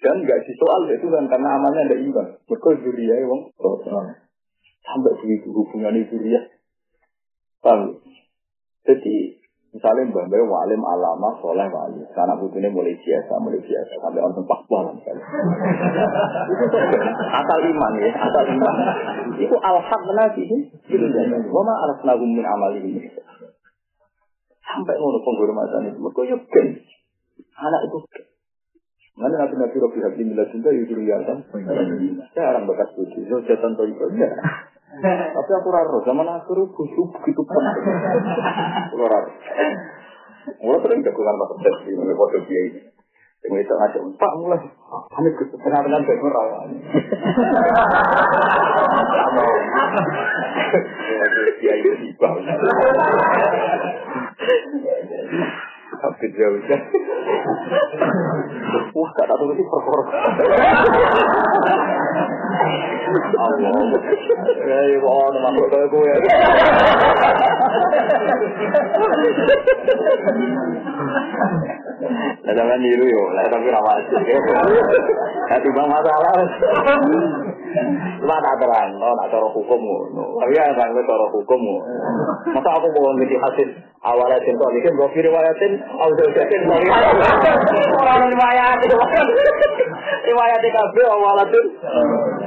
[0.00, 2.26] Dan nggak soal itu kan karena amalnya ada iman.
[2.44, 3.48] Mereka juriya wong
[4.80, 6.40] sampai begitu hubungan juriya.
[7.60, 8.00] Paham?
[8.88, 9.36] Jadi
[9.70, 14.34] misalnya mbak mbak walim alama soleh wali, karena butuhnya mulai biasa, mulai biasa sampai orang
[14.40, 15.24] tempat lah misalnya.
[16.48, 16.64] itu
[17.28, 18.74] asal iman ya, asal iman.
[19.36, 20.42] Itu alhaq nabi.
[20.88, 21.48] Itu jadi.
[21.52, 23.00] Wama alas nagum min amali ini.
[24.70, 25.98] Sampai ngono penghormatan itu.
[25.98, 26.68] Mereka yuk gen.
[27.58, 27.98] Anak itu.
[29.18, 31.42] Mana nabi nabi Robi Habib Mila Cinta Yudhru Yasan.
[32.32, 33.26] Jarang bakat suci.
[33.26, 34.06] So jatan to itu.
[35.34, 35.98] Tapi aku raro.
[36.06, 37.62] Zaman aku busuk begitu pun.
[37.66, 37.80] Aku.
[40.64, 41.90] Mulai sering jagungan masa persepsi.
[41.98, 42.80] Mulai foto dia ini.
[43.40, 44.60] Yang itu ngajak, Pak mulai,
[45.16, 46.60] kami ke tengah-tengah dan merah.
[51.60, 52.06] Dia itu
[56.36, 56.60] jauh
[58.90, 60.02] Wah, gak tahu itu perkara.
[63.38, 63.74] Allah.
[64.66, 66.12] Ya, kok nama kok gue.
[72.40, 73.22] Lah sampean niru yo,
[75.50, 76.34] tapi masalah.
[78.20, 80.24] Cuma tak terang, no, nak cara hukum ngono.
[80.42, 81.60] Tapi ya kan cara hukum
[82.50, 83.68] Masa aku mau ngerti hasil
[84.02, 86.60] awalnya cinta ini kan gue riwayatin, awal jatin
[88.00, 88.78] orang riwayat
[90.24, 91.66] riwayat kabeh awalatin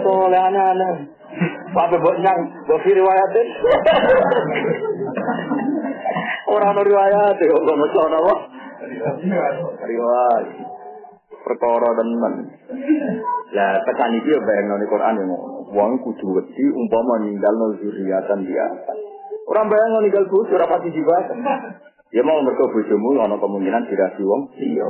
[0.02, 0.94] soleh aneh-aneh.
[1.74, 2.40] Sampai buat nyang,
[2.70, 3.48] gue riwayatin.
[6.54, 8.34] Orang riwayat, kok gak masalah apa?
[9.82, 10.73] Riwayat.
[11.44, 12.34] Perkara tenan.
[13.52, 15.26] Lah tekan iki yo bayangno di Quran yo
[15.76, 18.98] wong kudu wedi umpama ninggalno zuriatan di atas.
[19.52, 21.28] Orang bayangno ninggal bojo ora pasti dibahas.
[22.14, 24.88] Ya mau mergo bojomu ana kemungkinan dirasi wong iya.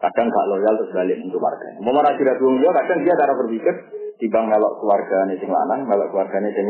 [0.00, 1.76] Kadang gak loyal terus balik untuk warga.
[1.82, 3.74] Mau marah dirasi wong iya kadang dia cara berpikir
[4.20, 6.66] timbang melok keluargane sing lanang, melok keluargane sing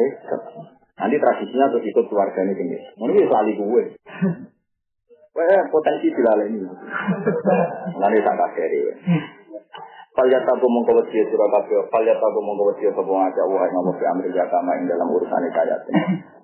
[1.00, 2.66] Nanti tradisinya terus ikut keluargane sing
[2.96, 3.84] Mungkin selalu gue.
[5.40, 6.68] Wah, potensi dilaleni.
[7.96, 8.92] Nanti tak kasih
[10.10, 14.04] Falyat tabu mongko wedi sira kabeh, falyat tabu mongko wedi sapa ngajak wae nomor fi
[14.10, 15.80] amri kama ing dalam urusan kayat.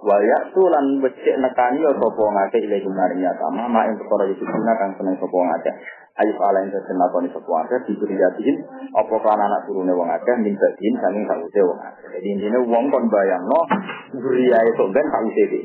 [0.01, 4.73] Wa ya'tu lan becik nekani sapa ngajak ile maring kama ma ing perkara iki guna
[4.79, 5.75] kang seneng sapa ngajak.
[6.15, 8.57] Ayo ala ing sesen lakoni sapa ngajak diberi yakin
[8.95, 12.07] apa kan anak turune wong akeh min badin saking sawise wong akeh.
[12.17, 13.61] Jadi intine wong kon bayangno
[14.15, 15.61] zuriya itu ben sawise iki.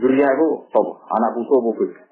[0.00, 0.92] Zuriya itu sapa?
[1.12, 2.07] Anak putu apa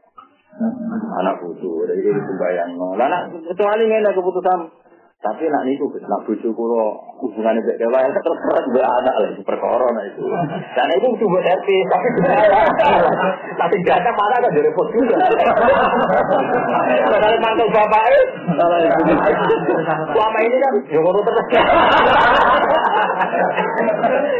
[1.20, 4.60] anak putu dari itu bayang no lah kecuali ngene keputusan
[5.26, 6.86] tapi nak niku nak bojo kula
[7.18, 8.38] hubungane mbek dewa ya terus
[8.68, 10.22] mbek anak lha perkara itu.
[10.76, 12.08] Dan itu kudu buat RT tapi
[13.60, 15.16] tapi gak mana kan repot juga.
[17.10, 18.24] Kalau mantu bapak eh
[20.14, 21.46] selama ini kan ya ngono terus.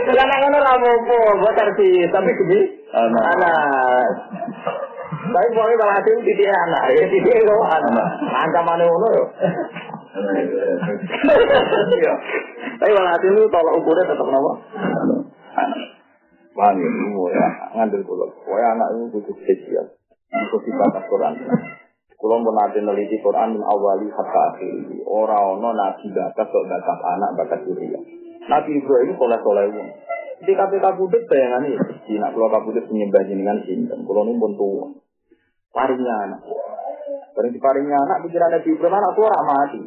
[0.06, 1.80] Karena ngono ra apa buat RT
[2.14, 2.60] tapi gede
[2.94, 4.06] anak.
[5.27, 8.09] Tapi pokoknya malah hasil titik anak, ya titik kok anak.
[8.23, 9.09] Ancamannya ngono
[11.97, 12.12] Iya.
[12.81, 14.53] Tapi malah hati lu tolak ukurnya tetap nama.
[16.57, 16.89] Paham ya,
[17.36, 18.27] ya, ngambil kulo.
[18.44, 19.86] Pokoknya anak itu butuh spesial.
[20.32, 21.36] Itu sifat Quran.
[22.16, 25.05] Kulo pun nanti neliti Quran min awali hatta akhiri.
[25.05, 27.93] Orang-orang nabi bakat kok bakat anak bakat diri.
[28.48, 29.89] Nabi Ibrahim soleh soleh wong.
[30.36, 34.05] Di KPK Kudus bayangan ini, di nak pulau Kabudut menyembah jenengan sinten.
[34.05, 34.86] Kulo ini pun tua.
[35.74, 36.40] Paringnya anak.
[37.36, 39.82] Paring di paringnya anak pikiran Nabi Ibrahim anak tua mati.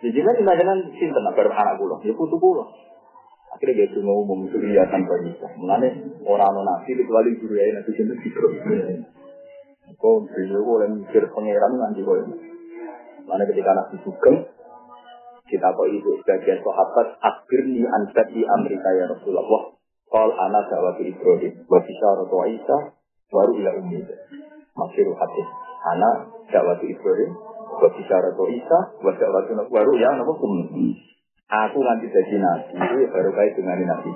[0.00, 2.64] Jadi kan imajinkan sinten agar anak kula, ya putu kula.
[3.52, 5.44] Akhirnya dia cuma umum surya tanpa bisa.
[5.60, 5.92] Mengenai
[6.24, 8.48] orang nabi kecuali surya nabi sinten gitu.
[10.00, 12.24] Kau beliau boleh mikir pangeran nanti boleh.
[13.28, 14.48] Mana ketika nabi sugeng,
[15.44, 19.76] kita kok itu sebagian sahabat ansat di Amerika ya Rasulullah.
[20.08, 22.78] Kal anak jawab Ibrahim, wa Isa,
[23.30, 24.00] baru ila ummi.
[24.80, 25.48] Masih hadis.
[25.80, 26.16] Anak
[26.48, 27.30] jawab Ibrahim,
[27.70, 30.52] Wa bicara to Isa, wa da'watu baru ya napa kum.
[31.50, 34.10] Aku nanti jadi nabi, itu baru kait dengan nabi.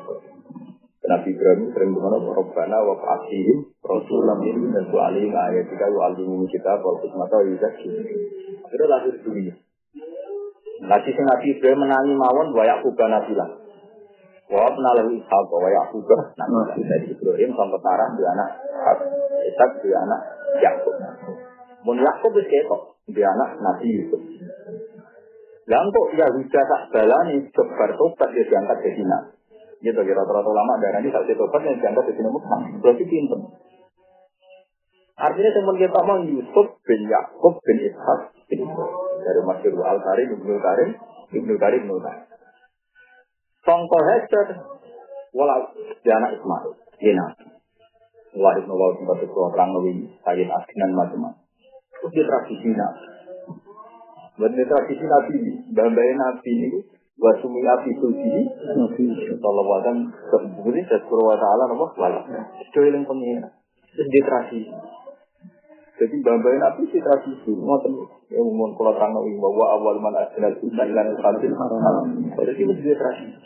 [1.04, 6.48] Nabi Ibrahim sering berkata, Rabbana wa fa'asihim Rasulullah min dan su'alim ayat kita wa alimu
[6.48, 7.88] kita wa hikmata wa yuzaki.
[8.64, 9.54] Itu lahir dunia.
[11.04, 13.50] Sing Nabi Ibrahim menangi mawon wa yakuba nabilah.
[14.48, 16.76] Wa penalahu ishaq wa yakuba nabilah.
[16.80, 18.50] Dari Ibrahim sampai tarah di anak
[19.44, 20.20] Ishak di anak
[20.62, 20.94] Yakub.
[21.84, 24.22] Mun Yakub wis ketok dia anak Nabi Yusuf.
[25.64, 29.32] Lah kok Yahuda tak balani sebar tobat dia diangkat jadi nabi.
[29.80, 32.40] Ini bagi rata-rata ulama darah ini tak tobat yang diangkat jadi nabi.
[32.84, 33.40] Berarti pinter.
[35.14, 38.20] Artinya teman kita mau Yusuf bin Yakub bin Ishak
[38.50, 38.60] bin
[39.24, 40.90] dari Masyur Al Karim Ibnu Karim
[41.32, 42.24] Ibnu Karim Ibnu Karim.
[43.64, 44.46] Songko Hester
[45.32, 45.72] walau
[46.04, 47.53] dia anak Ismail dia nabi.
[48.34, 51.38] Wah ibnu Wahab tempat itu orang lebih Sayyid Asnan macam-macam.
[52.10, 53.06] Itu tradisi Nabi.
[54.34, 56.80] Buat tradisi Nabi ini, bambai Nabi ini,
[57.14, 58.34] buat sumi api suci,
[58.74, 59.04] Nabi
[59.38, 62.20] Sallallahu Alaihi Wasallam, kemudian saya suruh wa ta'ala, nama, wala.
[62.58, 63.46] Itu yang pengen.
[63.94, 64.74] Itu di tradisi.
[65.94, 67.94] Jadi bambai nabi si tradisi, ngoten
[68.26, 71.54] ya umum kalau tangga bahwa awal mana asal insan lan fasil
[72.34, 73.38] Jadi itu tradisi.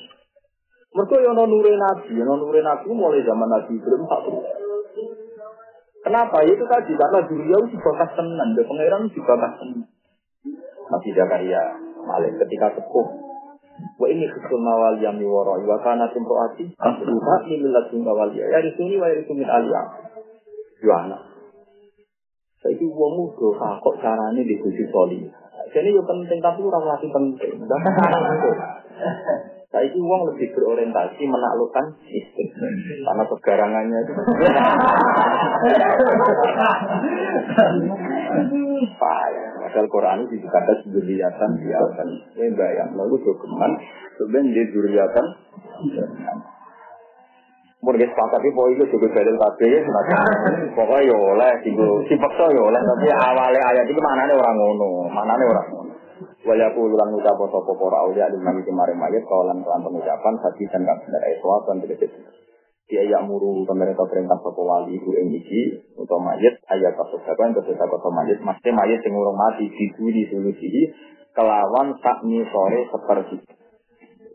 [0.89, 4.25] Mereka yang nure nabi, yang nure nabi mulai zaman nabi belum tak
[6.09, 6.41] Kenapa?
[6.49, 9.85] Itu tadi karena beliau dibakas tenan, dan pangeran dibakas tenan.
[10.89, 11.63] Nabi Zakaria,
[12.09, 13.29] Malik ketika sepuh
[13.99, 18.99] Wa ini khusul nawal yang miwara wa kana timroati asluha millat nawal ya ya disuni
[18.99, 19.87] wa disuni aliyah.
[20.83, 21.23] Yo anak.
[22.59, 25.31] Saiki wong do kok carane dibuji soli.
[25.71, 27.55] Jadi yo penting tapi ora lagi penting.
[29.69, 32.73] Saiki wong lebih berorientasi menaklukkan sistem
[33.05, 34.13] karena kegarangannya itu.
[38.97, 42.09] Padahal Quran itu dikata duriatan biasan.
[42.41, 42.97] Ini bayang.
[42.97, 43.77] Lalu dokumen
[44.17, 45.27] sebenarnya di duriatan.
[47.85, 49.81] Mungkin sepakat itu itu juga dalil kabeh ya
[50.75, 51.53] Pokoknya ya oleh,
[52.09, 52.81] si paksa ya oleh.
[52.81, 55.88] Tapi awalnya ayat itu mana orang ngono, mana nih orang ngono.
[56.39, 61.03] Walaupun ulang ucap sopo para aulia nabi kemarin mayat kawalan kelan pengucapan hati dan gak
[61.03, 62.15] benar eswa dan tidak
[62.89, 67.37] dia yang muru pemerintah perintah sopo wali ibu yang iki untuk mayat ayat kasus apa
[67.45, 70.89] yang kasus apa mayat mesti mayat yang urung mati di di solusi
[71.37, 73.37] kelawan tak sore seperti.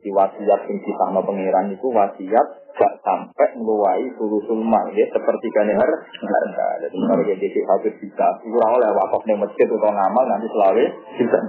[0.06, 2.48] Di wasiat yang kita no pangeran itu wasiat
[2.78, 8.72] gak sampai meluai sulusul mayat seperti kan har harga jadi kalau jadi satu juta kurang
[8.78, 10.86] oleh wakaf nih masjid atau ngamal nanti selalu.
[11.18, 11.40] bisa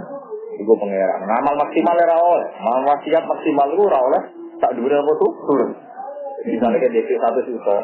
[0.54, 2.48] Ibu pangeran ngamal maksimal ya oleh
[2.86, 4.22] wasiat maksimal itu oleh
[4.62, 5.70] tak dulu apa tuh turun
[6.44, 7.76] Misalnya ke DP satu juta,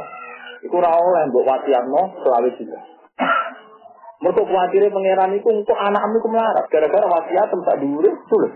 [0.61, 2.79] itu rawol oleh buat wasiatno selalu juga.
[4.21, 6.65] Mereka khawatirnya pangeran itu untuk anak itu melarat.
[6.69, 8.53] Gara-gara wasiat tempat dulu sulit.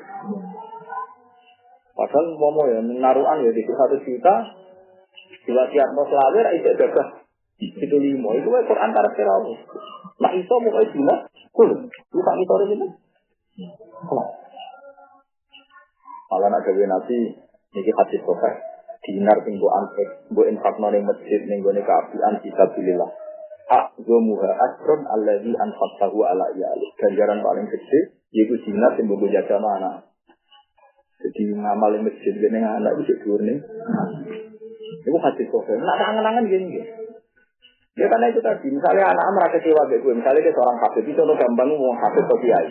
[1.97, 4.35] Padahal mau ya menaruhan ya di satu juta,
[5.49, 7.05] di wasiatno selalu itu ada
[7.65, 8.29] itu lima.
[8.37, 9.57] Itu Quran antara kerawu.
[10.21, 11.19] Nah itu mau itu lah,
[11.57, 11.81] sulit.
[12.13, 12.87] Lupa itu itu.
[16.25, 17.19] Kalau nak gawe nabi,
[17.71, 18.55] ini hadis sokeh
[19.05, 23.11] dinar mbok antek mbok infakno ning masjid ning gone kaapian fisabilillah
[23.65, 26.91] A'zamuha asron alladhi anfaqtahu ala iyalik.
[27.01, 30.03] Ganjaran paling gede yaitu dinar sing mbok jaga mana.
[31.23, 33.63] Jadi ngamal ning masjid gene anak itu dhuwur ning.
[35.07, 35.65] Iku hadis kok.
[35.71, 36.89] Nak kangen-kangen gini gini.
[37.95, 41.39] Ya karena itu tadi, misalnya anak merasa kecewa gue, misalnya dia seorang hafid, itu contoh
[41.39, 42.69] gampang mau hafid atau kiai.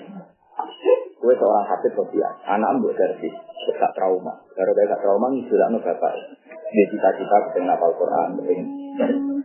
[1.23, 3.31] Gue seorang atau kiai, anak buat servis
[3.71, 4.35] gak trauma.
[4.51, 6.11] Kalau dia gak trauma, sudah nu bapak.
[6.51, 8.67] Dia cita-cita pengen ngapal Quran, pengen.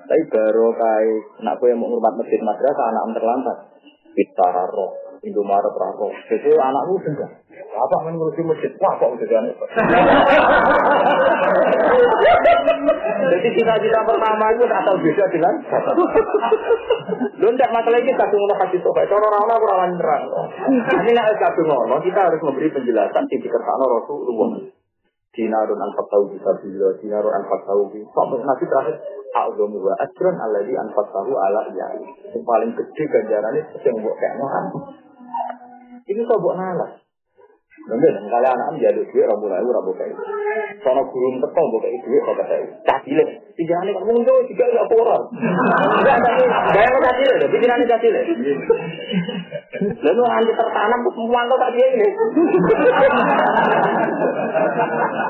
[0.02, 3.58] Tapi baru kayak nak gue mau ngurmat masjid madrasah, anak terlantar.
[4.10, 4.90] Bitara roh,
[5.22, 6.10] Indomaret roh.
[6.26, 7.30] Jadi anakmu sudah.
[7.78, 8.72] Apa main ngurusin masjid?
[8.82, 9.54] Wah, kok udah aneh.
[13.28, 15.56] Jadi cita-cita pertama itu asal bisa bilang.
[17.38, 19.06] Lu tidak masalah ini kadung ngono kasih sobat.
[19.06, 20.24] Cara orang aku rawan terang.
[21.06, 24.58] Ini nak kadung ngono, kita harus memberi penjelasan di kertasno Rasulullah.
[25.28, 28.10] Dinarun anfak tahu bisa bila, dinarun anfak tahu bisa.
[28.10, 28.96] Sampai nanti terakhir,
[29.38, 31.94] A'udhu wa ajran alladhi anfak tahu ala ya.
[32.34, 34.34] Yang paling gede ganjarannya yang buat kayak
[36.08, 36.56] Ini kok buat
[37.88, 38.20] nalas.
[38.20, 40.14] Mungkin kalian anak jalur duit rabu lalu rabu kayu.
[40.84, 42.68] Sono gurung teko buka itu duit kok kayu.
[42.84, 43.24] Cacile.
[43.56, 45.22] Hari kamu ngomong juga nggak koran.
[46.76, 48.20] Gaya mau cacile, pikirannya cacile.
[49.78, 52.08] Lalu nanti tertanam semua tak dia ini.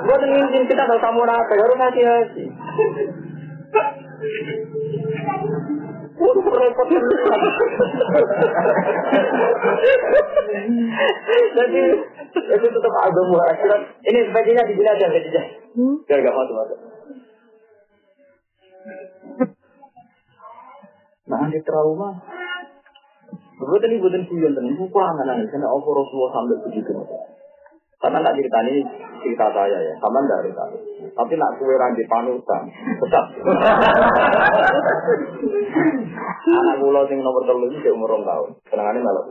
[0.02, 2.44] Gua ingin kita tahu kamu apa, harus hati-hati.
[11.58, 11.82] Jadi
[12.48, 13.80] itu tetap agama akhirat.
[14.02, 15.42] Ini sebagiannya di aja aja.
[15.78, 16.78] Biar gak masuk masuk.
[21.28, 22.08] Nah, di trauma.
[23.58, 26.94] Betul ini bukan kuyon dan buku angan Karena Allah Rasulullah sampai begitu.
[27.98, 28.86] Karena nak cerita ini
[29.18, 30.78] cerita saya ya, sama dari tadi.
[31.10, 32.62] Tapi nak kue rangi panutan,
[33.02, 33.24] tetap.
[36.48, 39.24] Anak pulau sing nomor telu ini umur rong tahun, kenangannya malah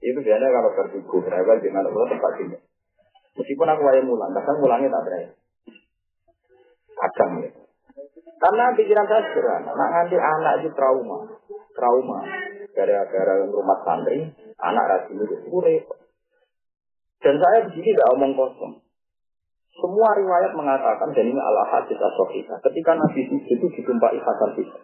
[0.00, 2.56] Itu biasanya kalau berbuku, berapa di mana pulau tempat ini.
[3.36, 5.28] Meskipun aku wayang mulang, kadang mulangnya tak berani.
[6.96, 7.50] Kadang ya.
[8.36, 11.24] Karena pikiran saya sederhana, nak nganti anak itu trauma,
[11.76, 12.20] trauma.
[12.72, 14.28] Gara-gara rumah santri,
[14.60, 16.05] anak rajin itu repot.
[17.26, 18.78] Dan saya di sini tidak omong kosong.
[19.74, 22.54] Semua riwayat mengatakan dan ini ala hadis asofika.
[22.62, 24.78] Ketika Nabi sujud itu ditumpai hasan kita.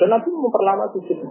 [0.00, 1.28] Dan Nabi memperlama sujudnya.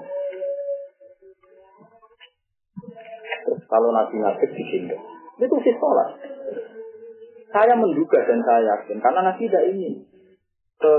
[3.50, 4.94] Kalau Nabi ngasih sini,
[5.42, 6.10] itu sih sholat.
[7.50, 10.06] Saya menduga dan saya yakin karena Nabi tidak ingin
[10.78, 10.96] ke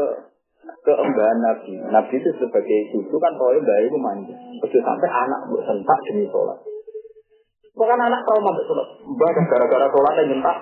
[0.82, 1.78] keembahan Nabi.
[1.86, 4.34] Nabi itu sebagai cucu kan soalnya bayi itu.
[4.66, 6.58] Terus sampai anak bersentak demi sholat.
[7.80, 8.88] Bukan anak trauma mbak sholat.
[9.08, 10.56] Mbak gara-gara sholat yang nyentak.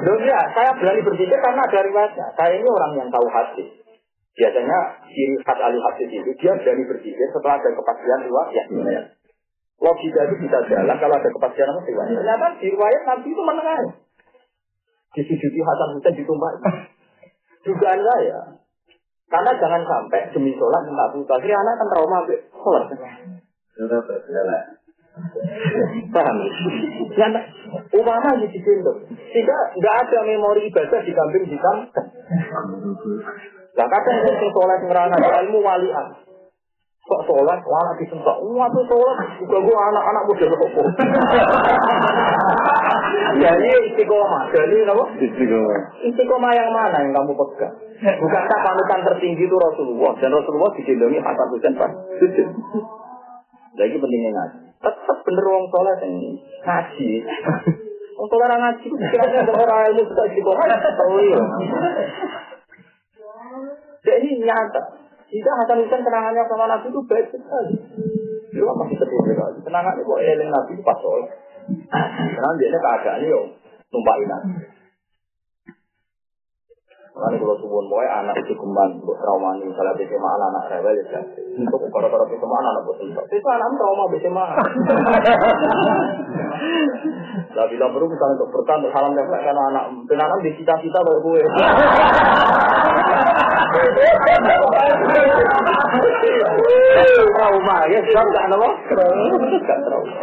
[0.00, 2.26] Duh, ya, saya berani berpikir karena ada riwayatnya.
[2.32, 3.68] Saya ini orang yang tahu hati.
[4.32, 4.78] Biasanya
[5.12, 8.66] ciri khas ahli hadis itu dia berani berpikir setelah ada kepastian riwayat.
[8.72, 9.02] Ya.
[9.76, 12.16] Logika itu bisa jalan kalau ada kepastian apa riwayat.
[12.16, 13.76] Ternyata di riwayat Nabi itu menengah.
[15.12, 16.52] Disujudi Hasan Hussein ditumpah.
[17.68, 18.56] Dugaan saya.
[19.28, 21.28] Karena jangan sampai demi sholat minta putus.
[21.28, 22.18] Akhirnya anak kan trauma
[22.56, 22.84] sholat.
[26.12, 26.36] Paham?
[27.12, 27.28] Ya,
[27.92, 29.00] umama di gendong.
[29.12, 31.76] Sehingga nggak ada memori ibadah di kambing hitam.
[33.72, 36.06] Lah kadang yang sholat ngerana ilmu walian.
[37.02, 38.36] Kok sholat, anak disentak.
[38.40, 40.70] Wah tuh sholat, juga gue anak-anak muda kok.
[43.42, 44.42] Jadi istiqomah.
[44.52, 45.04] Jadi apa?
[45.20, 45.82] Istiqomah.
[46.08, 47.74] Istiqomah yang mana yang kamu pegang?
[48.02, 51.90] Bukankah panutan tertinggi itu Rasulullah dan Rasulullah digendongi Hasan Husain Pak?
[53.72, 54.58] Lagi pentingnya ngaji.
[54.82, 56.14] Tetap bener wong soleh yang
[56.66, 57.10] ngaji.
[58.20, 60.66] Wong soleh orang ngaji, pikirannya ada orang ilmu sudah istiqomah.
[60.68, 61.42] Tahu ya.
[64.04, 64.82] Jadi nyata.
[65.32, 67.72] Jika Hasan Husain kenangannya sama Nabi itu baik sekali.
[68.52, 69.58] Dia masih sedih sekali.
[69.64, 71.32] Kenangannya kok eling Nabi pas soleh.
[71.88, 73.40] Karena dia keadaan yo
[73.88, 74.71] numpak Nabi.
[77.12, 79.68] Makanya kalau subuh boy anak itu kembang untuk trauma nih.
[79.68, 81.20] Misalnya bisa mana anak rewel ya.
[81.60, 83.12] Untuk kalau-kalau mana anak betul.
[83.12, 84.44] Itu anak trauma mana.
[87.52, 91.20] Lah bila perlu misalnya untuk bertahan untuk salam nempel karena anak penanan di cita-cita kayak
[91.20, 91.40] gue.
[97.32, 98.68] Trauma ya, sebab gak apa?
[99.64, 100.14] Gak trauma.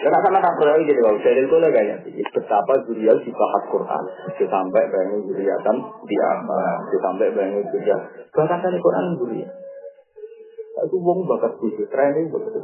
[0.00, 1.98] Karena sama tak berani jadi dari itu lah kayak
[2.32, 4.04] betapa Zuriel dibahas Quran,
[4.48, 5.76] sampai banyak Zuriatan
[6.06, 6.60] di apa,
[7.00, 7.96] sampai banyak juga
[8.32, 9.50] bahkan kan Quran Zuriel.
[10.80, 12.56] Itu wong bakat bujuk, training begitu.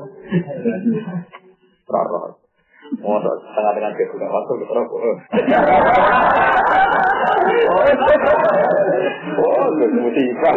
[1.84, 2.32] Rara.
[3.02, 5.00] Oh, tengah dengan dia sudah masuk ke rokok.
[9.36, 10.54] Oh, itu musibah.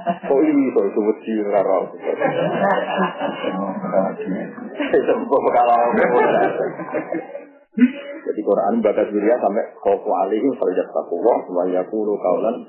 [0.00, 1.78] Oh ini kok itu wedi ora ora.
[4.90, 5.78] Itu kalau
[7.70, 12.66] jadi Quran batas dunia sampai khofu alihim faljat takuwah wa yakulu kaulan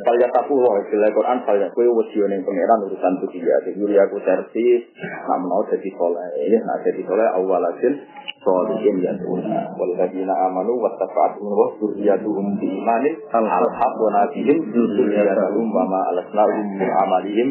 [0.00, 4.16] faljat takuwah istilah Quran faljat kue wasiyo yang pangeran urusan tuh dia jadi Yulia aku
[4.24, 4.88] servis
[5.28, 6.24] nak mau jadi soleh.
[6.48, 8.00] Ya jadi soleh awal asin
[8.40, 14.72] solihin ya tuna wal ladina amanu wa tafa'atum wa zurriyatuhum bi imanin al-haq wa nabihim
[14.72, 17.48] zurriyatuhum wa ma alasnahum amalihim.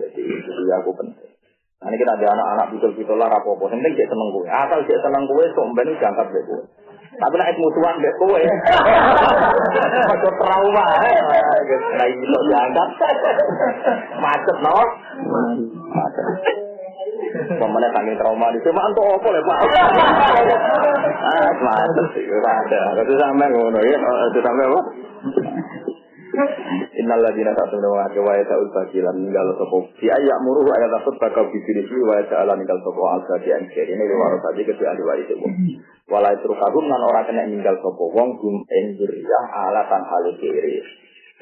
[0.00, 0.50] Jadi itu
[0.80, 1.32] aku penting
[1.82, 3.66] ini kita ada anak-anak betul-betul lah rapopo.
[3.66, 4.46] Yang penting dia seneng gue.
[4.46, 6.62] Asal dia seneng gue, so mbak ini diangkat deh gue.
[7.18, 8.40] Tapi nak musuhan deh gue.
[10.06, 10.86] Masuk trauma.
[11.98, 12.88] Nah ini so diangkat.
[14.22, 14.78] Macet no.
[15.90, 16.26] Macet.
[17.32, 19.58] Pemenang saking trauma di sini, untuk apa ya pak?
[21.22, 22.80] Ah, macet sih, ada.
[22.98, 23.96] Itu sampai ngono ya,
[24.28, 24.80] itu sampai apa?
[26.32, 29.84] Innal ladina ke wa ya ul bagilan ninggal sopo.
[30.00, 33.52] Di ayak muruh ayat takut bakal bibir itu wa ya ala ninggal sopo al sadi
[33.52, 33.84] anjir.
[33.84, 35.46] Ini lewat tadi ke ahli waris itu.
[36.08, 40.80] Walai terukagum nan orang kena ninggal sopo wong gum enjuriyah alatan hal kiri.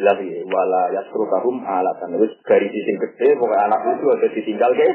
[0.03, 4.89] Lagi wala ya terukagum alatan terus dari sisi gede pokoknya anak itu ada ditinggal ke.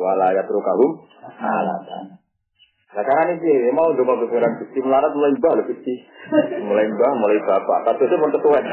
[0.00, 0.90] Wala ya terukagum
[1.36, 2.17] alatan.
[2.88, 5.98] Nah karena ini mau coba bergerak kecil melarat mulai mbah lebih kecil,
[6.64, 7.78] mulai mbah mulai bapak.
[7.84, 8.64] Kasusnya pun ketua.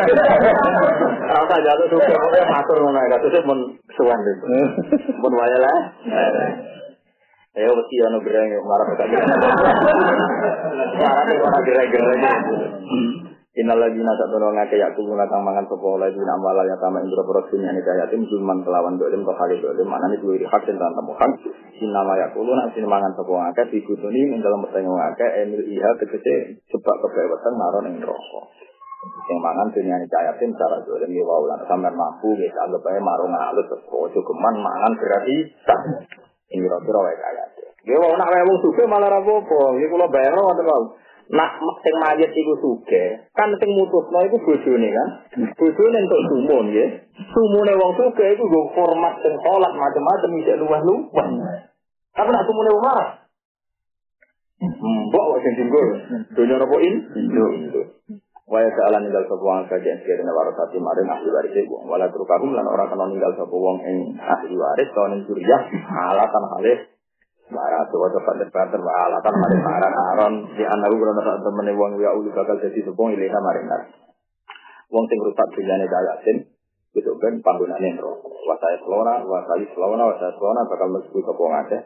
[1.27, 4.47] Rasa jatuh tuh pokoknya matur mana kasusnya pun suan itu,
[5.21, 5.79] pun waya lah.
[7.59, 8.63] Ya mesti anu gereng itu
[11.43, 12.21] orang gereng-gereng.
[13.55, 17.23] Innal ladzina satuna ngake ya kulo kang mangan sapa lagi nama la ya tama indra
[17.23, 21.07] produksinya ni kaya tim zulman kelawan dolim to kali dolim maknane duwe hak dan tantang
[21.15, 21.31] hak
[21.79, 25.89] sinama ya kulo nak sin mangan sapa ngake digutuni ing dalam pertanyaan ngake emil iha
[26.03, 28.41] tegese sebab kebewetan naron ing neraka.
[29.23, 31.63] Sing mangan dunia ni kaya tim cara dolim ya wau lan
[31.95, 35.37] mampu wis anggap ae marung alus ojo mangan berarti
[36.51, 37.43] ing kira-kira wae kaya.
[37.87, 39.79] Ya wong nak wong suke malah ra apa-apa.
[39.79, 41.04] Iki kula bayar wae.
[41.25, 45.09] Nak sing mayit iku suge, kan sing mutusno iku bojone kan.
[45.57, 46.85] Bojone entuk sumun ya.
[47.33, 51.27] Sumune wong suge iku go format sing salat macam-macam iki luwah-luwah.
[52.13, 53.09] Tapi nak sumune wong marah.
[55.09, 55.87] Mbok wae sing tinggal.
[56.37, 56.95] Dunya napa in?
[58.45, 61.81] Waya ta'ala ninggal sapa wong kajian sekiranya warasati maring ahli waris iku.
[61.89, 65.57] Wala terukahum lan ora kena ninggal sapa wong ing ahli waris to ning surya
[65.89, 66.77] alatan halih
[67.45, 71.77] Marah tuh waktu pada banter alatan mari marah aron di anak gue karena tak temen
[71.77, 73.85] wong ya ulu bakal jadi sepung ilina marinar.
[74.89, 76.37] Wong sing rusak dunyane dayatin
[76.95, 78.33] itu kan panggunane rokok.
[78.49, 81.81] Wasai selona, wasai selona, wasai selona bakal ke wong akeh.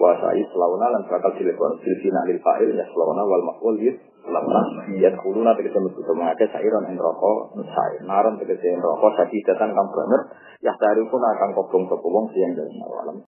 [0.00, 4.60] Wasai selona lan bakal dilebon silsina lil fa'il ya selona wal maqul yus selona.
[4.96, 9.44] Ya kuluna tegese ke wong akeh sairon en rokok, sai naron tegese en rokok sakit
[9.44, 10.22] datang kang banget.
[10.64, 13.16] Ya dari pun akan kobong ke wong siang dan malam.